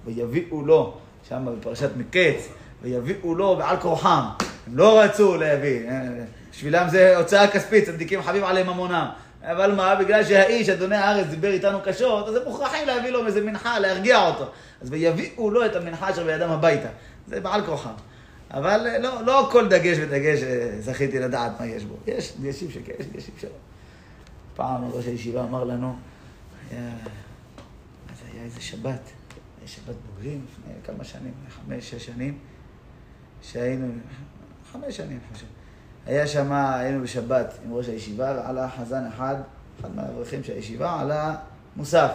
ויביאו 0.06 0.66
לו, 0.66 0.98
שם 1.30 1.48
בפרשת 1.60 1.90
מקץ, 1.98 2.48
ויביאו 2.82 3.36
לו 3.36 3.56
בעל 3.56 3.78
כורחם. 3.78 4.24
הם 4.68 4.78
לא 4.78 5.02
רצו 5.02 5.38
להביא, 5.38 5.90
אה, 5.90 6.02
בשבילם 6.52 6.90
זה 6.90 7.18
הוצאה 7.18 7.48
כספית, 7.48 7.86
צדיקים 7.86 8.22
חביב 8.22 8.44
עליהם 8.44 8.68
ממונם. 8.68 9.08
אבל 9.44 9.72
מה, 9.72 9.96
בגלל 9.96 10.24
שהאיש, 10.24 10.70
אדוני 10.70 10.96
הארץ, 10.96 11.28
דיבר 11.28 11.52
איתנו 11.52 11.80
קשות, 11.84 12.28
אז 12.28 12.36
הם 12.36 12.42
מוכרחים 12.46 12.88
להביא 12.88 13.10
לו 13.10 13.26
איזה 13.26 13.42
מנחה, 13.42 13.80
להרגיע 13.80 14.28
אותו. 14.28 14.46
אז 14.82 14.88
ויביאו 14.92 15.52
לו 15.52 15.66
את 15.66 15.76
המנחה 15.76 16.10
אשר 16.10 16.26
בידם 16.26 16.50
הביתה. 16.50 16.90
זה 17.28 17.42
בעל 17.42 17.66
כורחם. 17.66 17.90
אבל 18.52 18.88
אה, 18.88 19.00
לא, 19.00 19.26
לא 19.26 19.50
כל 19.52 19.68
דגש 19.68 19.98
ודגש 20.02 20.44
אה, 20.44 20.76
זכיתי 20.80 21.20
לדעת 21.20 21.52
מה 21.60 21.66
יש 21.66 21.84
בו. 21.84 21.96
יש 22.08 22.34
דגשים 22.40 22.72
שכן, 22.72 22.94
יש 23.00 23.06
דגשים 23.06 23.34
שלא. 23.38 23.50
פעם 24.56 24.84
ראש 24.92 25.06
הישיבה 25.06 25.44
אמר 25.44 25.64
לנו, 25.64 25.96
היה, 26.72 26.90
זה 28.20 28.24
היה 28.34 28.44
איזה 28.44 28.62
שבת, 28.62 29.00
היה 29.60 29.68
שבת 29.68 29.96
בוגרים 30.06 30.46
לפני 30.52 30.74
כמה 30.84 31.04
שנים, 31.04 31.34
חמש, 31.50 31.90
שש 31.90 32.06
שנים, 32.06 32.38
שהיינו, 33.42 33.88
חמש 34.72 34.98
שנים 34.98 35.20
חושב. 35.34 35.46
היה 36.06 36.28
שם, 36.28 36.52
היינו 36.52 37.04
בשבת 37.04 37.54
עם 37.66 37.74
ראש 37.74 37.88
הישיבה, 37.88 38.34
ועלה 38.38 38.70
חזן 38.70 39.08
אחד, 39.08 39.36
אחד 39.82 39.96
מהאברכים 39.96 40.44
של 40.44 40.54
הישיבה, 40.54 41.00
עלה 41.00 41.36
מוסף. 41.76 42.12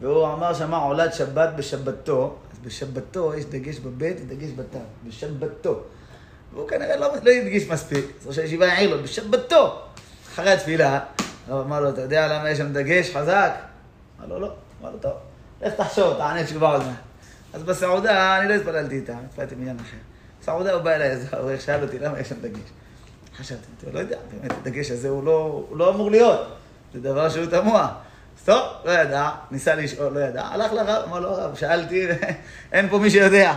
והוא 0.00 0.32
אמר 0.32 0.54
שמה 0.54 0.76
עולת 0.76 1.14
שבת 1.14 1.48
בשבתו, 1.56 2.36
אז 2.41 2.41
בשבתו 2.62 3.34
יש 3.34 3.44
דגש 3.44 3.78
בבית 3.78 4.16
ודגש 4.20 4.50
בתו, 4.56 4.78
בשבתו. 5.06 5.82
והוא 6.52 6.68
כנראה 6.68 6.96
לא, 6.96 7.08
לא 7.22 7.30
הדגיש 7.30 7.68
מספיק, 7.68 8.04
אז 8.20 8.26
ראש 8.26 8.38
הישיבה 8.38 8.72
העיר 8.72 8.96
לו, 8.96 9.02
בשבתו, 9.02 9.82
אחרי 10.32 10.50
התפילה, 10.50 11.00
הוא 11.48 11.60
אמר 11.60 11.80
לו, 11.80 11.88
אתה 11.88 12.00
יודע 12.00 12.28
למה 12.28 12.50
יש 12.50 12.58
שם 12.58 12.72
דגש 12.72 13.10
חזק? 13.16 13.52
אמר 14.18 14.26
לו, 14.26 14.40
לא. 14.40 14.54
אמר 14.82 14.90
לו, 14.90 14.98
טוב, 14.98 15.12
לך 15.62 15.74
תחשוב, 15.74 16.14
תענה 16.18 16.44
תשובה 16.44 16.68
עוד 16.68 16.82
מעט. 16.82 16.94
אז 17.52 17.62
בסעודה, 17.62 18.38
אני 18.38 18.48
לא 18.48 18.54
התפללתי 18.54 18.94
איתה, 18.94 19.14
התפללתי 19.24 19.54
בעניין 19.54 19.76
אחר. 19.78 19.96
בסעודה 20.42 20.72
הוא 20.72 20.82
בא 20.82 20.90
אליי, 20.90 21.10
אז 21.10 21.34
הוא 21.34 21.50
שאל 21.56 21.82
אותי, 21.82 21.98
למה 21.98 22.20
יש 22.20 22.28
שם 22.28 22.40
דגש? 22.40 22.60
חשבתי, 23.36 23.66
לא 23.92 23.98
יודע, 23.98 24.16
באמת, 24.30 24.52
הדגש 24.52 24.90
הזה 24.90 25.08
הוא 25.08 25.24
לא, 25.24 25.64
הוא 25.68 25.76
לא 25.76 25.90
אמור 25.90 26.10
להיות. 26.10 26.56
זה 26.94 27.00
דבר 27.00 27.28
שהוא 27.28 27.46
תמוה. 27.46 27.94
טוב, 28.44 28.62
לא 28.84 28.90
ידע, 28.90 29.30
ניסה 29.50 29.74
לשאול, 29.74 30.12
לא 30.12 30.20
ידע, 30.20 30.44
הלך 30.44 30.72
לרב, 30.72 31.04
אמר 31.08 31.20
לו, 31.20 31.28
הרב, 31.28 31.56
שאלתי, 31.56 32.06
אין 32.72 32.88
פה 32.88 32.98
מי 32.98 33.10
שיודע. 33.10 33.52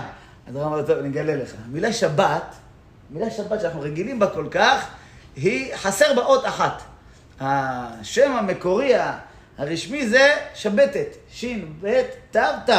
אז 0.48 0.56
הרב 0.56 0.66
אמר 0.68 0.78
לו, 0.78 0.88
טוב, 0.88 0.98
אני 0.98 1.10
אגלה 1.10 1.36
לך. 1.36 1.52
המילה 1.66 1.94
שבת, 1.94 2.56
המילה 3.12 3.32
שבת 3.32 3.62
שאנחנו 3.62 3.82
רגילים 3.82 4.20
בה 4.20 4.28
כל 4.28 4.48
כך, 4.52 4.88
היא 5.36 5.76
חסר 5.76 6.14
בה 6.16 6.22
אות 6.22 6.46
אחת. 6.46 6.82
השם 7.40 8.32
המקורי 8.32 8.94
הרשמי 9.58 10.08
זה 10.08 10.36
שבתת, 10.54 11.08
שין, 11.32 11.74
בית, 11.82 12.08
תו, 12.32 12.40
תו. 12.66 12.74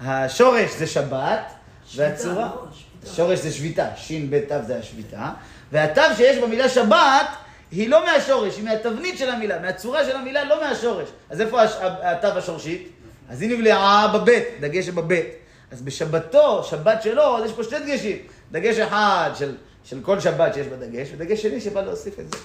השורש 0.00 0.70
זה 0.78 0.86
שבת, 0.86 1.52
והצורה... 1.96 2.34
לא, 2.34 2.66
שביתה. 2.72 3.16
שורש 3.16 3.38
זה 3.38 3.52
שביתה, 3.52 3.86
שין, 3.96 4.30
בית, 4.30 4.48
תו 4.48 4.54
זה 4.66 4.78
השביתה, 4.78 5.30
והתו 5.72 6.02
שיש 6.16 6.38
במילה 6.38 6.68
שבת 6.68 7.26
היא 7.70 7.88
לא 7.88 8.06
מהשורש, 8.06 8.56
היא 8.56 8.64
מהתבנית 8.64 9.18
של 9.18 9.30
המילה, 9.30 9.58
מהצורה 9.58 10.04
של 10.04 10.16
המילה, 10.16 10.44
לא 10.44 10.60
מהשורש. 10.62 11.08
אז 11.30 11.40
איפה 11.40 11.62
הש- 11.62 11.76
התו 11.82 12.26
השורשית? 12.28 12.88
אז 13.30 13.42
היא 13.42 13.50
נבלעה 13.50 14.08
בבית, 14.14 14.44
דגש 14.60 14.86
שבבית. 14.86 15.26
אז 15.72 15.82
בשבתו, 15.82 16.64
שבת 16.64 17.02
שלו, 17.02 17.38
אז 17.38 17.44
יש 17.44 17.52
פה 17.52 17.64
שני 17.64 17.78
דגשים. 17.80 18.16
דגש 18.52 18.78
אחד 18.78 19.30
של, 19.34 19.54
של 19.84 20.00
כל 20.02 20.20
שבת 20.20 20.54
שיש 20.54 20.66
בה 20.66 20.76
דגש, 20.76 21.08
ודגש 21.12 21.42
שני 21.42 21.60
שבא 21.60 21.80
להוסיף 21.80 22.18
את 22.20 22.32
זה. 22.32 22.38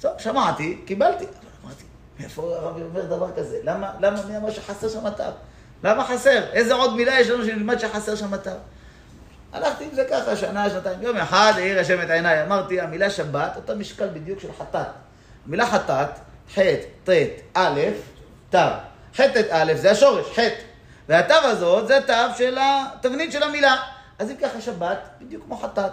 טוב, 0.00 0.12
שמעתי, 0.18 0.78
קיבלתי. 0.84 1.24
אבל 1.24 1.32
אמרתי, 1.64 1.84
מאיפה 2.20 2.42
הרב 2.56 2.82
אומר 2.82 3.02
דבר 3.04 3.28
כזה? 3.36 3.58
למה, 3.64 3.90
למה 4.00 4.22
מי 4.28 4.36
אמר 4.36 4.50
שחסר 4.50 4.88
שם 4.88 5.10
תו? 5.10 5.22
למה 5.84 6.04
חסר? 6.04 6.42
איזה 6.52 6.74
עוד 6.74 6.96
מילה 6.96 7.20
יש 7.20 7.28
לנו 7.28 7.44
שנלמד 7.44 7.78
שחסר 7.78 8.14
שם 8.16 8.36
תו? 8.36 8.50
הלכתי 9.54 9.84
עם 9.84 9.90
זה 9.94 10.04
ככה, 10.10 10.36
שנה, 10.36 10.70
שנתיים. 10.70 11.02
יום 11.02 11.16
אחד 11.16 11.52
העיר 11.56 11.80
השם 11.80 12.02
את 12.02 12.10
עיניי, 12.10 12.42
אמרתי, 12.42 12.80
המילה 12.80 13.10
שבת, 13.10 13.56
אותה 13.56 13.74
משקל 13.74 14.08
בדיוק 14.08 14.40
של 14.40 14.48
חטאת. 14.58 14.86
המילה 15.46 15.66
חטאת, 15.66 16.08
ח', 16.54 16.58
ט', 17.04 17.10
א', 17.54 17.80
ת'. 18.50 18.56
ח', 19.16 19.20
ט', 19.20 19.36
א', 19.50 19.72
זה 19.74 19.90
השורש, 19.90 20.38
ח'. 20.38 20.42
והתו 21.08 21.34
הזאת 21.34 21.86
זה 21.86 21.96
התו 21.96 22.36
של 22.38 22.58
התבנית 22.60 23.32
של 23.32 23.42
המילה. 23.42 23.76
אז 24.18 24.30
אם 24.30 24.36
ככה 24.36 24.60
שבת, 24.60 24.98
בדיוק 25.20 25.44
כמו 25.44 25.56
חטאת. 25.56 25.92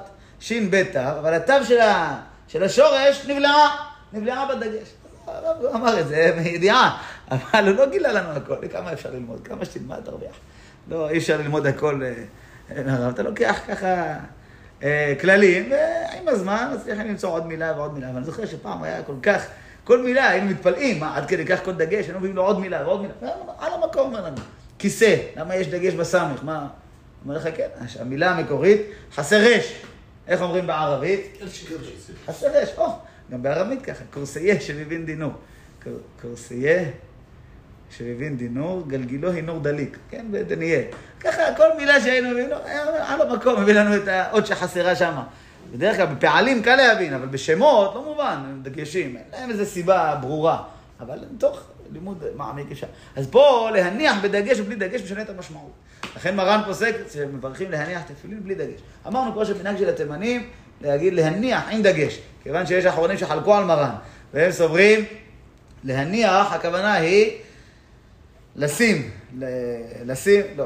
בית 0.69 0.93
תו, 0.93 0.99
אבל 0.99 1.33
התו 1.33 1.53
של, 1.67 1.79
ה, 1.79 2.19
של 2.47 2.63
השורש 2.63 3.25
נבלעה, 3.27 3.85
נבלעה 4.13 4.45
בדגש. 4.45 4.87
הרב 5.27 5.75
אמר 5.75 5.99
את 5.99 6.07
זה 6.07 6.33
מידיעה, 6.37 7.01
אבל 7.31 7.67
הוא 7.67 7.75
לא 7.75 7.85
גילה 7.85 8.11
לנו 8.11 8.29
הכל, 8.29 8.67
כמה 8.71 8.93
אפשר 8.93 9.09
ללמוד, 9.09 9.47
כמה 9.47 9.65
שתלמד 9.65 9.99
תרוויח. 10.05 10.35
לא, 10.89 11.09
אי 11.09 11.17
אפשר 11.17 11.37
ללמוד 11.37 11.65
הכל 11.65 12.01
מהרב, 12.85 13.13
אתה 13.13 13.23
לוקח 13.23 13.59
ככה 13.67 14.15
אה, 14.83 15.13
כללים, 15.21 15.71
ועם 15.71 16.27
הזמן 16.27 16.73
מצליחים 16.75 17.07
למצוא 17.07 17.29
עוד 17.29 17.47
מילה 17.47 17.73
ועוד 17.77 17.93
מילה. 17.93 18.09
אבל 18.09 18.17
אני 18.17 18.25
זוכר 18.25 18.45
שפעם 18.45 18.83
היה 18.83 19.03
כל 19.03 19.15
כך, 19.23 19.45
כל 19.83 20.03
מילה 20.03 20.29
היינו 20.29 20.49
מתפלאים, 20.49 20.99
מה, 20.99 21.17
עד 21.17 21.27
כדי 21.27 21.45
כך 21.45 21.63
כל 21.65 21.73
דגש, 21.73 22.05
היינו 22.05 22.19
מביאים 22.19 22.35
לו 22.35 22.43
עוד 22.43 22.59
מילה 22.59 22.87
ועוד 22.87 23.01
מילה, 23.01 23.13
על 23.59 23.73
המקום 23.73 24.01
אומר 24.01 24.25
לנו. 24.25 24.37
כיסא, 24.79 25.15
למה 25.35 25.55
יש 25.55 25.67
דגש 25.67 25.93
בסמך? 25.93 26.43
מה? 26.43 26.67
אומר 27.25 27.37
לך, 27.37 27.47
כן, 27.55 27.67
המילה 27.99 28.31
המקורית, 28.31 28.81
חסר 29.13 29.37
רש. 29.41 29.81
איך 30.27 30.41
אומרים 30.41 30.67
בערבית? 30.67 31.37
חסר 32.25 32.47
רש. 32.53 32.69
או, 32.77 32.87
גם 33.31 33.43
בארמית 33.43 33.81
ככה, 33.81 34.03
קורסיה 34.09 34.61
שמבין 34.61 35.05
דינור. 35.05 35.33
קורסיה 36.21 36.83
שמבין 37.97 38.37
דינור, 38.37 38.83
גלגילו 38.87 39.31
הינור 39.31 39.59
דליק, 39.59 39.97
כן, 40.09 40.25
בדניאל. 40.31 40.81
ככה, 41.19 41.41
כל 41.57 41.67
מילה 41.77 42.01
שהיינו 42.01 42.29
מביאים 42.29 42.49
לו, 42.49 42.55
על 43.07 43.21
המקום 43.21 43.61
מביא 43.61 43.73
לנו 43.73 43.95
את 43.95 44.07
האות 44.07 44.45
שחסרה 44.45 44.95
שמה. 44.95 45.23
בדרך 45.73 45.97
כלל 45.97 46.05
בפעלים 46.05 46.63
קל 46.63 46.75
להבין, 46.75 47.13
אבל 47.13 47.27
בשמות 47.27 47.95
לא 47.95 48.03
מובן, 48.03 48.37
הם 48.49 48.59
דגשים, 48.63 49.17
אין 49.17 49.41
להם 49.41 49.49
איזו 49.49 49.65
סיבה 49.65 50.17
ברורה. 50.21 50.63
אבל 50.99 51.19
מתוך 51.33 51.61
לימוד 51.93 52.23
מעמיק 52.35 52.71
אפשר. 52.71 52.87
אז 53.15 53.27
פה 53.27 53.69
להניח 53.73 54.15
בדגש 54.21 54.59
ובלי 54.59 54.75
דגש 54.75 55.01
משנה 55.01 55.21
את 55.21 55.29
המשמעות. 55.29 55.71
לכן 56.15 56.35
מרן 56.35 56.61
פוסק 56.65 56.95
שמברכים 57.13 57.71
להניח 57.71 58.01
תפילין 58.01 58.43
בלי 58.43 58.55
דגש. 58.55 58.79
אמרנו 59.07 59.33
כמו 59.33 59.45
שמנהג 59.45 59.77
של 59.77 59.89
התימנים 59.89 60.49
להגיד 60.81 61.13
להניח 61.13 61.63
עם 61.69 61.81
דגש, 61.81 62.19
כיוון 62.43 62.65
שיש 62.65 62.85
אחרונים 62.85 63.17
שחלקו 63.17 63.55
על 63.55 63.63
מרן, 63.63 63.91
והם 64.33 64.51
סוברים 64.51 65.05
להניח, 65.83 66.53
הכוונה 66.53 66.93
היא 66.93 67.31
לשים, 68.55 69.09
לשים, 70.05 70.45
לא, 70.57 70.65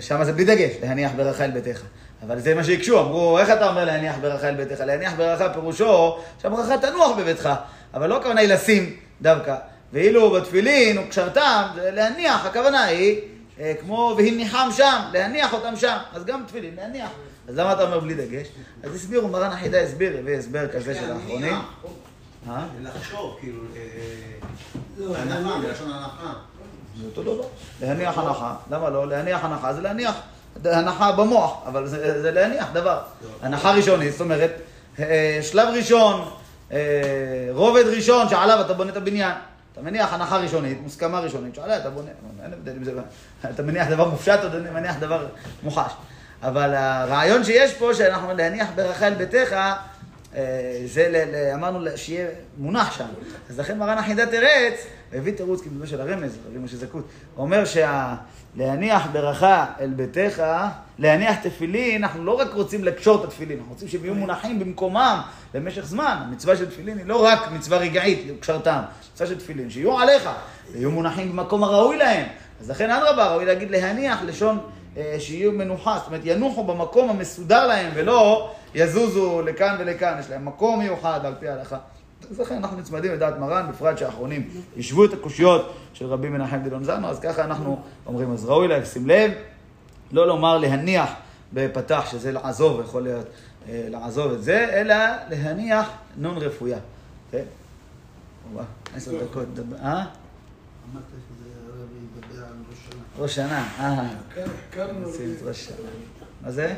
שם 0.00 0.24
זה 0.24 0.32
בלי 0.32 0.44
דגש, 0.44 0.72
להניח 0.82 1.12
ברחל 1.16 1.50
ביתך. 1.50 1.82
אבל 2.22 2.38
זה 2.38 2.54
מה 2.54 2.64
שהקשו, 2.64 3.00
אמרו, 3.00 3.38
איך 3.38 3.50
אתה 3.50 3.68
אומר 3.68 3.84
להניח 3.84 4.16
ברחל 4.20 4.54
ביתך? 4.54 4.80
להניח 4.80 5.12
ברחל 5.16 5.52
פירושו 5.52 6.18
שהברכה 6.42 6.78
תנוח 6.78 7.18
בביתך, 7.18 7.48
אבל 7.94 8.08
לא 8.08 8.16
הכוונה 8.16 8.40
היא 8.40 8.48
לשים 8.48 8.96
דווקא. 9.22 9.56
ואילו 9.92 10.30
בתפילין 10.30 10.98
וקשרתם, 10.98 11.62
זה 11.74 11.90
להניח, 11.90 12.46
הכוונה 12.46 12.84
היא 12.84 13.20
אה, 13.60 13.72
כמו 13.80 14.14
והניחם 14.18 14.68
שם, 14.76 15.00
להניח 15.12 15.52
אותם 15.52 15.76
שם. 15.76 15.96
אז 16.12 16.24
גם 16.24 16.44
תפילין, 16.46 16.74
להניח. 16.76 17.10
אז 17.48 17.58
למה 17.58 17.72
אתה 17.72 17.82
אומר 17.82 18.00
בלי 18.00 18.14
דגש? 18.14 18.46
אז 18.82 18.94
הסבירו, 18.94 19.28
מרן 19.28 19.50
החידה 19.50 19.80
הסביר, 19.80 20.18
הביא 20.18 20.36
הסבר 20.36 20.68
כזה 20.68 20.94
של 20.94 21.12
האחרונים. 21.12 21.54
אה? 22.48 22.64
לחשוב, 22.82 23.36
כאילו, 23.40 23.62
הנחה, 25.14 25.58
מלשון 25.58 25.92
הנחה. 25.92 26.32
זה 27.00 27.06
אותו 27.06 27.22
דבר. 27.22 27.44
להניח 27.80 28.18
הנחה, 28.18 28.54
למה 28.70 28.90
לא? 28.90 29.08
להניח 29.08 29.44
הנחה 29.44 29.74
זה 29.74 29.80
להניח 29.80 30.14
הנחה 30.64 31.12
במוח, 31.12 31.62
אבל 31.66 31.86
זה, 31.86 32.22
זה 32.22 32.30
להניח 32.30 32.68
דבר. 32.72 33.00
הנחה 33.42 33.70
ראשונית, 33.70 34.12
זאת 34.12 34.20
אומרת, 34.20 34.50
אה, 34.98 35.38
שלב 35.42 35.68
ראשון, 35.74 36.30
אה, 36.72 36.78
רובד 37.52 37.84
ראשון 37.86 38.28
שעליו 38.28 38.60
אתה 38.60 38.72
בונה 38.72 38.90
את 38.90 38.96
הבניין. 38.96 39.32
אתה 39.72 39.80
מניח 39.80 40.12
הנחה 40.12 40.36
ראשונית, 40.38 40.80
מוסכמה 40.82 41.20
ראשונית, 41.20 41.54
שעליה 41.54 41.76
אתה 41.76 41.90
בונה, 41.90 42.10
אין 42.44 42.52
הבדל 42.52 42.72
אם 42.76 42.84
זה, 42.84 42.92
אתה 43.50 43.62
מניח 43.62 43.88
דבר 43.88 44.08
מופשט 44.08 44.38
או 44.42 44.48
אתה 44.48 44.58
מניח 44.58 44.96
דבר 44.98 45.26
מוחש. 45.62 45.92
אבל 46.42 46.74
הרעיון 46.74 47.44
שיש 47.44 47.74
פה, 47.74 47.94
שאנחנו 47.94 48.34
להניח 48.34 48.68
ברחל 48.74 49.14
ביתך, 49.14 49.56
אה, 50.36 50.82
זה, 50.84 51.50
אמרנו 51.54 51.86
שיהיה 51.96 52.28
מונח 52.58 52.98
שם. 52.98 53.06
אז 53.50 53.60
לכן 53.60 53.78
מרן 53.78 53.98
החידת 53.98 54.34
ארץ, 54.34 54.86
הביא 55.12 55.32
תירוץ 55.32 55.60
כמדומה 55.60 55.86
של 55.86 56.00
הרמז, 56.00 56.38
רבי 56.48 56.58
משה 56.58 56.76
זכות. 56.76 57.04
הוא 57.34 57.44
אומר 57.44 57.62
שלהניח 57.64 59.06
ברכה 59.12 59.66
אל 59.80 59.90
ביתך, 59.90 60.42
להניח 60.98 61.36
תפילין, 61.42 62.04
אנחנו 62.04 62.24
לא 62.24 62.32
רק 62.32 62.48
רוצים 62.54 62.84
לקשור 62.84 63.20
את 63.20 63.24
התפילין, 63.24 63.58
אנחנו 63.58 63.72
רוצים 63.72 63.88
שהם 63.88 64.04
יהיו 64.04 64.14
מונחים 64.14 64.58
במקומם 64.58 65.20
במשך 65.54 65.84
זמן. 65.84 66.16
המצווה 66.20 66.56
של 66.56 66.70
תפילין 66.70 66.98
היא 66.98 67.06
לא 67.06 67.24
רק 67.24 67.50
מצווה 67.52 67.78
רגעית, 67.78 68.40
קשרתם, 68.40 68.80
מצווה 69.12 69.28
של 69.28 69.38
תפילין, 69.38 69.70
שיהיו 69.70 69.98
עליך, 69.98 70.30
ויהיו 70.72 70.90
מונחים 70.90 71.32
במקום 71.32 71.64
הראוי 71.64 71.96
להם. 71.96 72.26
אז 72.60 72.70
לכן 72.70 72.90
אדרבה, 72.90 73.26
ראוי 73.26 73.44
להגיד 73.44 73.70
להניח 73.70 74.18
לשון 74.26 74.58
אה, 74.96 75.16
שיהיו 75.18 75.52
מנוחה, 75.52 75.98
זאת 75.98 76.06
אומרת 76.06 76.20
ינוחו 76.24 76.64
במקום 76.64 77.10
המסודר 77.10 77.66
להם 77.66 77.92
ולא 77.94 78.50
יזוזו 78.74 79.42
לכאן 79.42 79.76
ולכאן, 79.78 80.16
יש 80.20 80.30
להם 80.30 80.44
מקום 80.44 80.78
מיוחד 80.78 81.20
על 81.24 81.34
פי 81.40 81.48
ההלכה. 81.48 81.78
אז 82.30 82.40
לכן 82.40 82.54
אנחנו 82.54 82.76
נצמדים 82.76 83.12
לדעת 83.12 83.38
מרן, 83.38 83.66
בפרט 83.70 83.98
שהאחרונים 83.98 84.48
ישבו 84.76 85.04
את 85.04 85.12
הקושיות 85.12 85.74
של 85.92 86.06
רבי 86.06 86.28
מנחם 86.28 86.58
דילון 86.62 86.84
זנו, 86.84 87.08
אז 87.08 87.20
ככה 87.20 87.44
אנחנו 87.44 87.82
אומרים, 88.06 88.32
אז 88.32 88.44
ראוי 88.44 88.68
לשים 88.68 89.06
לב, 89.06 89.30
לא 90.12 90.26
לומר 90.26 90.58
להניח 90.58 91.10
בפתח, 91.52 92.04
שזה 92.10 92.32
לעזוב, 92.32 92.80
יכול 92.80 93.02
להיות 93.02 93.26
אה, 93.68 93.86
לעזוב 93.88 94.32
את 94.32 94.42
זה, 94.42 94.80
אלא 94.80 94.94
להניח 95.30 95.90
נון 96.16 96.36
רפויה. 96.38 96.78
כן? 97.30 97.44
עשר 98.94 99.24
דקות, 99.24 99.46
אה? 99.82 100.04
אמרת 100.92 101.02
שזה 101.08 101.50
הרבי 101.66 101.94
ידבר 102.16 102.44
על 102.44 102.52
ראש 102.70 102.78
ראש 103.18 103.34
שנה. 103.34 103.68
אה, 103.78 104.08
ראש 105.44 105.64
שנה. 105.64 105.76
מה 106.42 106.50
זה? 106.50 106.74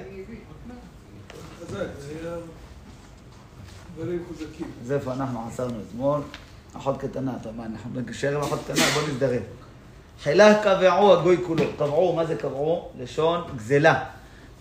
זה 1.71 1.87
חזקים. 4.31 4.71
אז 4.85 4.93
איפה 4.93 5.13
אנחנו 5.13 5.49
עצרנו 5.53 5.75
אתמול? 5.89 6.21
אחות 6.77 7.01
קטנה, 7.01 7.33
אתה 7.41 7.49
מה, 7.57 7.65
אנחנו 7.67 8.01
נקשר 8.01 8.37
עם 8.37 8.41
אחות 8.41 8.61
קטנה, 8.65 8.85
בוא 8.95 9.03
נזדרז. 9.09 9.43
חילה 10.23 10.63
קבעו 10.63 11.13
הגוי 11.13 11.37
כולו. 11.47 11.65
קבעו, 11.77 12.17
מה 12.17 12.27
זה 12.27 12.37
קבעו? 12.37 12.89
לשון 13.01 13.41
גזלה. 13.57 14.05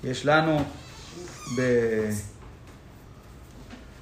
יש 0.03 0.25
לנו 0.25 0.59
ב... 1.57 1.61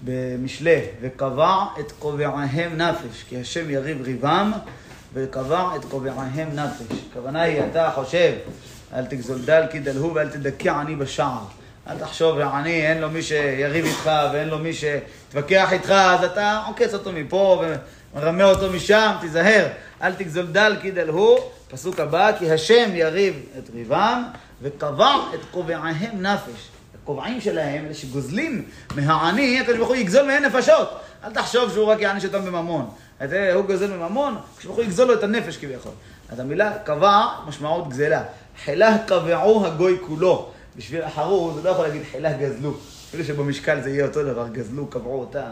במשלי, 0.06 0.82
וקבע 1.02 1.66
את 1.80 1.92
קובעיהם 1.92 2.82
נפש, 2.82 3.24
כי 3.30 3.38
השם 3.38 3.70
יריב 3.70 4.02
ריבם, 4.02 4.52
וקבע 5.14 5.76
את 5.76 5.86
קובעיהם 5.86 6.50
נפש. 6.56 6.98
הכוונה 7.12 7.42
היא, 7.42 7.62
אתה 7.72 7.92
חושב, 7.96 8.34
אל 8.94 9.06
תגזול 9.06 9.42
דל 9.46 9.66
כי 9.72 9.80
דלהו 9.80 10.16
ואל 10.16 10.30
תדכא 10.30 10.70
עני 10.70 10.96
בשער. 10.96 11.46
אל 11.88 12.00
תחשוב, 12.00 12.40
עני, 12.40 12.88
אין 12.88 13.02
לו 13.02 13.10
מי 13.10 13.22
שיריב 13.22 13.86
איתך 13.86 14.12
ואין 14.34 14.48
לו 14.48 14.60
מי 14.60 14.74
שיתווכח 14.74 15.74
איתך, 15.74 15.92
אז 15.92 16.24
אתה 16.24 16.64
עוקץ 16.68 16.94
אותו 16.94 17.12
מפה 17.12 17.64
ומרמה 18.14 18.44
אותו 18.44 18.72
משם, 18.72 19.12
תיזהר. 19.22 19.68
אל 20.02 20.14
תגזול 20.14 20.46
דל 20.46 20.76
כי 20.82 20.92
דלהו. 20.92 21.38
פסוק 21.72 22.00
הבא, 22.00 22.32
כי 22.40 22.52
השם 22.52 22.90
יריב 22.94 23.36
את 23.58 23.70
ריבם, 23.74 24.24
וקבע 24.62 25.16
את 25.34 25.40
קובעיהם 25.52 26.22
נפש. 26.22 26.70
הקובעים 27.04 27.42
שלהם, 27.42 27.86
אלה 27.86 27.94
שגוזלים 27.94 28.66
מהעני, 28.96 29.60
הקדוש 29.60 29.78
ברוך 29.78 29.90
הוא 29.90 29.96
יגזול 29.96 30.26
מהם 30.26 30.44
נפשות. 30.44 31.00
אל 31.24 31.34
תחשוב 31.34 31.72
שהוא 31.74 31.86
רק 31.86 32.00
יעניש 32.02 32.26
אותם 32.26 32.46
בממון. 32.46 32.90
אז 33.20 33.34
הוא 33.54 33.66
גוזל 33.66 33.92
מממון, 33.92 34.36
הקדוש 34.36 34.66
ברוך 34.66 34.78
הוא 34.78 34.86
יגזול 34.86 35.08
לו 35.08 35.14
את 35.14 35.24
הנפש 35.24 35.58
כביכול. 35.58 35.92
אז 36.30 36.40
המילה 36.40 36.74
קבע, 36.84 37.26
משמעות 37.48 37.90
גזלה. 37.90 38.24
חילה 38.66 38.98
קבעו 39.06 39.66
הגוי 39.66 39.98
כולו. 40.08 40.52
בשביל 40.78 41.02
החרוז, 41.02 41.56
הוא 41.56 41.64
לא 41.64 41.70
יכול 41.70 41.86
להגיד 41.86 42.02
חילה 42.12 42.34
גזלו. 42.34 42.74
אפילו 43.10 43.24
שבמשקל 43.24 43.82
זה 43.82 43.90
יהיה 43.90 44.06
אותו 44.06 44.24
דבר, 44.24 44.48
גזלו, 44.48 44.88
קבעו 44.88 45.20
אותה, 45.20 45.48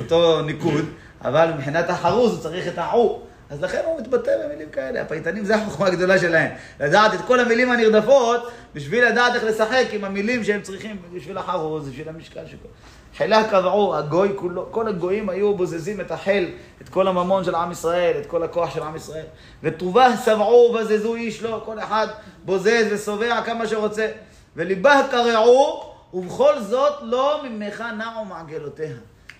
אותו 0.00 0.42
ניקוד, 0.42 0.84
אבל 1.24 1.52
מבחינת 1.52 1.90
החרוז 1.90 2.32
הוא 2.32 2.40
צריך 2.40 2.68
את 2.68 2.78
העו. 2.78 3.20
אז 3.50 3.62
לכן 3.62 3.80
הוא 3.84 4.00
מתבטא 4.00 4.30
במילים 4.44 4.68
כאלה. 4.70 5.02
הפייטנים 5.02 5.44
זה 5.44 5.56
החוכמה 5.56 5.86
הגדולה 5.86 6.18
שלהם. 6.18 6.50
לדעת 6.80 7.14
את 7.14 7.20
כל 7.26 7.40
המילים 7.40 7.70
הנרדפות, 7.72 8.50
בשביל 8.74 9.04
לדעת 9.04 9.34
איך 9.34 9.44
לשחק 9.44 9.84
עם 9.92 10.04
המילים 10.04 10.44
שהם 10.44 10.62
צריכים 10.62 10.96
בשביל 11.12 11.38
החרוז, 11.38 11.88
בשביל 11.88 12.08
המשקל 12.08 12.46
שלו. 12.46 12.68
חילה 13.16 13.48
קבעו, 13.50 13.96
הגוי 13.96 14.28
כולו, 14.36 14.68
כל 14.70 14.88
הגויים 14.88 15.28
היו 15.28 15.54
בוזזים 15.54 16.00
את 16.00 16.10
החיל, 16.10 16.50
את 16.82 16.88
כל 16.88 17.08
הממון 17.08 17.44
של 17.44 17.54
עם 17.54 17.72
ישראל, 17.72 18.12
את 18.20 18.26
כל 18.26 18.42
הכוח 18.42 18.74
של 18.74 18.82
עם 18.82 18.96
ישראל. 18.96 19.24
וטובה 19.62 20.16
שבעו 20.24 20.74
ובזזו 20.74 21.14
איש 21.14 21.42
לו, 21.42 21.62
כל 21.64 21.78
אחד 21.78 22.06
בוזז 22.44 22.84
ושובע 22.90 23.42
כמה 23.42 23.66
שרוצה. 23.66 24.08
וליבה 24.56 25.00
קרעו, 25.10 25.92
ובכל 26.14 26.60
זאת 26.60 26.92
לא 27.02 27.40
ממך 27.44 27.84
נעו 27.98 28.24
מעגלותיה. 28.24 28.94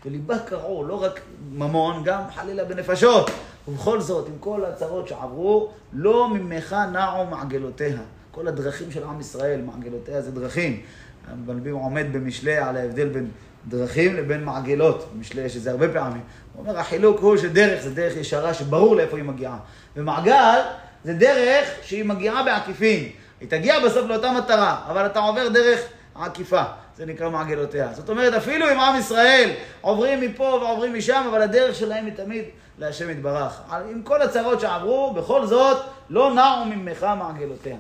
וליבה 0.06 0.38
קרעו, 0.38 0.84
לא 0.84 1.02
רק 1.02 1.20
ממון, 1.52 2.02
גם 2.04 2.20
חלילה 2.34 2.64
בנפשות. 2.64 3.30
ובכל 3.68 4.00
זאת, 4.00 4.28
עם 4.28 4.38
כל 4.40 4.64
הצרות 4.64 5.08
שעברו, 5.08 5.70
לא 5.92 6.28
ממך 6.28 6.76
נעו 6.92 7.26
מעגלותיה. 7.26 7.98
כל 8.30 8.48
הדרכים 8.48 8.90
של 8.90 9.04
עם 9.04 9.20
ישראל, 9.20 9.60
מעגלותיה 9.60 10.22
זה 10.22 10.30
דרכים. 10.30 10.80
המלבים 11.28 11.74
עומד 11.74 12.06
במשלי 12.12 12.56
על 12.56 12.76
ההבדל 12.76 13.08
בין 13.08 13.28
דרכים 13.68 14.16
לבין 14.16 14.44
מעגלות. 14.44 15.08
במשלי 15.14 15.42
יש 15.42 15.56
את 15.56 15.62
זה 15.62 15.70
הרבה 15.70 15.92
פעמים. 15.92 16.22
הוא 16.52 16.66
אומר, 16.66 16.78
החילוק 16.78 17.20
הוא 17.20 17.36
שדרך 17.36 17.82
זה 17.82 17.94
דרך 17.94 18.16
ישרה 18.16 18.54
שברור 18.54 18.96
לאיפה 18.96 19.16
היא 19.16 19.24
מגיעה. 19.24 19.58
ומעגל 19.96 20.60
זה 21.04 21.14
דרך 21.14 21.68
שהיא 21.82 22.04
מגיעה 22.04 22.42
בעקיפין. 22.42 23.08
היא 23.42 23.50
תגיע 23.50 23.80
בסוף 23.80 24.08
לאותה 24.08 24.32
מטרה, 24.32 24.80
אבל 24.88 25.06
אתה 25.06 25.18
עובר 25.18 25.48
דרך 25.48 25.80
עקיפה, 26.14 26.62
זה 26.96 27.06
נקרא 27.06 27.30
מעגלותיה. 27.30 27.88
זאת 27.92 28.08
אומרת, 28.08 28.34
אפילו 28.34 28.70
אם 28.72 28.80
עם 28.80 28.98
ישראל 28.98 29.50
עוברים 29.80 30.20
מפה 30.20 30.42
ועוברים 30.42 30.94
משם, 30.94 31.26
אבל 31.30 31.42
הדרך 31.42 31.74
שלהם 31.74 32.06
היא 32.06 32.14
תמיד 32.14 32.44
להשם 32.78 33.10
יתברך. 33.10 33.60
עם 33.90 34.02
כל 34.02 34.22
הצרות 34.22 34.60
שעברו, 34.60 35.12
בכל 35.14 35.46
זאת, 35.46 35.76
לא 36.10 36.34
נעו 36.34 36.64
ממך 36.64 37.06
מעגלותיה. 37.18 37.76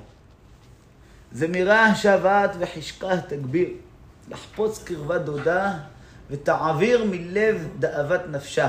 זמירה 1.32 1.94
שבת 1.94 2.50
וחשקה 2.58 3.16
תגביר, 3.28 3.68
לחפוץ 4.30 4.82
קרבת 4.84 5.20
דודה 5.20 5.72
ותעביר 6.30 7.04
מלב 7.10 7.68
דאבת 7.78 8.20
נפשה. 8.30 8.68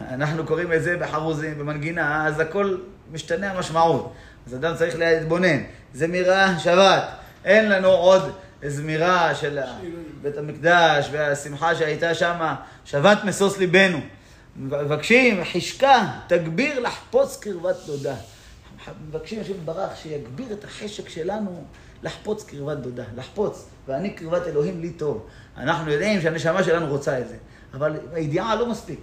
אנחנו 0.00 0.46
קוראים 0.46 0.72
את 0.72 0.82
זה 0.82 0.96
בחרוזים, 0.96 1.58
במנגינה, 1.58 2.26
אז 2.26 2.40
הכל 2.40 2.76
משתנה 3.12 3.50
המשמעות. 3.50 4.12
אז 4.48 4.54
אדם 4.54 4.74
צריך 4.76 4.98
להתבונן. 4.98 5.62
זמירה 5.94 6.58
שבת. 6.58 7.04
אין 7.44 7.68
לנו 7.68 7.88
עוד 7.88 8.32
זמירה 8.66 9.34
של 9.34 9.58
בית 10.22 10.36
המקדש 10.36 11.08
והשמחה 11.12 11.74
שהייתה 11.74 12.14
שם, 12.14 12.54
שבת 12.84 13.24
משוש 13.24 13.58
ליבנו. 13.58 13.98
מבקשים, 14.56 15.44
חשקה, 15.44 16.06
תגביר 16.26 16.80
לחפוץ 16.80 17.36
קרבת 17.40 17.76
דודה. 17.86 18.14
מבקשים 19.08 19.40
השם 19.40 19.52
ברך 19.64 19.96
שיגביר 20.02 20.52
את 20.52 20.64
החשק 20.64 21.08
שלנו 21.08 21.64
לחפוץ 22.02 22.44
קרבת 22.44 22.78
דודה, 22.78 23.04
לחפוץ, 23.16 23.66
ואני 23.88 24.10
קרבת 24.10 24.46
אלוהים 24.46 24.80
לי 24.80 24.90
טוב. 24.90 25.26
אנחנו 25.56 25.92
יודעים 25.92 26.20
שהנשמה 26.20 26.64
שלנו 26.64 26.86
רוצה 26.86 27.18
את 27.18 27.28
זה, 27.28 27.36
אבל 27.74 27.96
הידיעה 28.12 28.56
לא 28.56 28.66
מספיק. 28.66 29.00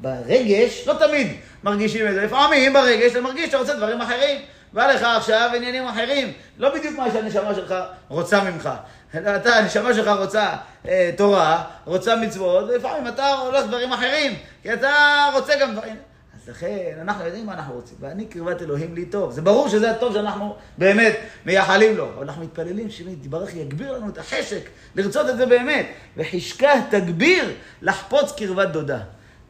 ברגש, 0.00 0.84
לא 0.86 0.94
תמיד 0.94 1.26
מרגישים 1.64 2.08
את 2.08 2.14
זה, 2.14 2.24
לפעמים 2.24 2.72
ברגש 2.72 3.12
אתה 3.12 3.20
מרגיש 3.20 3.46
שאתה 3.46 3.58
רוצה 3.58 3.74
דברים 3.74 4.00
אחרים. 4.00 4.40
בא 4.76 4.86
לך 4.86 5.02
עכשיו 5.02 5.50
עניינים 5.56 5.86
אחרים, 5.86 6.32
לא 6.58 6.74
בדיוק 6.74 6.98
מה 6.98 7.10
שהנשמה 7.12 7.54
שלך 7.54 7.74
רוצה 8.08 8.50
ממך. 8.50 8.70
אתה, 9.10 9.56
הנשמה 9.56 9.94
שלך 9.94 10.10
רוצה 10.18 10.56
אה, 10.88 11.10
תורה, 11.16 11.64
רוצה 11.84 12.16
מצוות, 12.16 12.68
ולפעמים 12.68 13.08
אתה 13.08 13.34
הולך 13.34 13.66
דברים 13.66 13.92
אחרים, 13.92 14.32
כי 14.62 14.72
אתה 14.72 14.90
רוצה 15.34 15.52
גם 15.60 15.72
דברים... 15.72 15.96
אז 16.34 16.48
לכן, 16.48 16.98
אנחנו 17.00 17.24
יודעים 17.24 17.46
מה 17.46 17.52
אנחנו 17.52 17.74
רוצים, 17.74 17.96
ואני 18.00 18.26
קרבת 18.26 18.62
אלוהים 18.62 18.94
לי 18.94 19.04
טוב. 19.06 19.32
זה 19.32 19.42
ברור 19.42 19.68
שזה 19.68 19.90
הטוב 19.90 20.12
שאנחנו 20.12 20.54
באמת 20.78 21.16
מייחלים 21.46 21.96
לו, 21.96 22.08
אבל 22.16 22.24
אנחנו 22.24 22.42
מתפללים 22.42 22.90
שיתברך 22.90 23.54
יגביר 23.54 23.92
לנו 23.92 24.08
את 24.08 24.18
החשק 24.18 24.68
לרצות 24.94 25.28
את 25.28 25.36
זה 25.36 25.46
באמת. 25.46 25.86
וחשקה 26.16 26.72
תגביר 26.90 27.52
לחפוץ 27.82 28.32
קרבת 28.32 28.68
דודה, 28.68 29.00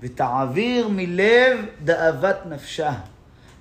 ותעביר 0.00 0.88
מלב 0.88 1.58
דאבת 1.84 2.36
נפשה. 2.48 2.92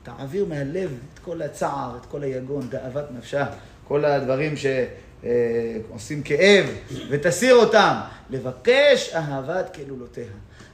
תעביר 0.05 0.45
מהלב 0.45 0.97
את 1.13 1.19
כל 1.19 1.41
הצער, 1.41 1.97
את 2.01 2.05
כל 2.05 2.23
היגון, 2.23 2.67
דאבת 2.69 3.05
נפשה, 3.17 3.45
כל 3.87 4.05
הדברים 4.05 4.53
שעושים 4.57 6.23
כאב, 6.23 6.65
ותסיר 7.09 7.55
אותם. 7.55 7.95
לבקש 8.29 9.13
אהבת 9.15 9.75
כלולותיה. 9.75 10.23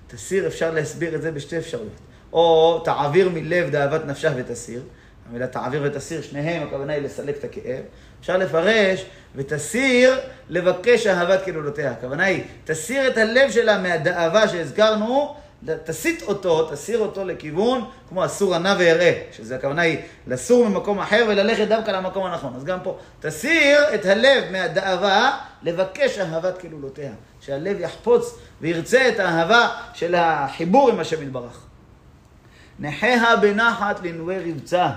תסיר, 0.08 0.48
אפשר 0.48 0.72
להסביר 0.72 1.16
את 1.16 1.22
זה 1.22 1.32
בשתי 1.32 1.58
אפשרויות. 1.58 1.92
או 2.34 2.82
תעביר 2.86 3.30
מלב 3.30 3.70
דאבת 3.70 4.06
נפשה 4.06 4.32
ותסיר. 4.36 4.82
המילה 5.30 5.48
תעביר 5.48 5.82
ותסיר, 5.86 6.22
שניהם, 6.22 6.64
הכוונה 6.64 6.94
היא 6.94 7.02
לסלק 7.02 7.38
את 7.38 7.44
הכאב. 7.44 7.82
אפשר 8.22 8.38
לפרש, 8.38 9.06
ותסיר 9.36 10.20
לבקש 10.50 11.08
אהבת 11.08 11.46
כלולותיה. 11.46 11.92
הכוונה 11.92 12.24
היא, 12.24 12.44
תסיר 12.66 13.08
את 13.08 13.18
הלב 13.18 13.52
שלה 13.52 13.78
מהדאבה 13.78 14.48
שהזכרנו, 14.48 15.36
תסיט 15.84 16.22
אותו, 16.22 16.72
תסיר 16.72 17.00
אותו 17.00 17.26
לכיוון 17.26 17.86
כמו 18.10 18.26
אסור 18.26 18.56
ענה 18.56 18.76
ויראה, 18.80 19.24
שזה 19.32 19.56
הכוונה 19.56 19.82
היא 19.82 19.98
לסור 20.28 20.70
ממקום 20.70 21.00
אחר 21.00 21.26
וללכת 21.30 21.68
דווקא 21.68 21.92
למקום 21.92 22.26
הנכון. 22.26 22.54
אז 22.56 22.64
גם 22.64 22.80
פה, 22.84 22.98
תסיר 23.20 23.96
את 23.96 24.06
הלב 24.06 24.52
מהדאבה, 24.52 25.38
לבקש 25.64 26.18
אהבת 26.18 26.58
כלולותיה. 26.62 27.12
שהלב 27.42 27.80
יחפוץ 27.80 28.38
וירצה 28.62 29.10
את 29.10 29.20
האהבה 29.20 29.70
של 29.94 30.16
החיבור 30.16 30.90
עם 30.90 31.00
השם 31.00 31.24
יתברך. 31.24 31.66
נחיה 32.80 33.36
בנחת 33.42 34.00
לנווה 34.04 34.38
רבצה. 34.46 34.90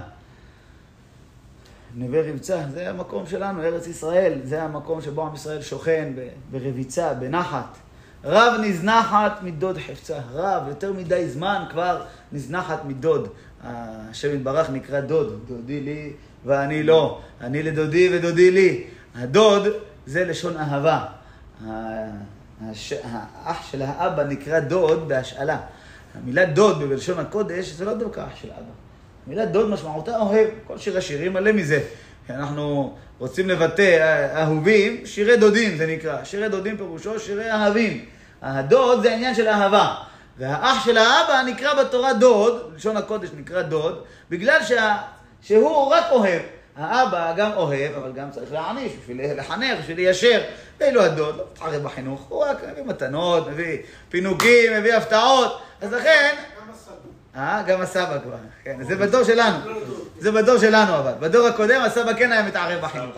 נווה 1.95 2.21
רבצה, 2.31 2.63
זה 2.73 2.91
המקום 2.91 3.27
שלנו, 3.27 3.63
ארץ 3.63 3.87
ישראל, 3.87 4.41
זה 4.45 4.63
המקום 4.63 5.01
שבו 5.01 5.27
עם 5.27 5.35
ישראל 5.35 5.63
שוכן 5.63 6.13
ברביצה, 6.51 7.15
בנחת. 7.15 7.77
רב 8.25 8.61
נזנחת 8.61 9.39
מדוד 9.43 9.79
חפצה. 9.79 10.19
רב, 10.33 10.69
יותר 10.69 10.93
מדי 10.93 11.29
זמן 11.29 11.65
כבר 11.71 12.03
נזנחת 12.33 12.85
מדוד. 12.85 13.29
השם 13.65 14.35
יתברך 14.35 14.71
נקרא 14.71 15.01
דוד, 15.01 15.41
דודי 15.49 15.81
לי 15.81 16.13
ואני 16.45 16.83
לא. 16.83 17.21
אני 17.41 17.63
לדודי 17.63 18.11
ודודי 18.13 18.51
לי. 18.51 18.85
הדוד 19.15 19.67
זה 20.07 20.25
לשון 20.25 20.57
אהבה. 20.57 21.05
הש... 22.71 22.93
האח 23.13 23.71
של 23.71 23.83
האבא 23.83 24.25
נקרא 24.25 24.61
דוד 24.61 25.09
בהשאלה. 25.09 25.61
המילה 26.15 26.45
דוד 26.45 26.79
בלשון 26.79 27.19
הקודש 27.19 27.73
זה 27.73 27.85
לא 27.85 27.95
דווקא 27.95 28.21
אח 28.21 28.37
של 28.41 28.49
אבא. 28.51 28.73
המילה 29.27 29.47
דוד 29.47 29.69
משמעותה 29.69 30.17
אוהב. 30.17 30.49
כל 30.67 30.79
שיר 30.79 30.99
השירים 30.99 31.33
מלא 31.33 31.53
מזה. 31.53 31.81
אנחנו 32.31 32.95
רוצים 33.19 33.49
לבטא 33.49 34.31
אהובים, 34.37 35.07
שירי 35.07 35.37
דודים 35.37 35.77
זה 35.77 35.87
נקרא. 35.87 36.25
שירי 36.25 36.49
דודים 36.49 36.77
פירושו 36.77 37.21
שירי 37.21 37.51
אהבים. 37.51 38.05
הדוד 38.43 39.03
זה 39.03 39.15
עניין 39.15 39.35
של 39.35 39.49
אהבה. 39.49 39.95
והאח 40.39 40.85
של 40.85 40.97
האבא 40.97 41.43
נקרא 41.47 41.85
בתורה 41.85 42.13
דוד, 42.13 42.73
בלשון 42.73 42.97
הקודש 42.97 43.29
נקרא 43.37 43.63
דוד, 43.63 44.05
בגלל 44.31 44.63
שה... 44.63 44.97
שהוא 45.43 45.95
רק 45.95 46.05
אוהב. 46.11 46.43
האבא 46.77 47.33
גם 47.37 47.53
אוהב, 47.53 47.95
אבל 47.95 48.13
גם 48.13 48.31
צריך 48.31 48.53
להעניש, 48.53 48.93
בשביל 49.03 49.21
לחנך, 49.41 49.79
בשביל 49.79 49.97
ליישר. 49.97 50.41
ואילו 50.81 51.03
הדוד 51.03 51.37
לא 51.37 51.45
מתחרב 51.53 51.83
בחינוך, 51.83 52.27
הוא 52.29 52.45
רק 52.45 52.57
מביא 52.73 52.83
מתנות, 52.83 53.49
מביא 53.49 53.79
פינוקים, 54.09 54.73
מביא 54.73 54.95
הפתעות. 54.95 55.61
אז 55.81 55.93
לכן... 55.93 56.35
אה, 57.37 57.63
גם 57.67 57.81
הסבא 57.81 58.19
כבר. 58.25 58.37
כן, 58.65 58.77
זה 58.83 58.97
בדור 58.97 59.25
שלנו. 59.25 59.59
זה 60.19 60.33
בדור 60.33 60.59
שלנו 60.59 60.99
אבל. 60.99 61.13
בדור 61.21 61.47
הקודם 61.47 61.81
הסבא 61.83 62.13
כן 62.15 62.33
היה 62.33 62.43
מתערב 62.43 62.81
בחינוך. 62.81 63.17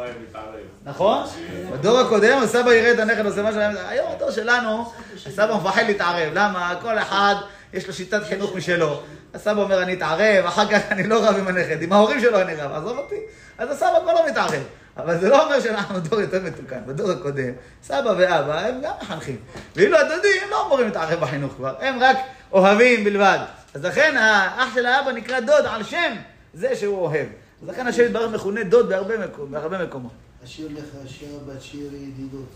נכון? 0.85 1.27
בדור 1.73 1.99
הקודם 1.99 2.39
הסבא 2.43 2.75
יראה 2.75 2.93
את 2.93 2.99
הנכד 2.99 3.27
עושה 3.27 3.43
משהו, 3.43 3.61
היום 3.89 4.17
בדור 4.17 4.31
שלנו 4.31 4.93
הסבא 5.27 5.57
מפחד 5.57 5.83
להתערב. 5.87 6.33
למה? 6.35 6.75
כל 6.83 6.99
אחד 6.99 7.35
יש 7.73 7.87
לו 7.87 7.93
שיטת 7.93 8.23
חינוך 8.29 8.55
משלו. 8.55 9.01
הסבא 9.35 9.63
אומר 9.63 9.83
אני 9.83 9.95
אתערב, 9.95 10.47
אחר 10.47 10.67
כך 10.67 10.81
אני 10.91 11.07
לא 11.07 11.29
רב 11.29 11.37
עם 11.37 11.49
הנכד, 11.49 11.83
עם 11.83 11.93
ההורים 11.93 12.21
שלו 12.21 12.41
אני 12.41 12.55
רב, 12.55 12.73
עזוב 12.73 12.99
אותי. 12.99 13.17
אז 13.59 13.71
הסבא 13.71 14.01
כבר 14.03 14.13
לא 14.13 14.27
מתערב. 14.29 14.63
אבל 14.97 15.19
זה 15.19 15.29
לא 15.29 15.45
אומר 15.45 15.61
שאנחנו 15.61 16.01
דור 16.01 16.21
יותר 16.21 16.41
מתוקן. 16.45 16.81
בדור 16.87 17.11
הקודם, 17.11 17.53
סבא 17.83 18.13
ואבא 18.19 18.59
הם 18.59 18.81
גם 18.83 18.93
מחנכים. 19.03 19.37
ואילו 19.77 19.99
הדודים 19.99 20.43
לא 20.51 20.67
אמורים 20.67 20.87
להתערב 20.87 21.21
בחינוך 21.21 21.53
כבר, 21.57 21.75
הם 21.81 21.99
רק 22.01 22.17
אוהבים 22.53 23.05
בלבד. 23.05 23.39
אז 23.77 23.85
לכן 23.85 24.17
האח 24.17 24.75
של 24.75 24.87
האבא 24.87 25.13
נקרא 25.13 25.41
דוד 25.41 25.67
על 25.67 25.83
שם 25.83 26.15
זה 26.55 26.77
שהוא 26.77 26.99
אוהב. 26.99 27.27
אז 27.63 27.69
לכן 27.69 27.87
השם 27.87 28.03
יתברך 28.05 28.35
מכונה 28.35 28.65
דוד 28.65 28.89
בהרבה, 28.89 29.27
מקומות, 29.27 29.51
בהרבה 29.51 29.85
מקומות. 29.87 30.13
השיר 30.45 30.69
לך 30.75 31.11
שבת 31.11 31.63
שיר 31.63 31.91
ידידות. 31.95 32.49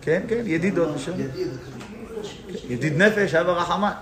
כן, 0.00 0.22
כן, 0.28 0.42
ידידות. 0.46 0.88
ידיד. 1.18 1.48
ידיד 2.68 3.02
נפש, 3.02 3.34
אבא 3.34 3.52
רחמן. 3.52 3.92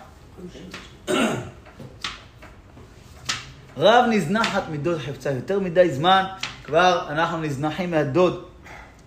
רב 3.76 4.04
נזנחת 4.10 4.62
מדוד 4.70 4.98
חפצה, 4.98 5.30
יותר 5.30 5.60
מדי 5.60 5.90
זמן 5.90 6.24
כבר 6.64 7.06
אנחנו 7.08 7.40
נזנחים 7.40 7.90
מהדוד, 7.90 8.44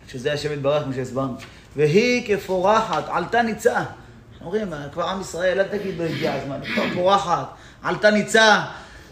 שזה 0.08 0.34
השם 0.34 0.54
יתברך, 0.54 0.84
כמו 0.84 0.94
שהסברנו. 0.94 1.34
והיא 1.76 2.38
כפורחת, 2.38 3.04
עלתה 3.08 3.42
ניצה. 3.42 3.84
אומרים, 4.48 4.74
כבר 4.92 5.04
עם 5.04 5.22
ישראל, 5.22 5.60
אל 5.60 5.68
תגיד 5.68 5.98
לא 5.98 6.04
הגיע 6.04 6.34
הזמן, 6.34 6.60
כבר 6.74 6.84
פורחת, 6.94 7.48
עלתה 7.84 8.12
ניצה. 8.12 8.62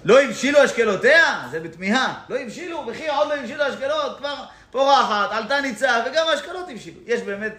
לא 0.05 0.21
הבשילו 0.21 0.65
אשקלותיה? 0.65 1.47
זה 1.51 1.59
בתמיהה. 1.59 2.13
לא 2.29 2.39
הבשילו, 2.39 2.85
וכי 2.87 3.07
עוד 3.07 3.27
לא 3.27 3.33
הבשילו 3.33 3.69
אשקלות, 3.69 4.17
כבר 4.17 4.35
פורחת, 4.71 5.31
עלתה 5.31 5.61
ניצה, 5.61 6.03
וגם 6.05 6.25
האשקלות 6.31 6.65
הבשילו. 6.71 6.99
יש 7.05 7.21
באמת 7.21 7.55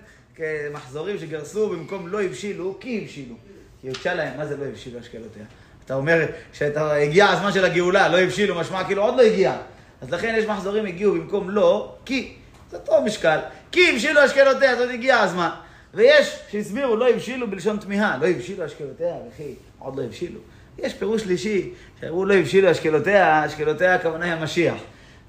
מחזורים 0.72 1.18
שגרסו 1.18 1.68
במקום 1.68 2.09
לא 2.09 2.22
הבשילו, 2.22 2.77
כי 2.81 3.01
הבשילו. 3.03 3.35
כי 3.81 3.89
הוגשה 3.89 4.14
להם, 4.14 4.37
מה 4.37 4.47
זה 4.47 4.57
לא 4.57 4.64
הבשילו 4.64 5.01
אשקלותיה? 5.01 5.45
אתה 5.85 5.95
אומר 5.95 6.27
שהגיע 6.53 7.29
הזמן 7.29 7.53
של 7.53 7.64
הגאולה, 7.64 8.09
לא 8.09 8.18
הבשילו, 8.18 8.55
משמע 8.55 8.85
כאילו 8.85 9.03
עוד 9.03 9.16
לא 9.16 9.22
הגיע. 9.22 9.57
אז 10.01 10.11
לכן 10.11 10.35
יש 10.39 10.45
מחזורים 10.45 10.87
הגיעו 10.87 11.12
במקום 11.14 11.51
לא, 11.51 11.95
כי. 12.05 12.35
זה 12.70 12.77
אותו 12.77 13.03
משקל. 13.03 13.39
כי 13.72 13.91
הבשילו 13.91 14.24
אשקלותיה, 14.24 14.77
זאת 14.77 14.91
הגיע 14.93 15.18
הזמן. 15.18 15.51
ויש 15.97 16.39
שהסבירו, 16.51 16.97
לא 16.97 17.09
הבשילו 17.09 17.51
בלשון 17.51 17.77
תמיהה, 17.77 18.19
לא 18.21 18.27
הבשילו 18.27 18.67
אשקלותיה, 18.67 19.15
וכי 19.29 19.55
עוד 19.79 19.97
לא 19.97 20.03
הבשילו. 20.03 20.41
יש 20.79 20.95
פירוש 20.95 21.23
שלישי, 21.23 21.71
שאמרו 22.01 22.25
לא 22.25 22.35
הבשילו 22.35 22.71
אשקלותיה, 22.71 23.47
אשקלותיה 23.47 23.95
הכוונה 23.95 24.25
היא 24.25 24.33
המשיח. 24.33 24.75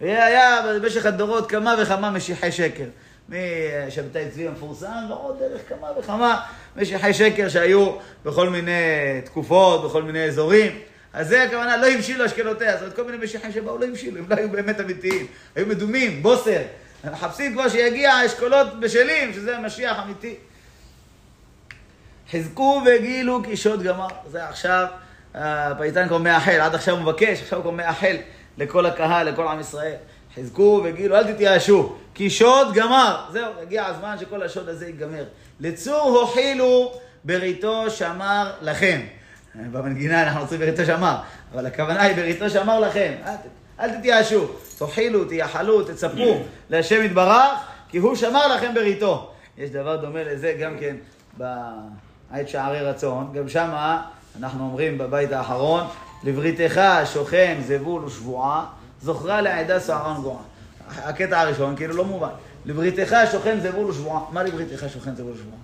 והיה 0.01 0.61
במשך 0.81 1.05
הדורות 1.05 1.49
כמה 1.49 1.75
וכמה 1.81 2.11
משיחי 2.11 2.51
שקר. 2.51 2.83
משבתאי 3.29 4.29
צבי 4.31 4.47
המפורסם, 4.47 5.05
ועוד 5.09 5.39
דרך 5.39 5.61
כמה 5.69 5.87
וכמה 5.99 6.39
משיחי 6.75 7.13
שקר 7.13 7.49
שהיו 7.49 7.91
בכל 8.25 8.49
מיני 8.49 8.71
תקופות, 9.25 9.85
בכל 9.85 10.03
מיני 10.03 10.23
אזורים. 10.23 10.71
אז 11.13 11.27
זה 11.27 11.43
הכוונה, 11.43 11.77
לא 11.77 11.87
הבשילו 11.87 12.25
אשכלותיה. 12.25 12.71
זאת 12.71 12.81
אומרת, 12.81 12.95
כל 12.95 13.03
מיני 13.03 13.23
משיחים 13.23 13.51
שבאו 13.51 13.77
לא 13.77 13.85
הבשילו, 13.85 14.17
הם 14.19 14.25
לא 14.29 14.35
היו 14.35 14.49
באמת 14.49 14.79
אמיתיים. 14.79 15.25
היו 15.55 15.65
מדומים, 15.67 16.23
בוסר. 16.23 16.61
מחפשים 17.11 17.53
כבר 17.53 17.69
שיגיע 17.69 18.25
אשכולות 18.25 18.79
בשלים, 18.79 19.33
שזה 19.33 19.57
המשיח 19.57 19.97
אמיתי. 20.05 20.35
חזקו 22.31 22.81
והגילו 22.85 23.43
כי 23.43 23.57
שוד 23.57 23.83
גמר. 23.83 24.07
זה 24.27 24.45
עכשיו, 24.45 24.87
הפייטן 25.33 26.07
כבר 26.07 26.17
מאחל, 26.17 26.59
עד 26.59 26.75
עכשיו 26.75 26.95
הוא 26.95 27.03
מבקש, 27.03 27.41
עכשיו 27.41 27.57
הוא 27.59 27.63
כבר 27.63 27.71
מאחל 27.71 28.15
לכל 28.57 28.85
הקהל, 28.85 29.29
לכל 29.29 29.47
עם 29.47 29.59
ישראל. 29.59 29.95
חזקו 30.35 30.81
והגילו, 30.83 31.15
אל 31.15 31.33
תתייאשו, 31.33 31.95
כי 32.13 32.29
שוד 32.29 32.73
גמר. 32.73 33.25
זהו, 33.31 33.51
הגיע 33.61 33.85
הזמן 33.85 34.15
שכל 34.19 34.43
השוד 34.43 34.69
הזה 34.69 34.85
ייגמר. 34.85 35.23
לצור 35.59 36.19
הוחילו 36.19 36.93
בריתו 37.23 37.89
שמר 37.89 38.51
לכם. 38.61 39.01
במנגינה 39.55 40.23
אנחנו 40.23 40.41
רוצים 40.41 40.59
בריתו 40.59 40.85
שמר, 40.85 41.15
אבל 41.53 41.65
הכוונה 41.65 42.01
היא 42.01 42.15
בריתו 42.15 42.49
שמר 42.49 42.79
לכם. 42.79 43.13
אל, 43.25 43.33
אל 43.79 43.97
תתייאשו, 43.97 44.47
תאכילו, 44.77 45.25
תייחלו, 45.25 45.83
תצפו 45.83 46.37
להשם 46.69 47.03
יתברך, 47.03 47.59
כי 47.89 47.97
הוא 47.97 48.15
שמר 48.15 48.55
לכם 48.55 48.73
בריתו. 48.73 49.31
יש 49.57 49.69
דבר 49.69 49.95
דומה 49.95 50.23
לזה 50.23 50.55
גם 50.59 50.77
כן 50.79 50.95
בעת 52.31 52.49
שערי 52.49 52.81
רצון, 52.81 53.33
גם 53.33 53.49
שמה 53.49 54.01
אנחנו 54.39 54.63
אומרים 54.63 54.97
בבית 54.97 55.31
האחרון, 55.31 55.87
לבריתך 56.23 56.81
שוכן 57.13 57.57
זבול 57.67 58.03
ושבועה, 58.03 58.65
זוכרה 59.01 59.41
לעדה 59.41 59.79
סערן 59.79 60.21
גועה. 60.21 60.43
הקטע 60.89 61.39
הראשון 61.39 61.75
כאילו 61.75 61.93
לא 61.93 62.05
מובן. 62.05 62.29
לבריתך 62.65 63.15
שוכן 63.31 63.59
זבול 63.59 63.85
ושבועה. 63.85 64.19
מה 64.31 64.43
לבריתך 64.43 64.85
שוכן 64.93 65.15
זבול 65.15 65.31
ושבועה? 65.31 65.57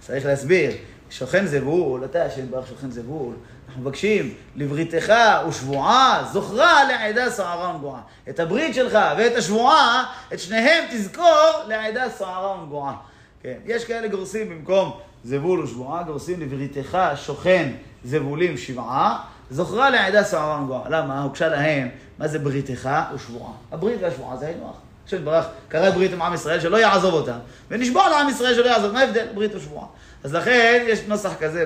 צריך 0.00 0.26
להסביר. 0.26 0.70
שוכן 1.10 1.46
זבול, 1.46 2.04
אתה 2.04 2.24
השם 2.24 2.50
ברך 2.50 2.68
שוכן 2.68 2.90
זבול, 2.90 3.34
אנחנו 3.66 3.82
מבקשים, 3.82 4.34
לבריתך 4.56 5.12
ושבועה, 5.48 6.28
זוכרה 6.32 6.84
לעדה 6.84 7.30
סערה 7.30 7.74
ונגועה. 7.74 8.00
את 8.28 8.40
הברית 8.40 8.74
שלך 8.74 8.98
ואת 9.18 9.36
השבועה, 9.36 10.04
את 10.34 10.40
שניהם 10.40 10.84
תזכור 10.90 11.50
לעדה 11.68 12.10
סערה 12.10 12.60
ונגועה. 12.60 12.94
כן, 13.42 13.54
יש 13.66 13.84
כאלה 13.84 14.08
גורסים 14.08 14.48
במקום 14.48 15.00
זבול 15.24 15.60
ושבועה, 15.60 16.02
גורסים 16.02 16.40
לבריתך 16.40 16.98
שוכן 17.16 17.70
זבולים 18.04 18.56
שבעה, 18.56 19.18
זוכרה 19.50 19.90
לעדה 19.90 20.24
סערה 20.24 20.58
ונגועה. 20.60 20.88
למה? 20.88 21.22
הוגשה 21.22 21.48
להם, 21.48 21.88
מה 22.18 22.28
זה 22.28 22.38
בריתך 22.38 22.90
ושבועה? 23.14 23.52
הברית 23.72 23.98
והשבועה 24.02 24.36
זה 24.36 24.46
היינו 24.46 24.70
הך. 24.70 24.76
השם 25.06 25.16
יתברך, 25.16 25.46
קרא 25.68 25.90
ברית 25.90 26.12
עם 26.12 26.22
עם 26.22 26.34
ישראל 26.34 26.60
שלא 26.60 26.76
יעזוב 26.76 27.14
אותם, 27.14 27.38
ונשבע 27.70 28.08
לעם 28.08 28.28
ישראל 28.28 28.54
שלא 28.54 28.68
יעזוב, 28.68 28.92
מה 28.92 29.00
ההבדל? 29.00 29.26
ברית 29.34 29.54
ושבועה. 29.54 29.86
אז 30.24 30.34
לכן 30.34 30.84
יש 30.88 31.00
נוסח 31.08 31.32
כזה 31.40 31.64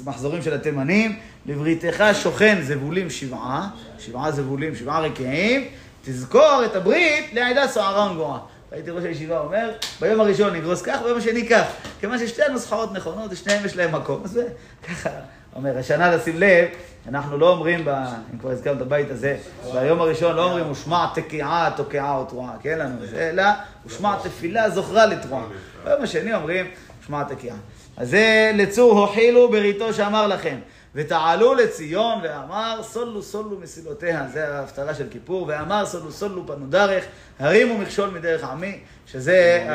במחזורים 0.00 0.42
של 0.42 0.54
התימנים, 0.54 1.18
לבריתך 1.46 2.04
שוכן 2.22 2.58
זבולים 2.62 3.10
שבעה, 3.10 3.68
שבעה 3.98 4.32
זבולים, 4.32 4.76
שבעה 4.76 5.00
רקיעים, 5.00 5.64
תזכור 6.04 6.62
את 6.64 6.76
הברית 6.76 7.32
לעדה 7.32 7.68
סוערה 7.68 8.10
ונגועה. 8.10 8.38
הייתי 8.72 8.90
ראש 8.90 9.04
הישיבה 9.04 9.38
אומר, 9.38 9.70
ביום 10.00 10.20
הראשון 10.20 10.56
נגרוס 10.56 10.82
כך, 10.82 11.02
ביום 11.02 11.18
השני 11.18 11.48
כך. 11.48 11.64
כיוון 12.00 12.18
ששתי 12.18 12.42
הנוסחאות 12.42 12.92
נכונות, 12.92 13.30
ושניהם 13.32 13.66
יש 13.66 13.76
להם 13.76 13.94
מקום. 13.94 14.20
אז 14.24 14.30
זה 14.30 14.48
ככה, 14.88 15.10
אומר, 15.56 15.78
השנה 15.78 16.16
לשים 16.16 16.40
לב, 16.40 16.68
אנחנו 17.08 17.38
לא 17.38 17.50
אומרים, 17.50 17.84
ב, 17.84 17.88
אם 17.88 18.38
כבר 18.38 18.50
הזכרנו 18.50 18.76
את 18.76 18.82
הבית 18.82 19.10
הזה, 19.10 19.36
ביום 19.72 20.00
הראשון 20.00 20.36
לא 20.36 20.44
אומרים, 20.44 20.70
ושמע 20.70 21.06
תקיעה, 21.14 21.70
תוקעה 21.76 22.16
או 22.16 22.24
תרועה, 22.24 22.52
כי 22.62 22.70
אין 22.70 22.78
לנו 22.78 23.04
את 23.04 23.08
זה, 23.08 23.30
אלא 23.30 23.42
ושמע 23.86 24.16
תפילה 24.22 24.70
זוכרה 24.70 25.06
לתרועה. 25.06 25.44
ביום 25.84 26.02
השני 26.02 26.34
אומרים, 26.34 26.66
ושמע 27.02 27.24
תקיעה. 27.24 27.56
אז 27.96 28.10
זה 28.10 28.50
לצור 28.54 28.98
הוחילו 29.00 29.50
בריתו 29.50 29.94
שאמר 29.94 30.26
לכם. 30.26 30.56
ותעלו 30.94 31.54
לציון 31.54 32.18
ואמר 32.22 32.80
סולו 32.82 33.22
סולו 33.22 33.58
מסילותיה, 33.58 34.26
זה 34.32 34.58
ההפטרה 34.58 34.94
של 34.94 35.06
כיפור, 35.10 35.44
ואמר 35.48 35.86
סולו 35.86 36.12
סולו 36.12 36.46
פנו 36.46 36.66
דרך, 36.66 37.04
הרימו 37.38 37.78
מכשול 37.78 38.10
מדרך 38.10 38.44
עמי, 38.44 38.80
שזה 39.06 39.68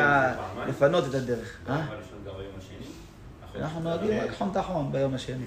לפנות 0.67 1.03
את 1.09 1.13
הדרך. 1.13 1.57
אה? 1.69 1.81
אנחנו 3.55 3.79
נוהגים 3.79 4.19
רק 4.23 4.33
חום 4.37 4.51
תחום 4.53 4.91
ביום 4.91 5.13
השני. 5.13 5.45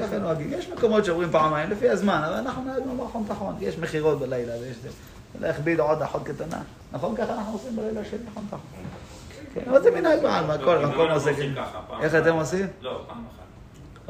ככה 0.00 0.18
נוהגים. 0.18 0.52
יש 0.52 0.68
מקומות 0.68 1.04
שאומרים 1.04 1.30
פעמיים 1.30 1.70
לפי 1.70 1.88
הזמן, 1.88 2.22
אבל 2.26 2.34
אנחנו 2.34 2.64
נוהגים 2.64 2.88
לומר 2.88 3.06
חום 3.06 3.26
תחום, 3.28 3.56
יש 3.60 3.78
מכירות 3.78 4.18
בלילה 4.18 4.52
ויש 4.60 4.76
זה. 4.76 4.88
להכביד 5.40 5.80
עוד 5.80 6.02
אחות 6.02 6.22
קטנה. 6.24 6.62
נכון? 6.92 7.16
ככה 7.16 7.34
אנחנו 7.34 7.52
עושים 7.52 7.76
בלילה 7.76 8.04
של 8.04 8.16
חום 8.34 8.46
תחום. 8.48 8.60
כן, 9.54 9.60
אבל 9.70 9.82
זה 9.82 9.90
מנהג 9.90 10.22
בעלמא, 10.22 10.56
כל 10.64 10.78
מקום 10.78 11.10
עושה. 11.10 11.30
איך 12.00 12.14
אתם 12.14 12.34
עושים? 12.34 12.66
לא, 12.80 13.02
פעם 13.08 13.24
אחת. 13.34 13.39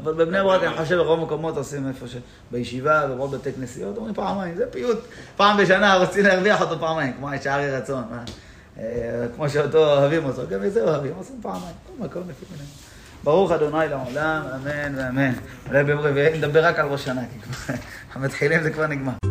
אבל 0.03 0.13
בבני 0.13 0.43
ברק, 0.43 0.63
אני 0.63 0.77
חושב, 0.77 0.95
ברוב 0.95 1.19
המקומות 1.19 1.57
עושים 1.57 1.87
איפה 1.87 2.07
ש... 2.07 2.15
בישיבה, 2.51 3.07
ברוב 3.07 3.35
בתי 3.35 3.53
כנסיות, 3.53 3.97
אומרים 3.97 4.13
פעמיים, 4.13 4.55
זה 4.55 4.65
פיוט. 4.71 4.99
פעם 5.37 5.57
בשנה 5.57 5.95
רוצים 5.95 6.25
להרוויח 6.25 6.61
אותו 6.61 6.79
פעמיים, 6.79 7.13
כמו 7.13 7.33
את 7.33 7.43
שערי 7.43 7.71
רצון. 7.71 8.03
כמו 9.35 9.49
שאותו 9.49 9.77
אוהבים 9.77 10.25
אותו, 10.25 10.41
גם 10.49 10.63
את 10.63 10.73
זה 10.73 10.83
אוהבים, 10.83 11.13
עושים 11.17 11.39
פעמיים. 11.41 11.75
כל 11.87 12.03
מקום 12.03 12.21
לפי 12.29 12.45
מיני. 12.51 12.63
ברוך 13.23 13.51
אדוני 13.51 13.87
לעולם, 13.89 14.41
אמן 14.55 14.95
ואמן. 14.97 15.33
אולי 15.67 15.83
ביום 15.83 15.99
רביעי 15.99 16.37
נדבר 16.37 16.65
רק 16.65 16.79
על 16.79 16.87
ראש 16.87 17.05
שנה, 17.05 17.21
כי 17.33 17.39
כבר 17.39 18.21
מתחילים 18.25 18.63
זה 18.63 18.69
כבר 18.71 18.87
נגמר. 18.87 19.30